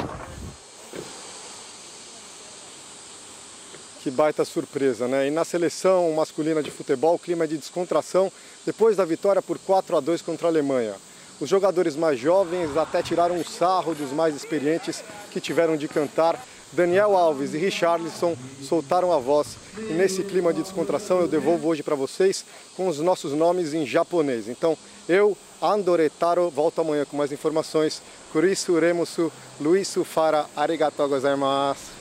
Que 4.01 4.09
baita 4.09 4.45
surpresa, 4.45 5.09
né? 5.09 5.27
E 5.27 5.31
na 5.31 5.43
seleção 5.43 6.13
masculina 6.13 6.63
de 6.63 6.71
futebol, 6.71 7.15
o 7.15 7.19
clima 7.19 7.43
é 7.43 7.47
de 7.47 7.57
descontração 7.57 8.31
depois 8.65 8.95
da 8.95 9.03
vitória 9.03 9.41
por 9.41 9.59
4 9.59 9.97
a 9.97 9.99
2 9.99 10.21
contra 10.21 10.47
a 10.47 10.51
Alemanha. 10.51 10.95
Os 11.41 11.49
jogadores 11.49 11.97
mais 11.97 12.17
jovens 12.17 12.77
até 12.77 13.03
tiraram 13.03 13.35
um 13.35 13.43
sarro 13.43 13.93
dos 13.93 14.11
mais 14.11 14.35
experientes 14.35 15.03
que 15.31 15.41
tiveram 15.41 15.75
de 15.75 15.87
cantar. 15.87 16.41
Daniel 16.72 17.15
Alves 17.15 17.53
e 17.53 17.57
Richarlison 17.57 18.36
soltaram 18.61 19.11
a 19.11 19.17
voz. 19.17 19.57
E 19.78 19.93
nesse 19.93 20.24
clima 20.24 20.53
de 20.53 20.61
descontração 20.61 21.22
eu 21.22 21.28
devolvo 21.28 21.67
hoje 21.67 21.82
para 21.84 21.95
vocês 21.95 22.45
com 22.76 22.88
os 22.88 22.99
nossos 22.99 23.34
nomes 23.34 23.74
em 23.74 23.86
japonês. 23.86 24.47
Então, 24.47 24.78
eu, 25.07 25.38
Andoretaro, 25.61 26.49
volto 26.49 26.82
amanhã 26.82 27.05
com 27.05 27.17
mais 27.17 27.32
informações. 27.32 28.01
Kurisu 28.32 28.80
Remusu, 28.80 29.32
Luisu 29.59 30.03
Fara, 30.03 30.45
arigatou 30.55 31.09
gozaimasu. 31.09 31.99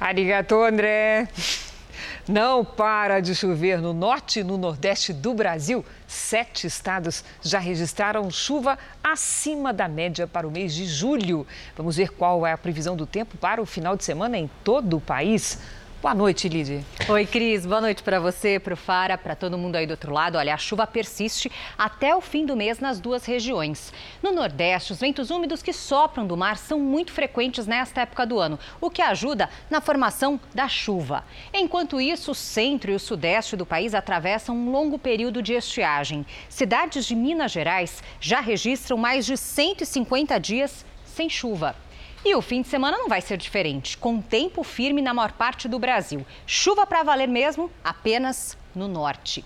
Arigato, 0.00 0.56
André. 0.56 1.28
Não 2.26 2.64
para 2.64 3.20
de 3.20 3.34
chover 3.34 3.80
no 3.80 3.92
norte 3.92 4.40
e 4.40 4.44
no 4.44 4.56
nordeste 4.56 5.12
do 5.12 5.34
Brasil. 5.34 5.84
Sete 6.14 6.68
estados 6.68 7.24
já 7.42 7.58
registraram 7.58 8.30
chuva 8.30 8.78
acima 9.02 9.72
da 9.72 9.88
média 9.88 10.28
para 10.28 10.46
o 10.46 10.50
mês 10.50 10.72
de 10.72 10.86
julho. 10.86 11.44
Vamos 11.76 11.96
ver 11.96 12.10
qual 12.10 12.46
é 12.46 12.52
a 12.52 12.56
previsão 12.56 12.94
do 12.94 13.04
tempo 13.04 13.36
para 13.36 13.60
o 13.60 13.66
final 13.66 13.96
de 13.96 14.04
semana 14.04 14.38
em 14.38 14.48
todo 14.62 14.98
o 14.98 15.00
país. 15.00 15.58
Boa 16.04 16.14
noite, 16.14 16.50
Lidy. 16.50 16.84
Oi, 17.08 17.24
Cris. 17.24 17.64
Boa 17.64 17.80
noite 17.80 18.02
para 18.02 18.20
você, 18.20 18.60
para 18.60 18.74
o 18.74 18.76
Fara, 18.76 19.16
para 19.16 19.34
todo 19.34 19.56
mundo 19.56 19.76
aí 19.76 19.86
do 19.86 19.92
outro 19.92 20.12
lado. 20.12 20.36
Olha, 20.36 20.52
a 20.52 20.58
chuva 20.58 20.86
persiste 20.86 21.50
até 21.78 22.14
o 22.14 22.20
fim 22.20 22.44
do 22.44 22.54
mês 22.54 22.78
nas 22.78 23.00
duas 23.00 23.24
regiões. 23.24 23.90
No 24.22 24.30
Nordeste, 24.30 24.92
os 24.92 25.00
ventos 25.00 25.30
úmidos 25.30 25.62
que 25.62 25.72
sopram 25.72 26.26
do 26.26 26.36
mar 26.36 26.58
são 26.58 26.78
muito 26.78 27.10
frequentes 27.10 27.66
nesta 27.66 28.02
época 28.02 28.26
do 28.26 28.38
ano, 28.38 28.58
o 28.82 28.90
que 28.90 29.00
ajuda 29.00 29.48
na 29.70 29.80
formação 29.80 30.38
da 30.54 30.68
chuva. 30.68 31.24
Enquanto 31.54 31.98
isso, 31.98 32.32
o 32.32 32.34
centro 32.34 32.90
e 32.90 32.94
o 32.94 33.00
sudeste 33.00 33.56
do 33.56 33.64
país 33.64 33.94
atravessam 33.94 34.54
um 34.54 34.70
longo 34.70 34.98
período 34.98 35.40
de 35.40 35.54
estiagem. 35.54 36.26
Cidades 36.50 37.06
de 37.06 37.14
Minas 37.14 37.50
Gerais 37.50 38.02
já 38.20 38.40
registram 38.40 38.98
mais 38.98 39.24
de 39.24 39.38
150 39.38 40.38
dias 40.38 40.84
sem 41.06 41.30
chuva. 41.30 41.74
E 42.24 42.34
o 42.34 42.40
fim 42.40 42.62
de 42.62 42.68
semana 42.68 42.96
não 42.96 43.06
vai 43.06 43.20
ser 43.20 43.36
diferente, 43.36 43.98
com 43.98 44.18
tempo 44.18 44.62
firme 44.64 45.02
na 45.02 45.12
maior 45.12 45.32
parte 45.32 45.68
do 45.68 45.78
Brasil. 45.78 46.24
Chuva 46.46 46.86
para 46.86 47.02
valer 47.02 47.28
mesmo 47.28 47.70
apenas 47.84 48.56
no 48.74 48.88
norte. 48.88 49.44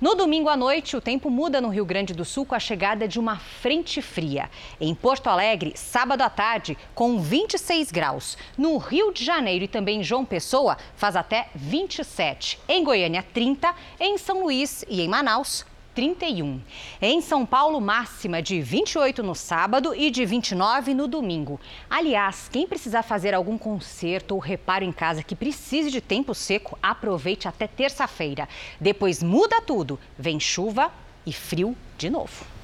No 0.00 0.14
domingo 0.14 0.48
à 0.48 0.56
noite, 0.56 0.96
o 0.96 1.00
tempo 1.00 1.28
muda 1.28 1.60
no 1.60 1.68
Rio 1.68 1.84
Grande 1.84 2.14
do 2.14 2.24
Sul 2.24 2.46
com 2.46 2.54
a 2.54 2.60
chegada 2.60 3.08
de 3.08 3.18
uma 3.18 3.36
frente 3.36 4.00
fria. 4.00 4.48
Em 4.80 4.94
Porto 4.94 5.26
Alegre, 5.26 5.72
sábado 5.74 6.22
à 6.22 6.30
tarde, 6.30 6.78
com 6.94 7.18
26 7.18 7.90
graus. 7.90 8.38
No 8.56 8.78
Rio 8.78 9.12
de 9.12 9.24
Janeiro 9.24 9.64
e 9.64 9.68
também 9.68 10.00
em 10.00 10.04
João 10.04 10.24
Pessoa, 10.24 10.78
faz 10.94 11.16
até 11.16 11.48
27. 11.54 12.60
Em 12.68 12.82
Goiânia, 12.82 13.22
30. 13.34 13.74
Em 13.98 14.16
São 14.16 14.42
Luís 14.42 14.84
e 14.88 15.02
em 15.02 15.08
Manaus, 15.08 15.66
31. 15.94 16.60
Em 17.00 17.20
São 17.20 17.44
Paulo, 17.44 17.80
máxima 17.80 18.40
de 18.40 18.60
28 18.60 19.22
no 19.22 19.34
sábado 19.34 19.94
e 19.94 20.10
de 20.10 20.24
29 20.24 20.94
no 20.94 21.08
domingo. 21.08 21.60
Aliás, 21.88 22.48
quem 22.50 22.66
precisar 22.66 23.02
fazer 23.02 23.34
algum 23.34 23.58
conserto 23.58 24.32
ou 24.32 24.38
reparo 24.38 24.84
em 24.84 24.92
casa 24.92 25.22
que 25.22 25.34
precise 25.34 25.90
de 25.90 26.00
tempo 26.00 26.34
seco, 26.34 26.78
aproveite 26.82 27.48
até 27.48 27.66
terça-feira. 27.66 28.48
Depois 28.80 29.22
muda 29.22 29.60
tudo, 29.60 29.98
vem 30.18 30.38
chuva 30.38 30.92
e 31.26 31.32
frio 31.32 31.76
de 31.98 32.08
novo. 32.08 32.59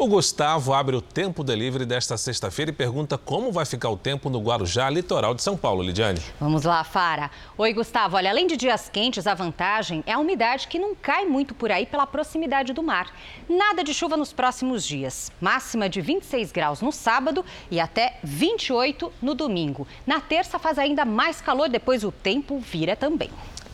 O 0.00 0.06
Gustavo 0.06 0.72
abre 0.72 0.94
o 0.94 1.00
Tempo 1.00 1.42
Delivery 1.42 1.84
desta 1.84 2.16
sexta-feira 2.16 2.70
e 2.70 2.72
pergunta 2.72 3.18
como 3.18 3.50
vai 3.50 3.64
ficar 3.64 3.90
o 3.90 3.96
tempo 3.96 4.30
no 4.30 4.38
Guarujá, 4.38 4.88
litoral 4.88 5.34
de 5.34 5.42
São 5.42 5.56
Paulo, 5.56 5.82
Lidiane. 5.82 6.20
Vamos 6.38 6.62
lá, 6.62 6.84
Fara. 6.84 7.28
Oi, 7.56 7.72
Gustavo. 7.74 8.14
Olha, 8.14 8.30
além 8.30 8.46
de 8.46 8.56
dias 8.56 8.88
quentes, 8.88 9.26
a 9.26 9.34
vantagem 9.34 10.04
é 10.06 10.12
a 10.12 10.18
umidade 10.20 10.68
que 10.68 10.78
não 10.78 10.94
cai 10.94 11.24
muito 11.26 11.52
por 11.52 11.72
aí 11.72 11.84
pela 11.84 12.06
proximidade 12.06 12.72
do 12.72 12.80
mar. 12.80 13.12
Nada 13.48 13.82
de 13.82 13.92
chuva 13.92 14.16
nos 14.16 14.32
próximos 14.32 14.86
dias. 14.86 15.32
Máxima 15.40 15.88
de 15.88 16.00
26 16.00 16.52
graus 16.52 16.80
no 16.80 16.92
sábado 16.92 17.44
e 17.68 17.80
até 17.80 18.20
28 18.22 19.12
no 19.20 19.34
domingo. 19.34 19.84
Na 20.06 20.20
terça 20.20 20.60
faz 20.60 20.78
ainda 20.78 21.04
mais 21.04 21.40
calor, 21.40 21.68
depois 21.68 22.04
o 22.04 22.12
tempo 22.12 22.60
vira 22.60 22.94
também. 22.94 23.30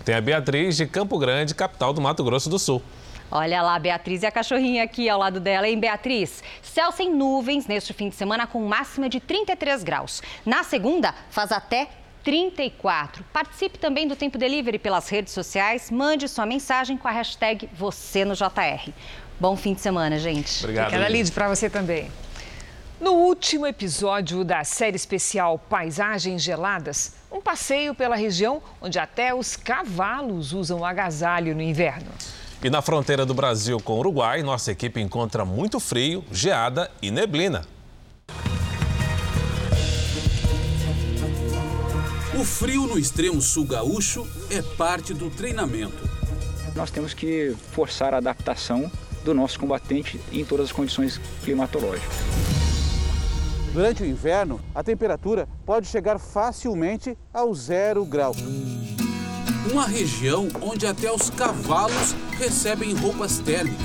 Tem 0.06 0.14
a 0.14 0.22
Beatriz 0.22 0.74
de 0.74 0.86
Campo 0.86 1.18
Grande, 1.18 1.54
capital 1.54 1.92
do 1.92 2.00
Mato 2.00 2.24
Grosso 2.24 2.48
do 2.48 2.58
Sul. 2.58 2.82
Olha 3.36 3.60
lá, 3.62 3.76
Beatriz 3.80 4.22
e 4.22 4.26
a 4.26 4.30
cachorrinha 4.30 4.84
aqui 4.84 5.08
ao 5.08 5.18
lado 5.18 5.40
dela, 5.40 5.68
hein, 5.68 5.76
Beatriz? 5.76 6.40
Céu 6.62 6.92
sem 6.92 7.12
nuvens 7.12 7.66
neste 7.66 7.92
fim 7.92 8.08
de 8.08 8.14
semana 8.14 8.46
com 8.46 8.64
máxima 8.64 9.08
de 9.08 9.18
33 9.18 9.82
graus. 9.82 10.22
Na 10.46 10.62
segunda, 10.62 11.12
faz 11.30 11.50
até 11.50 11.88
34. 12.22 13.24
Participe 13.32 13.76
também 13.76 14.06
do 14.06 14.14
Tempo 14.14 14.38
Delivery 14.38 14.78
pelas 14.78 15.08
redes 15.08 15.32
sociais. 15.32 15.90
Mande 15.90 16.28
sua 16.28 16.46
mensagem 16.46 16.96
com 16.96 17.08
a 17.08 17.10
hashtag 17.10 17.68
você 17.76 18.24
no 18.24 18.36
JR. 18.36 18.92
Bom 19.40 19.56
fim 19.56 19.74
de 19.74 19.80
semana, 19.80 20.16
gente. 20.16 20.62
Obrigado. 20.62 20.86
Obrigada, 20.86 21.12
Lid, 21.12 21.32
para 21.32 21.48
você 21.48 21.68
também. 21.68 22.12
No 23.00 23.14
último 23.14 23.66
episódio 23.66 24.44
da 24.44 24.62
série 24.62 24.94
especial 24.94 25.58
Paisagens 25.58 26.40
Geladas, 26.40 27.16
um 27.32 27.40
passeio 27.40 27.96
pela 27.96 28.14
região 28.14 28.62
onde 28.80 28.96
até 28.96 29.34
os 29.34 29.56
cavalos 29.56 30.52
usam 30.52 30.84
agasalho 30.84 31.52
no 31.52 31.62
inverno. 31.62 32.12
E 32.64 32.70
na 32.70 32.80
fronteira 32.80 33.26
do 33.26 33.34
Brasil 33.34 33.78
com 33.78 33.92
o 33.92 33.98
Uruguai, 33.98 34.42
nossa 34.42 34.72
equipe 34.72 34.98
encontra 34.98 35.44
muito 35.44 35.78
frio, 35.78 36.24
geada 36.32 36.90
e 37.02 37.10
neblina. 37.10 37.66
O 42.34 42.42
frio 42.42 42.86
no 42.86 42.98
extremo 42.98 43.42
sul 43.42 43.66
gaúcho 43.66 44.26
é 44.50 44.62
parte 44.62 45.12
do 45.12 45.28
treinamento. 45.28 46.08
Nós 46.74 46.90
temos 46.90 47.12
que 47.12 47.54
forçar 47.72 48.14
a 48.14 48.16
adaptação 48.16 48.90
do 49.26 49.34
nosso 49.34 49.60
combatente 49.60 50.18
em 50.32 50.42
todas 50.42 50.68
as 50.68 50.72
condições 50.72 51.20
climatológicas. 51.44 52.16
Durante 53.74 54.02
o 54.02 54.06
inverno, 54.06 54.58
a 54.74 54.82
temperatura 54.82 55.46
pode 55.66 55.86
chegar 55.86 56.18
facilmente 56.18 57.14
ao 57.30 57.52
zero 57.52 58.06
grau. 58.06 58.34
Uma 59.70 59.86
região 59.86 60.48
onde 60.60 60.86
até 60.86 61.10
os 61.10 61.30
cavalos 61.30 62.14
recebem 62.38 62.92
roupas 62.92 63.38
térmicas. 63.38 63.80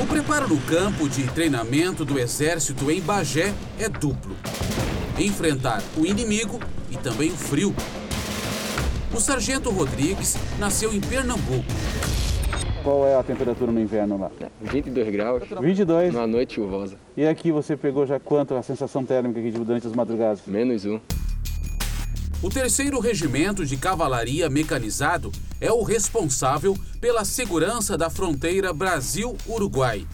O 0.00 0.06
preparo 0.06 0.46
no 0.46 0.60
campo 0.60 1.08
de 1.08 1.24
treinamento 1.24 2.04
do 2.04 2.20
Exército 2.20 2.88
em 2.88 3.00
Bagé 3.00 3.52
é 3.80 3.88
duplo: 3.88 4.36
enfrentar 5.18 5.82
o 5.96 6.06
inimigo 6.06 6.60
e 6.88 6.96
também 6.96 7.32
o 7.32 7.36
frio. 7.36 7.74
O 9.12 9.18
Sargento 9.18 9.70
Rodrigues 9.70 10.36
nasceu 10.60 10.94
em 10.94 11.00
Pernambuco 11.00 11.64
qual 12.82 13.06
é 13.06 13.16
a 13.16 13.22
temperatura 13.22 13.70
no 13.70 13.80
inverno 13.80 14.18
lá? 14.18 14.30
22 14.60 15.12
graus. 15.12 15.42
22? 15.60 16.12
Numa 16.12 16.26
noite 16.26 16.54
chuvosa. 16.54 16.96
E 17.16 17.26
aqui 17.26 17.50
você 17.50 17.76
pegou 17.76 18.06
já 18.06 18.18
quanto 18.18 18.54
a 18.54 18.62
sensação 18.62 19.04
térmica 19.04 19.40
aqui 19.40 19.50
durante 19.50 19.86
as 19.86 19.92
madrugadas? 19.92 20.42
Menos 20.46 20.84
um. 20.84 21.00
O 22.42 22.48
terceiro 22.48 23.00
regimento 23.00 23.66
de 23.66 23.76
cavalaria 23.76 24.48
mecanizado 24.48 25.32
é 25.60 25.72
o 25.72 25.82
responsável 25.82 26.76
pela 27.00 27.24
segurança 27.24 27.98
da 27.98 28.08
fronteira 28.08 28.72
Brasil-Uruguai. 28.72 30.06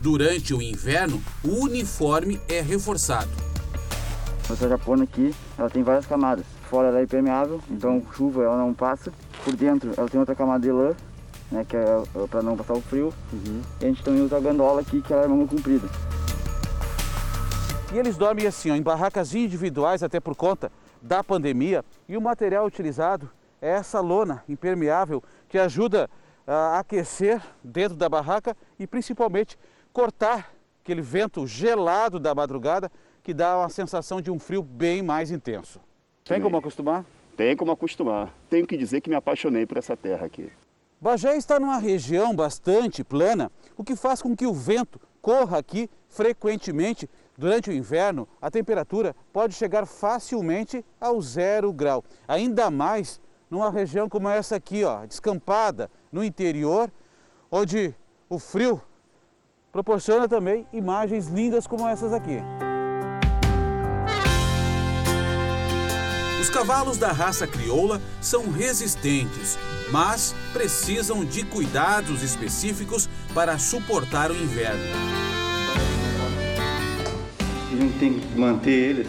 Durante 0.00 0.54
o 0.54 0.62
inverno, 0.62 1.22
o 1.44 1.64
uniforme 1.64 2.40
é 2.48 2.60
reforçado. 2.60 3.30
Essa 4.50 4.68
japona 4.68 5.04
aqui, 5.04 5.32
ela 5.56 5.70
tem 5.70 5.82
várias 5.82 6.06
camadas. 6.06 6.44
Fora 6.68 6.88
ela 6.88 7.00
é 7.00 7.04
impermeável, 7.04 7.60
então 7.70 8.02
chuva 8.16 8.42
ela 8.42 8.58
não 8.58 8.74
passa. 8.74 9.12
Por 9.44 9.54
dentro 9.54 9.92
ela 9.96 10.08
tem 10.08 10.18
outra 10.18 10.34
camada 10.34 10.60
de 10.60 10.72
lã 10.72 10.94
né, 11.50 11.64
que 11.64 11.76
é, 11.76 11.80
é 11.80 12.26
para 12.26 12.42
não 12.42 12.56
passar 12.56 12.74
o 12.74 12.80
frio. 12.80 13.12
Uhum. 13.32 13.62
E 13.80 13.84
a 13.84 13.88
gente 13.88 14.02
também 14.02 14.22
usa 14.22 14.36
a 14.36 14.40
gandola 14.40 14.80
aqui, 14.80 15.00
que 15.00 15.12
ela 15.12 15.24
é 15.24 15.28
manga 15.28 15.46
comprida. 15.46 15.88
E 17.92 17.98
eles 17.98 18.16
dormem 18.16 18.46
assim, 18.46 18.70
ó, 18.70 18.74
em 18.74 18.82
barracas 18.82 19.34
individuais, 19.34 20.02
até 20.02 20.20
por 20.20 20.36
conta 20.36 20.70
da 21.00 21.24
pandemia. 21.24 21.84
E 22.08 22.16
o 22.16 22.20
material 22.20 22.66
utilizado 22.66 23.30
é 23.62 23.70
essa 23.70 24.00
lona 24.00 24.44
impermeável 24.48 25.22
que 25.48 25.58
ajuda 25.58 26.08
a 26.46 26.78
aquecer 26.78 27.42
dentro 27.62 27.96
da 27.96 28.08
barraca 28.08 28.56
e 28.78 28.86
principalmente 28.86 29.58
cortar 29.92 30.52
aquele 30.82 31.02
vento 31.02 31.46
gelado 31.46 32.18
da 32.18 32.34
madrugada 32.34 32.90
que 33.22 33.34
dá 33.34 33.58
uma 33.58 33.68
sensação 33.68 34.20
de 34.20 34.30
um 34.30 34.38
frio 34.38 34.62
bem 34.62 35.02
mais 35.02 35.30
intenso. 35.30 35.80
Tem 36.24 36.40
como 36.40 36.56
acostumar? 36.56 37.04
Tem 37.36 37.56
como 37.56 37.70
acostumar. 37.70 38.32
Tenho 38.48 38.66
que 38.66 38.76
dizer 38.76 39.00
que 39.00 39.10
me 39.10 39.16
apaixonei 39.16 39.66
por 39.66 39.76
essa 39.76 39.96
terra 39.96 40.26
aqui. 40.26 40.50
Bagé 41.00 41.36
está 41.36 41.60
numa 41.60 41.78
região 41.78 42.34
bastante 42.34 43.04
plana, 43.04 43.52
o 43.76 43.84
que 43.84 43.94
faz 43.94 44.20
com 44.20 44.34
que 44.34 44.46
o 44.46 44.52
vento 44.52 45.00
corra 45.22 45.58
aqui 45.58 45.88
frequentemente. 46.08 47.08
Durante 47.36 47.70
o 47.70 47.72
inverno, 47.72 48.26
a 48.42 48.50
temperatura 48.50 49.14
pode 49.32 49.54
chegar 49.54 49.86
facilmente 49.86 50.84
ao 51.00 51.22
zero 51.22 51.72
grau. 51.72 52.02
Ainda 52.26 52.68
mais 52.68 53.20
numa 53.48 53.70
região 53.70 54.08
como 54.08 54.28
essa 54.28 54.56
aqui, 54.56 54.82
ó, 54.82 55.06
descampada 55.06 55.88
no 56.10 56.24
interior, 56.24 56.90
onde 57.48 57.94
o 58.28 58.40
frio 58.40 58.82
proporciona 59.70 60.26
também 60.28 60.66
imagens 60.72 61.28
lindas 61.28 61.64
como 61.64 61.86
essas 61.86 62.12
aqui. 62.12 62.38
Os 66.48 66.54
cavalos 66.54 66.96
da 66.96 67.12
raça 67.12 67.46
crioula 67.46 68.00
são 68.22 68.50
resistentes, 68.50 69.58
mas 69.92 70.34
precisam 70.50 71.22
de 71.22 71.44
cuidados 71.44 72.22
específicos 72.22 73.06
para 73.34 73.58
suportar 73.58 74.30
o 74.30 74.34
inverno. 74.34 74.80
A 77.70 77.76
gente 77.76 77.98
tem 77.98 78.18
que 78.18 78.38
manter 78.38 78.70
eles 78.70 79.06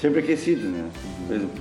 sempre 0.00 0.18
aquecidos, 0.18 0.64
né? 0.64 0.90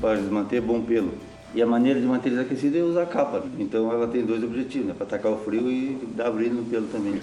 Para 0.01 0.15
eles 0.15 0.31
manter 0.31 0.59
bom 0.59 0.81
pelo. 0.81 1.13
E 1.53 1.61
a 1.61 1.67
maneira 1.67 2.01
de 2.01 2.07
manter 2.07 2.29
eles 2.29 2.39
aquecidos 2.39 2.79
é 2.79 2.81
usar 2.81 3.05
capa. 3.05 3.43
Então 3.59 3.91
ela 3.91 4.07
tem 4.07 4.25
dois 4.25 4.43
objetivos, 4.43 4.87
né? 4.87 4.93
Para 4.95 5.05
atacar 5.05 5.31
o 5.31 5.37
frio 5.37 5.71
e 5.71 6.09
dar 6.17 6.31
brilho 6.31 6.55
no 6.55 6.63
pelo 6.63 6.87
também. 6.87 7.21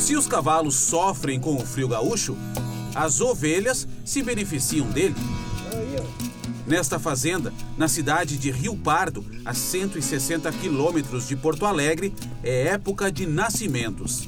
Se 0.00 0.16
os 0.16 0.26
cavalos 0.26 0.74
sofrem 0.74 1.38
com 1.38 1.54
o 1.54 1.64
frio 1.64 1.86
gaúcho, 1.86 2.36
as 2.92 3.20
ovelhas 3.20 3.86
se 4.04 4.20
beneficiam 4.20 4.90
dele. 4.90 5.14
Nesta 6.72 6.98
fazenda, 6.98 7.52
na 7.76 7.86
cidade 7.86 8.38
de 8.38 8.50
Rio 8.50 8.74
Pardo, 8.74 9.22
a 9.44 9.52
160 9.52 10.50
quilômetros 10.52 11.28
de 11.28 11.36
Porto 11.36 11.66
Alegre, 11.66 12.14
é 12.42 12.68
época 12.68 13.12
de 13.12 13.26
nascimentos. 13.26 14.26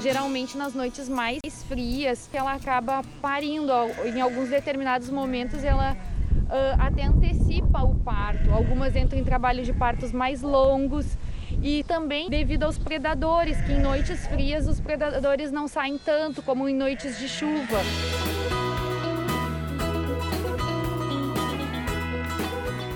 Geralmente 0.00 0.56
nas 0.56 0.74
noites 0.74 1.08
mais 1.08 1.40
frias, 1.66 2.30
ela 2.32 2.52
acaba 2.52 3.02
parindo. 3.20 3.72
Em 4.04 4.20
alguns 4.20 4.48
determinados 4.48 5.10
momentos, 5.10 5.64
ela 5.64 5.94
uh, 5.94 6.80
até 6.80 7.04
antecipa 7.04 7.82
o 7.82 7.96
parto. 7.96 8.52
Algumas 8.52 8.94
entram 8.94 9.18
em 9.18 9.24
trabalho 9.24 9.64
de 9.64 9.72
partos 9.72 10.12
mais 10.12 10.40
longos 10.40 11.18
e 11.60 11.82
também 11.82 12.30
devido 12.30 12.62
aos 12.62 12.78
predadores, 12.78 13.60
que 13.62 13.72
em 13.72 13.80
noites 13.80 14.24
frias 14.28 14.68
os 14.68 14.78
predadores 14.78 15.50
não 15.50 15.66
saem 15.66 15.98
tanto 15.98 16.42
como 16.42 16.68
em 16.68 16.76
noites 16.76 17.18
de 17.18 17.28
chuva. 17.28 17.80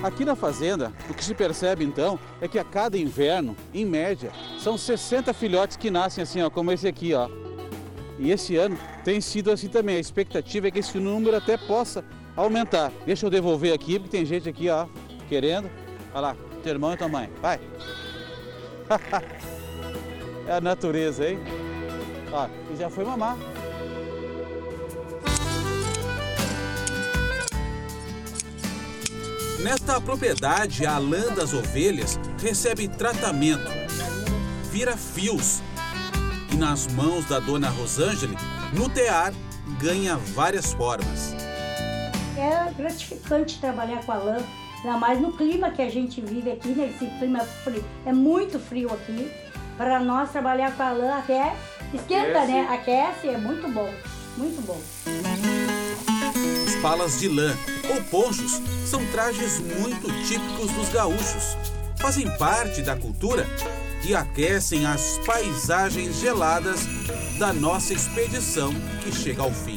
Aqui 0.07 0.23
na 0.23 0.37
fazenda, 0.37 0.93
o 1.09 1.13
que 1.13 1.21
se 1.21 1.33
percebe 1.33 1.83
então 1.83 2.17
é 2.39 2.47
que 2.47 2.57
a 2.57 2.63
cada 2.63 2.97
inverno, 2.97 3.57
em 3.73 3.85
média, 3.85 4.31
são 4.57 4.77
60 4.77 5.33
filhotes 5.33 5.75
que 5.75 5.91
nascem 5.91 6.21
assim, 6.21 6.41
ó, 6.41 6.49
como 6.49 6.71
esse 6.71 6.87
aqui, 6.87 7.13
ó. 7.13 7.29
E 8.17 8.31
esse 8.31 8.55
ano 8.55 8.77
tem 9.03 9.19
sido 9.19 9.51
assim 9.51 9.67
também. 9.67 9.97
A 9.97 9.99
expectativa 9.99 10.69
é 10.69 10.71
que 10.71 10.79
esse 10.79 10.97
número 10.97 11.35
até 11.35 11.57
possa 11.57 12.05
aumentar. 12.37 12.89
Deixa 13.05 13.25
eu 13.25 13.29
devolver 13.29 13.73
aqui, 13.73 13.99
porque 13.99 14.15
tem 14.15 14.25
gente 14.25 14.47
aqui, 14.47 14.69
ó, 14.69 14.87
querendo. 15.27 15.69
Olha 16.13 16.21
lá, 16.21 16.37
teu 16.63 16.71
irmão 16.71 16.93
e 16.93 16.97
tua 16.97 17.09
mãe. 17.09 17.29
Vai. 17.41 17.59
é 20.47 20.53
a 20.53 20.61
natureza, 20.61 21.29
hein? 21.29 21.37
Ó, 22.31 22.47
e 22.73 22.77
já 22.77 22.89
foi 22.89 23.03
mamar. 23.03 23.35
Nesta 29.67 29.99
propriedade, 29.99 30.85
a 30.85 30.97
lã 30.97 31.33
das 31.35 31.53
ovelhas 31.53 32.17
recebe 32.41 32.87
tratamento, 32.87 33.69
vira 34.71 34.95
fios 34.95 35.61
e 36.49 36.55
nas 36.55 36.87
mãos 36.87 37.25
da 37.25 37.37
dona 37.41 37.67
Rosângela, 37.67 38.33
no 38.73 38.87
tear, 38.87 39.33
ganha 39.77 40.15
várias 40.15 40.71
formas. 40.71 41.35
É 42.37 42.71
gratificante 42.77 43.59
trabalhar 43.59 44.05
com 44.05 44.13
a 44.13 44.15
lã, 44.15 44.37
ainda 44.77 44.97
mais 44.97 45.19
no 45.19 45.33
clima 45.33 45.69
que 45.69 45.81
a 45.81 45.89
gente 45.89 46.21
vive 46.21 46.49
aqui, 46.49 46.69
nesse 46.69 47.03
né? 47.03 47.17
clima 47.19 47.39
frio. 47.43 47.83
É 48.05 48.13
muito 48.13 48.57
frio 48.59 48.89
aqui. 48.93 49.29
Para 49.75 49.99
nós 49.99 50.31
trabalhar 50.31 50.77
com 50.77 50.83
a 50.83 50.91
lã 50.93 51.17
até 51.17 51.53
esquenta, 51.93 52.37
Aquece. 52.37 52.51
né? 52.53 52.67
Aquece, 52.71 53.27
é 53.27 53.37
muito 53.37 53.67
bom, 53.67 53.93
muito 54.37 54.65
bom. 54.65 54.81
Os 56.65 56.75
palas 56.81 57.19
de 57.19 57.27
lã 57.27 57.53
ou 57.89 58.01
ponchos 58.03 58.61
são 58.85 59.05
trajes 59.07 59.59
muito 59.59 60.07
típicos 60.27 60.71
dos 60.71 60.89
gaúchos. 60.89 61.57
Fazem 61.97 62.29
parte 62.37 62.81
da 62.81 62.95
cultura 62.95 63.45
e 64.07 64.15
aquecem 64.15 64.85
as 64.85 65.19
paisagens 65.25 66.19
geladas 66.19 66.81
da 67.37 67.51
nossa 67.51 67.93
expedição 67.93 68.73
que 69.03 69.11
chega 69.11 69.41
ao 69.41 69.51
fim. 69.51 69.76